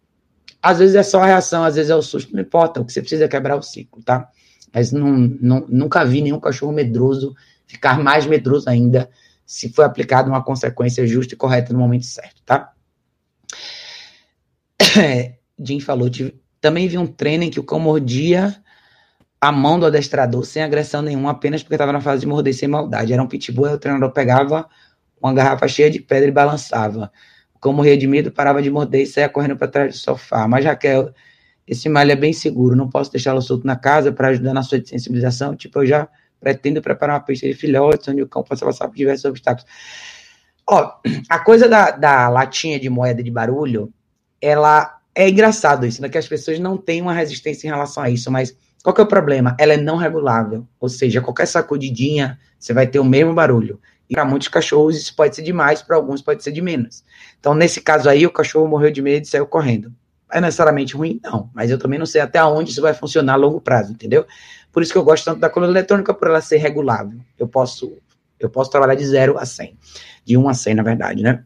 [0.62, 2.82] Às vezes é só a reação, às vezes é o susto, não importa.
[2.82, 4.28] O que você precisa é quebrar o ciclo, tá?
[4.74, 7.36] Mas não, não, nunca vi nenhum cachorro medroso
[7.66, 9.10] ficar mais medroso ainda
[9.46, 12.74] se foi aplicada uma consequência justa e correta no momento certo, tá?
[15.60, 16.10] Jim falou,
[16.60, 18.56] também vi um treino em que o cão mordia
[19.40, 22.70] a mão do adestrador sem agressão nenhuma, apenas porque estava na fase de morder sem
[22.70, 23.12] maldade.
[23.12, 24.70] Era um pitbull, e o treinador pegava
[25.22, 27.12] uma garrafa cheia de pedra e balançava.
[27.54, 30.48] O cão morria de medo, parava de morder e saía correndo para trás do sofá.
[30.48, 31.14] Mas Raquel,
[31.68, 34.82] esse malho é bem seguro, não posso deixá-lo solto na casa para ajudar na sua
[34.82, 35.56] sensibilização.
[35.58, 36.08] Tipo, eu já
[36.44, 39.66] pretendo preparar uma pista de filhotes, onde o cão possa passar por diversos obstáculos.
[40.70, 41.00] Ó,
[41.30, 43.92] a coisa da, da latinha de moeda de barulho,
[44.42, 46.10] ela é engraçado isso, né?
[46.10, 49.04] Que as pessoas não têm uma resistência em relação a isso, mas qual que é
[49.04, 49.56] o problema?
[49.58, 53.80] Ela é não regulável, ou seja, qualquer sacudidinha você vai ter o mesmo barulho.
[54.10, 57.04] E para muitos cachorros isso pode ser demais, para alguns pode ser de menos.
[57.40, 59.94] Então, nesse caso aí, o cachorro morreu de medo e saiu correndo.
[60.32, 61.20] É necessariamente ruim?
[61.24, 64.26] Não, mas eu também não sei até onde isso vai funcionar a longo prazo, entendeu?
[64.74, 67.20] Por isso que eu gosto tanto da coluna eletrônica, por ela ser regulável.
[67.40, 67.98] Eu posso,
[68.38, 69.78] eu posso trabalhar de 0 a 100.
[70.26, 71.46] De 1 um a 100, na verdade, né?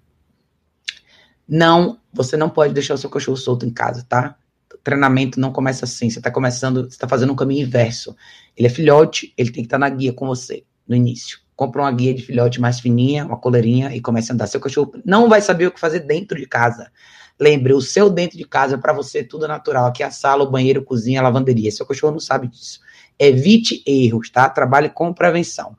[1.48, 4.36] Não, você não pode deixar o seu cachorro solto em casa, tá?
[4.88, 6.10] treinamento não começa assim.
[6.10, 8.16] Você está começando, você está fazendo um caminho inverso.
[8.56, 11.40] Ele é filhote, ele tem que estar tá na guia com você no início.
[11.58, 14.48] Compra uma guia de filhote mais fininha, uma coleirinha e comece a andar.
[14.48, 16.90] Seu cachorro não vai saber o que fazer dentro de casa.
[17.38, 19.88] Lembre, o seu dentro de casa para você tudo natural.
[19.88, 21.70] Aqui é a sala, o banheiro, cozinha, a lavanderia.
[21.70, 22.80] Seu cachorro não sabe disso.
[23.20, 24.50] Evite erros, tá?
[24.50, 25.76] Trabalhe com prevenção.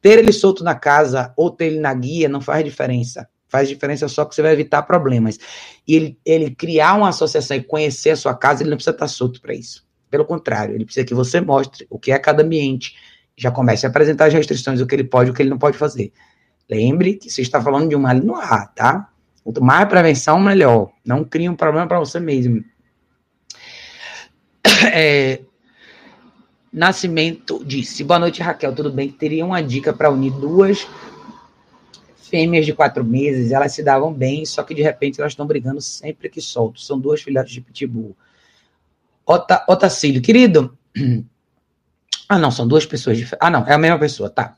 [0.00, 3.28] Ter ele solto na casa ou ter ele na guia não faz diferença.
[3.48, 5.38] Faz diferença só que você vai evitar problemas.
[5.86, 9.08] E ele, ele criar uma associação e conhecer a sua casa, ele não precisa estar
[9.08, 9.86] solto para isso.
[10.10, 12.94] Pelo contrário, ele precisa que você mostre o que é cada ambiente,
[13.36, 15.58] já comece a apresentar as restrições, o que ele pode e o que ele não
[15.58, 16.12] pode fazer.
[16.70, 19.08] Lembre que você está falando de um mal no ar, tá?
[19.44, 20.90] Quanto mais prevenção, melhor.
[21.04, 22.64] Não crie um problema para você mesmo.
[24.94, 25.40] É,
[26.72, 28.74] Nascimento disse: Boa noite, Raquel.
[28.74, 29.10] Tudo bem?
[29.10, 30.86] Teria uma dica para unir duas
[32.32, 35.82] fêmeas de quatro meses, elas se davam bem, só que de repente elas estão brigando
[35.82, 36.80] sempre que solto.
[36.80, 38.16] São duas filhotes de pitbull.
[39.26, 40.76] Ota, Otacílio, querido.
[42.28, 43.46] Ah, não, são duas pessoas diferentes.
[43.46, 44.56] Ah, não, é a mesma pessoa, tá.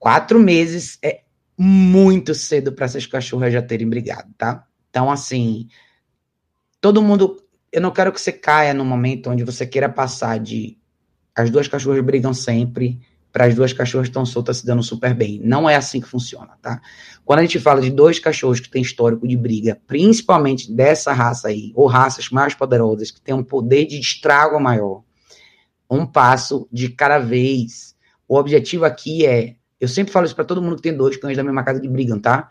[0.00, 1.22] Quatro meses é
[1.56, 4.66] muito cedo para essas cachorras já terem brigado, tá?
[4.88, 5.68] Então, assim,
[6.80, 7.40] todo mundo.
[7.70, 10.76] Eu não quero que você caia no momento onde você queira passar de.
[11.34, 13.00] As duas cachorras brigam sempre
[13.32, 15.40] para as duas cachorras estão soltas se dando super bem.
[15.42, 16.80] Não é assim que funciona, tá?
[17.24, 21.48] Quando a gente fala de dois cachorros que têm histórico de briga, principalmente dessa raça
[21.48, 25.02] aí, ou raças mais poderosas, que têm um poder de estrago maior,
[25.88, 27.94] um passo de cada vez.
[28.26, 31.36] O objetivo aqui é, eu sempre falo isso para todo mundo que tem dois cães
[31.36, 32.50] da mesma casa que brigam, tá?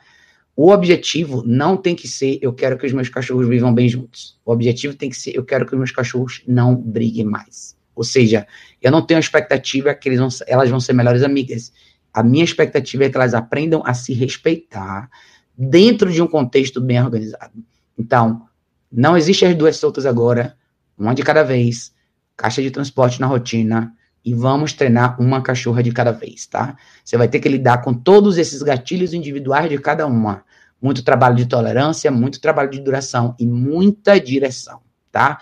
[0.56, 4.38] O objetivo não tem que ser eu quero que os meus cachorros vivam bem juntos.
[4.46, 7.79] O objetivo tem que ser eu quero que os meus cachorros não briguem mais.
[8.00, 8.48] Ou seja,
[8.82, 11.74] eu não tenho expectativa que vão, elas vão ser melhores amigas.
[12.14, 15.10] A minha expectativa é que elas aprendam a se respeitar
[15.58, 17.62] dentro de um contexto bem organizado.
[17.98, 18.48] Então,
[18.90, 20.56] não existe as duas soltas agora,
[20.98, 21.94] uma de cada vez,
[22.38, 23.94] caixa de transporte na rotina,
[24.24, 26.78] e vamos treinar uma cachorra de cada vez, tá?
[27.04, 30.46] Você vai ter que lidar com todos esses gatilhos individuais de cada uma.
[30.82, 34.80] Muito trabalho de tolerância, muito trabalho de duração e muita direção,
[35.12, 35.42] tá?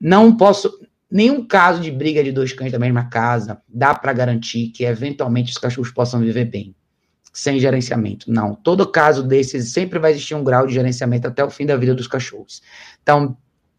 [0.00, 0.70] Não posso,
[1.10, 5.50] Nenhum caso de briga de dois cães da mesma casa dá para garantir que eventualmente
[5.50, 6.74] os cachorros possam viver bem,
[7.32, 8.30] sem gerenciamento.
[8.30, 8.54] Não.
[8.54, 11.94] Todo caso desses sempre vai existir um grau de gerenciamento até o fim da vida
[11.94, 12.62] dos cachorros.
[13.02, 13.36] Então,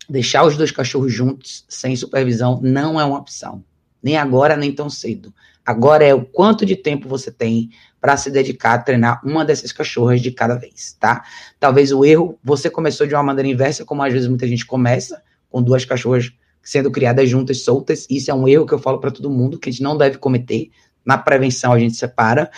[0.10, 3.64] deixar os dois cachorros juntos, sem supervisão, não é uma opção.
[4.04, 5.34] Nem agora, nem tão cedo.
[5.66, 7.70] Agora é o quanto de tempo você tem
[8.02, 11.24] para se dedicar a treinar uma dessas cachorras de cada vez, tá?
[11.60, 15.22] Talvez o erro, você começou de uma maneira inversa, como às vezes muita gente começa,
[15.50, 16.32] com duas cachorras
[16.64, 18.06] sendo criadas juntas, soltas.
[18.10, 20.18] Isso é um erro que eu falo para todo mundo, que a gente não deve
[20.18, 20.70] cometer.
[21.06, 22.50] Na prevenção a gente separa.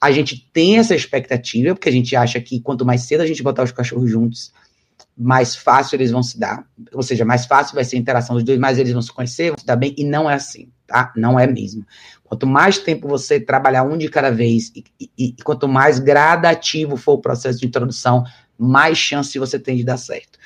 [0.00, 3.42] A gente tem essa expectativa, porque a gente acha que quanto mais cedo a gente
[3.42, 4.52] botar os cachorros juntos,
[5.16, 6.64] mais fácil eles vão se dar.
[6.92, 9.48] Ou seja, mais fácil vai ser a interação dos dois, mais eles vão se conhecer,
[9.50, 11.12] vão se dar bem, e não é assim, tá?
[11.16, 11.84] Não é mesmo.
[12.22, 16.96] Quanto mais tempo você trabalhar um de cada vez, e, e, e quanto mais gradativo
[16.96, 18.24] for o processo de introdução,
[18.56, 20.37] mais chance você tem de dar certo.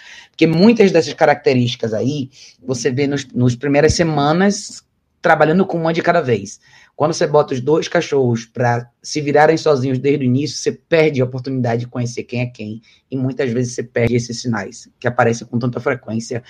[0.43, 2.29] Porque muitas dessas características aí,
[2.61, 4.83] você vê nos, nos primeiras semanas
[5.21, 6.59] trabalhando com uma de cada vez.
[6.97, 11.21] Quando você bota os dois cachorros para se virarem sozinhos desde o início, você perde
[11.21, 12.83] a oportunidade de conhecer quem é quem.
[13.09, 16.43] E muitas vezes você perde esses sinais que aparecem com tanta frequência.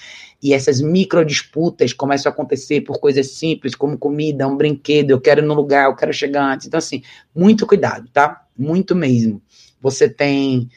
[0.42, 5.20] E essas micro disputas começam a acontecer por coisas simples, como comida, um brinquedo, eu
[5.20, 6.66] quero ir no lugar, eu quero chegar antes.
[6.66, 7.02] Então, assim,
[7.36, 8.42] muito cuidado, tá?
[8.56, 9.42] Muito mesmo.
[9.82, 10.70] Você tem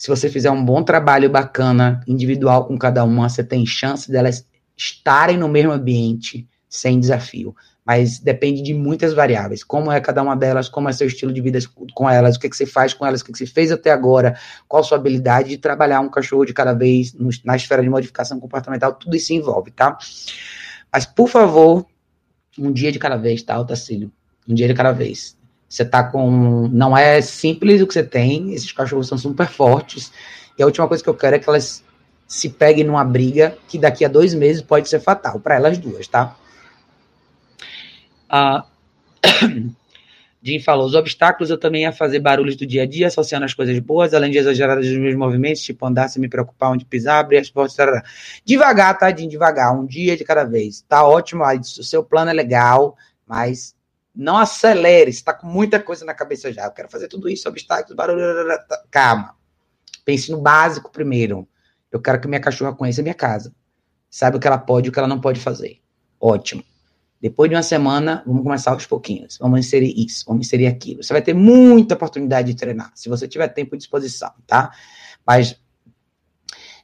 [0.00, 4.46] se você fizer um bom trabalho bacana, individual com cada uma, você tem chance delas
[4.74, 7.54] estarem no mesmo ambiente, sem desafio.
[7.84, 9.62] Mas depende de muitas variáveis.
[9.62, 11.58] Como é cada uma delas, como é seu estilo de vida
[11.92, 13.46] com elas, o que, é que você faz com elas, o que, é que você
[13.46, 17.54] fez até agora, qual sua habilidade de trabalhar um cachorro de cada vez no, na
[17.54, 19.98] esfera de modificação comportamental, tudo isso envolve, tá?
[20.90, 21.84] Mas, por favor,
[22.58, 24.10] um dia de cada vez, tá, Otacílio?
[24.48, 25.38] Um dia de cada vez.
[25.70, 26.68] Você tá com.
[26.72, 30.12] Não é simples o que você tem, esses cachorros são super fortes.
[30.58, 31.84] E a última coisa que eu quero é que elas
[32.26, 36.08] se peguem numa briga que daqui a dois meses pode ser fatal para elas duas,
[36.08, 36.36] tá?
[38.28, 38.66] Ah,
[40.42, 43.54] Jim falou: os obstáculos eu também ia fazer barulhos do dia a dia, associando as
[43.54, 47.20] coisas boas, além de exageradas dos meus movimentos, tipo andar sem me preocupar onde pisar,
[47.20, 47.76] abrir as portas.
[47.76, 48.02] Tarará.
[48.44, 50.84] Devagar, tadinho, devagar, um dia de cada vez.
[50.88, 53.78] Tá ótimo, o seu plano é legal, mas
[54.14, 56.64] não acelere, está com muita coisa na cabeça já.
[56.64, 58.22] Eu quero fazer tudo isso, obstáculos, barulho.
[58.90, 59.36] Calma.
[60.04, 61.46] Pense no básico primeiro.
[61.90, 63.54] Eu quero que minha cachorra conheça a minha casa.
[64.08, 65.80] Saiba o que ela pode e o que ela não pode fazer.
[66.20, 66.62] Ótimo.
[67.20, 69.36] Depois de uma semana, vamos começar aos pouquinhos.
[69.38, 71.02] Vamos inserir isso, vamos inserir aquilo.
[71.02, 74.72] Você vai ter muita oportunidade de treinar, se você tiver tempo e disposição, tá?
[75.26, 75.60] Mas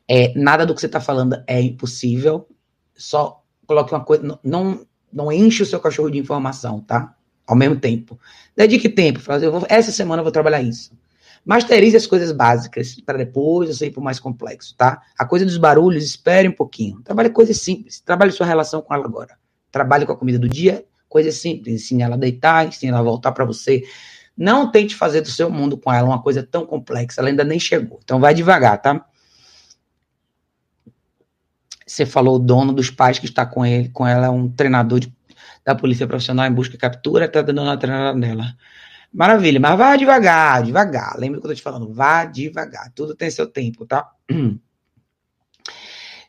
[0.06, 2.46] é, nada do que você está falando é impossível.
[2.94, 4.38] Só coloque uma coisa.
[4.44, 7.15] Não, não enche o seu cachorro de informação, tá?
[7.46, 8.18] Ao mesmo tempo.
[8.56, 9.20] Dedique tempo.
[9.20, 10.90] Fazer, essa semana eu vou trabalhar isso.
[11.44, 15.00] Masterize as coisas básicas para depois você ir para o mais complexo, tá?
[15.16, 17.00] A coisa dos barulhos, espere um pouquinho.
[17.02, 18.00] Trabalhe coisas simples.
[18.00, 19.38] Trabalhe sua relação com ela agora.
[19.70, 21.82] Trabalhe com a comida do dia, coisas simples.
[21.82, 23.84] Ensine ela a deitar, ensine ela a voltar para você.
[24.36, 27.20] Não tente fazer do seu mundo com ela uma coisa tão complexa.
[27.20, 28.00] Ela ainda nem chegou.
[28.02, 29.06] Então vai devagar, tá?
[31.86, 34.98] Você falou o dono dos pais que está com ele, com ela é um treinador
[34.98, 35.15] de,
[35.66, 38.54] da polícia profissional em busca e captura, está dando uma treinada nela.
[39.12, 41.16] Maravilha, mas vá devagar, devagar.
[41.18, 41.92] Lembra que eu tô te falando?
[41.92, 42.92] Vá devagar.
[42.94, 44.08] Tudo tem seu tempo, tá?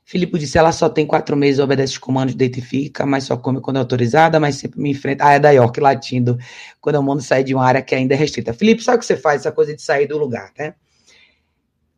[0.03, 3.35] Filipe disse, ela só tem quatro meses, obedece os comandos, deita e fica, mas só
[3.35, 5.25] come quando é autorizada, mas sempre me enfrenta.
[5.25, 6.39] Ah, é da York latindo,
[6.79, 8.53] quando eu mando sair de uma área que ainda é restrita.
[8.53, 9.41] Felipe, sabe o que você faz?
[9.41, 10.73] Essa coisa de sair do lugar, né?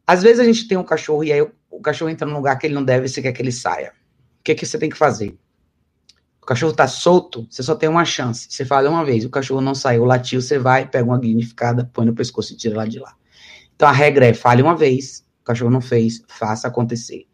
[0.08, 2.58] Às vezes a gente tem um cachorro e aí o, o cachorro entra num lugar
[2.58, 3.94] que ele não deve, você quer que ele saia.
[4.40, 5.38] O que, que você tem que fazer?
[6.50, 8.48] Cachorro tá solto, você só tem uma chance.
[8.50, 12.08] Você fala uma vez, o cachorro não saiu, latiu, você vai, pega uma guinificada, põe
[12.08, 13.14] no pescoço e tira lá de lá.
[13.76, 17.28] Então a regra é, fale uma vez, o cachorro não fez, faça acontecer.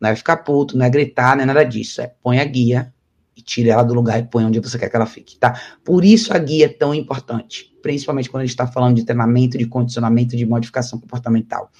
[0.00, 2.00] Não é ficar puto, não é gritar, não é nada disso.
[2.00, 2.90] É põe a guia
[3.36, 5.52] e tire ela do lugar e põe onde você quer que ela fique, tá?
[5.84, 9.58] Por isso a guia é tão importante, principalmente quando a gente está falando de treinamento,
[9.58, 11.70] de condicionamento, de modificação comportamental.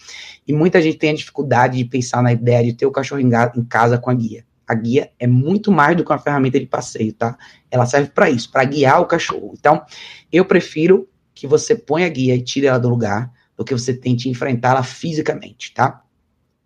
[0.47, 3.65] E muita gente tem a dificuldade de pensar na ideia de ter o cachorro em
[3.65, 4.45] casa com a guia.
[4.73, 7.37] A guia é muito mais do que uma ferramenta de passeio, tá?
[7.71, 9.53] Ela serve para isso, para guiar o cachorro.
[9.59, 9.85] Então,
[10.33, 13.93] eu prefiro que você ponha a guia e tire ela do lugar do que você
[13.93, 16.03] tente enfrentá-la fisicamente, tá?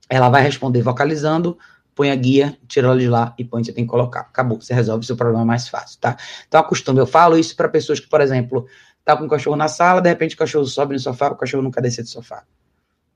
[0.09, 1.59] Ela vai responder vocalizando,
[1.97, 4.20] põe a guia, tira ela de lá e põe você tem que colocar.
[4.20, 6.16] Acabou, você resolve seu problema mais fácil, tá?
[6.47, 7.01] Então, acostume.
[7.01, 8.69] Eu falo isso para pessoas que, por exemplo,
[9.05, 11.65] tá com o cachorro na sala, de repente o cachorro sobe no sofá, o cachorro
[11.65, 12.45] nunca desce do sofá.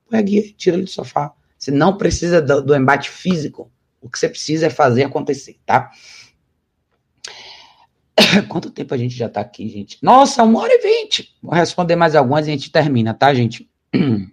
[0.09, 1.31] Põe a guia, tira ele do sofá.
[1.57, 3.71] Você não precisa do, do embate físico.
[4.01, 5.91] O que você precisa é fazer acontecer, tá?
[8.49, 9.97] Quanto tempo a gente já tá aqui, gente?
[10.01, 11.35] Nossa, uma hora e vinte.
[11.41, 13.69] Vou responder mais algumas e a gente termina, tá, gente?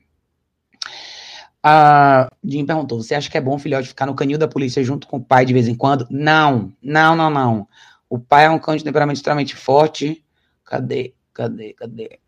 [1.61, 4.83] A Jim perguntou: você acha que é bom o filhote ficar no canil da polícia
[4.83, 6.07] junto com o pai de vez em quando?
[6.09, 7.69] Não, não, não, não.
[8.09, 10.25] O pai é um cão de temperamento extremamente forte.
[10.65, 11.15] Cadê?
[11.35, 11.75] Cadê?
[11.75, 12.21] Cadê?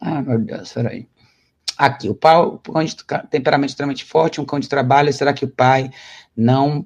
[0.00, 1.08] Ah, meu Deus, peraí.
[1.78, 2.96] Aqui, o pai, o cão de
[3.30, 5.12] temperamento extremamente forte, um cão de trabalho.
[5.12, 5.90] Será que o pai
[6.36, 6.84] não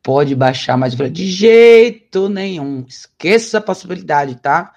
[0.00, 0.94] pode baixar mais?
[0.94, 2.84] De jeito nenhum.
[2.86, 4.72] Esqueça a possibilidade, tá?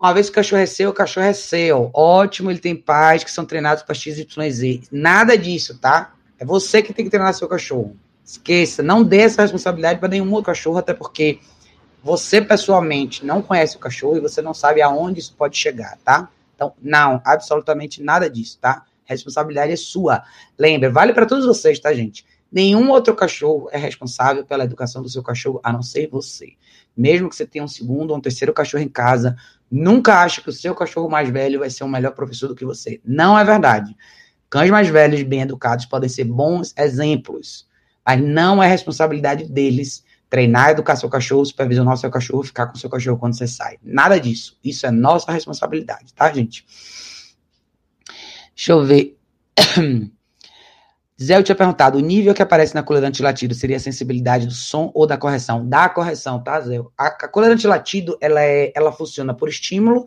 [0.00, 1.90] Uma vez que o cachorro é seu, o cachorro é seu.
[1.92, 4.88] Ótimo, ele tem pais que são treinados para XYZ.
[4.92, 6.14] Nada disso, tá?
[6.38, 7.96] É você que tem que treinar seu cachorro.
[8.24, 11.40] Esqueça, não dê essa responsabilidade para nenhum outro cachorro, até porque
[12.04, 16.30] você pessoalmente não conhece o cachorro e você não sabe aonde isso pode chegar, tá?
[16.58, 18.84] Então, não, absolutamente nada disso, tá?
[19.04, 20.24] Responsabilidade é sua.
[20.58, 22.26] Lembra, vale para todos vocês, tá, gente?
[22.50, 26.54] Nenhum outro cachorro é responsável pela educação do seu cachorro, a não ser você.
[26.96, 29.36] Mesmo que você tenha um segundo ou um terceiro cachorro em casa,
[29.70, 32.64] Nunca ache que o seu cachorro mais velho vai ser um melhor professor do que
[32.64, 33.00] você.
[33.04, 33.94] Não é verdade.
[34.48, 37.68] Cães mais velhos, bem educados, podem ser bons exemplos,
[38.04, 42.90] mas não é responsabilidade deles treinar, educar seu cachorro, supervisionar seu cachorro, ficar com seu
[42.90, 43.78] cachorro quando você sai.
[43.82, 44.58] Nada disso.
[44.62, 46.66] Isso é nossa responsabilidade, tá, gente?
[48.54, 49.16] Deixa eu ver.
[51.20, 54.52] Zé, eu tinha perguntado, o nível que aparece na coleira antilatido seria a sensibilidade do
[54.52, 55.66] som ou da correção?
[55.66, 56.78] Da correção, tá, Zé?
[56.96, 60.06] A, a coleira antilatido, ela, é, ela funciona por estímulo,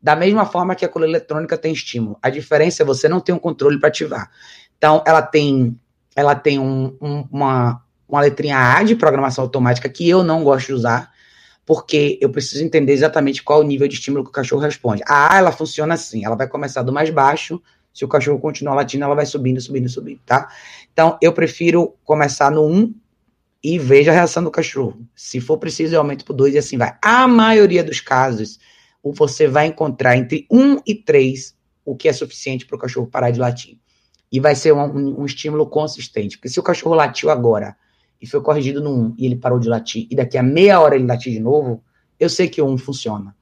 [0.00, 2.18] da mesma forma que a coleira eletrônica tem estímulo.
[2.22, 4.30] A diferença é você não ter um controle para ativar.
[4.76, 5.78] Então, ela tem,
[6.16, 10.68] ela tem um, um, uma, uma letrinha A de programação automática que eu não gosto
[10.68, 11.12] de usar,
[11.66, 15.02] porque eu preciso entender exatamente qual o nível de estímulo que o cachorro responde.
[15.06, 17.60] A A, ela funciona assim, ela vai começar do mais baixo,
[17.92, 20.48] se o cachorro continuar latindo, ela vai subindo, subindo, subindo, tá?
[20.92, 22.94] Então, eu prefiro começar no 1
[23.62, 25.00] e veja a reação do cachorro.
[25.14, 26.96] Se for preciso, eu aumento para 2 e assim vai.
[27.02, 28.58] A maioria dos casos,
[29.02, 33.30] você vai encontrar entre 1 e 3 o que é suficiente para o cachorro parar
[33.30, 33.78] de latir.
[34.30, 36.36] E vai ser um, um, um, estímulo consistente.
[36.36, 37.76] Porque se o cachorro latiu agora
[38.20, 40.96] e foi corrigido no 1 e ele parou de latir, e daqui a meia hora
[40.96, 41.82] ele latir de novo,
[42.18, 43.34] eu sei que o 1 funciona.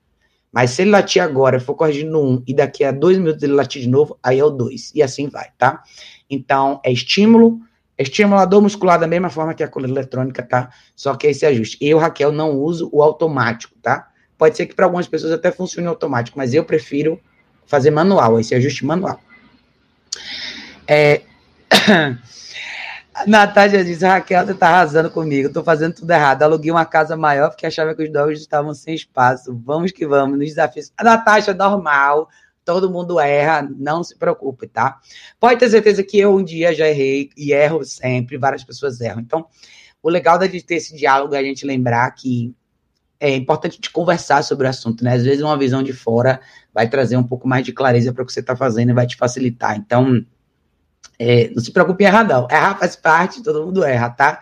[0.53, 3.53] Mas se ele latir agora, for corrigido no 1 e daqui a 2 minutos ele
[3.53, 4.93] latir de novo, aí é o 2.
[4.95, 5.83] E assim vai, tá?
[6.31, 7.61] Então, é estímulo,
[7.99, 10.71] é estimulador muscular da mesma forma que a coleira eletrônica, tá?
[10.95, 11.77] Só que esse ajuste.
[11.81, 14.09] Eu, Raquel, não uso o automático, tá?
[14.39, 17.21] Pode ser que para algumas pessoas até funcione automático, mas eu prefiro
[17.67, 19.21] fazer manual, esse ajuste manual.
[20.87, 21.23] É...
[23.27, 26.43] Natália diz, Raquel, você tá arrasando comigo, tô fazendo tudo errado.
[26.43, 29.59] Aluguei uma casa maior porque achava que os dogs estavam sem espaço.
[29.65, 30.93] Vamos que vamos, nos desafios.
[30.97, 32.29] A Natasha, normal,
[32.65, 34.99] todo mundo erra, não se preocupe, tá?
[35.41, 39.21] Pode ter certeza que eu um dia já errei e erro sempre, várias pessoas erram.
[39.21, 39.47] Então,
[40.03, 42.55] o legal de ter esse diálogo é a gente lembrar que
[43.19, 45.15] é importante de conversar sobre o assunto, né?
[45.15, 46.41] Às vezes uma visão de fora
[46.75, 49.07] vai trazer um pouco mais de clareza para o que você está fazendo e vai
[49.07, 49.77] te facilitar.
[49.77, 50.23] Então,
[51.19, 52.47] é, não se preocupe em errar, não.
[52.51, 54.41] Errar faz parte, todo mundo erra, tá?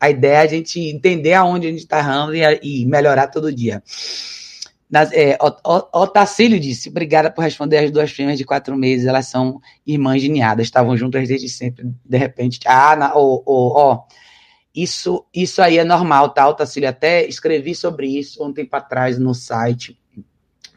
[0.00, 3.52] A ideia é a gente entender aonde a gente está errando e, e, melhorar todo
[3.52, 3.82] dia.
[4.90, 5.36] Nas, é,
[5.92, 10.28] Otacílio disse: obrigada por responder as duas fêmeas de quatro meses, elas são irmãs de
[10.28, 11.90] ninhada, estavam juntas desde sempre.
[12.04, 14.02] De repente, ah, na, oh, oh, oh,
[14.74, 16.88] isso, isso aí é normal, tá, Otacílio?
[16.88, 19.98] Até escrevi sobre isso um tempo atrás no site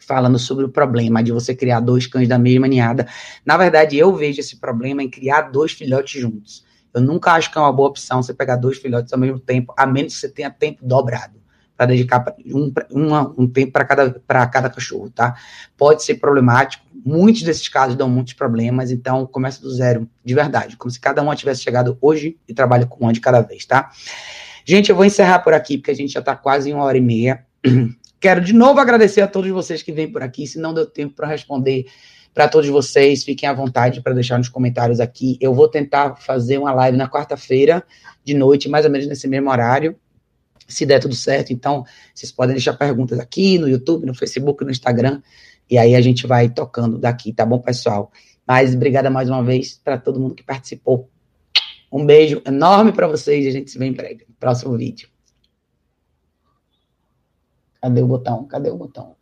[0.06, 3.08] falando sobre o problema de você criar dois cães da mesma ninhada.
[3.46, 6.66] Na verdade, eu vejo esse problema em criar dois filhotes juntos.
[6.94, 9.74] Eu nunca acho que é uma boa opção você pegar dois filhotes ao mesmo tempo,
[9.78, 11.40] a menos que você tenha tempo dobrado
[11.82, 15.36] para dedicar um, uma, um tempo para cada, cada cachorro, tá?
[15.76, 16.86] Pode ser problemático.
[17.04, 21.24] Muitos desses casos dão muitos problemas, então começa do zero, de verdade, como se cada
[21.24, 23.90] um tivesse chegado hoje e trabalha com um de cada vez, tá?
[24.64, 26.98] Gente, eu vou encerrar por aqui, porque a gente já está quase em uma hora
[26.98, 27.44] e meia.
[28.22, 30.46] Quero de novo agradecer a todos vocês que vêm por aqui.
[30.46, 31.88] Se não deu tempo para responder
[32.36, 35.40] para todos vocês, fiquem à vontade para deixar nos comentários aqui.
[35.42, 37.84] Eu vou tentar fazer uma live na quarta-feira
[38.24, 39.96] de noite, mais ou menos nesse mesmo horário,
[40.68, 41.52] se der tudo certo.
[41.52, 41.84] Então,
[42.14, 45.20] vocês podem deixar perguntas aqui no YouTube, no Facebook, no Instagram,
[45.68, 48.12] e aí a gente vai tocando daqui, tá bom, pessoal?
[48.48, 51.10] Mas obrigada mais uma vez para todo mundo que participou.
[51.92, 54.28] Um beijo enorme para vocês e a gente se vê em breve.
[54.40, 55.11] Próximo vídeo.
[57.82, 58.48] Cadê o botão?
[58.48, 59.16] Cadê o botão?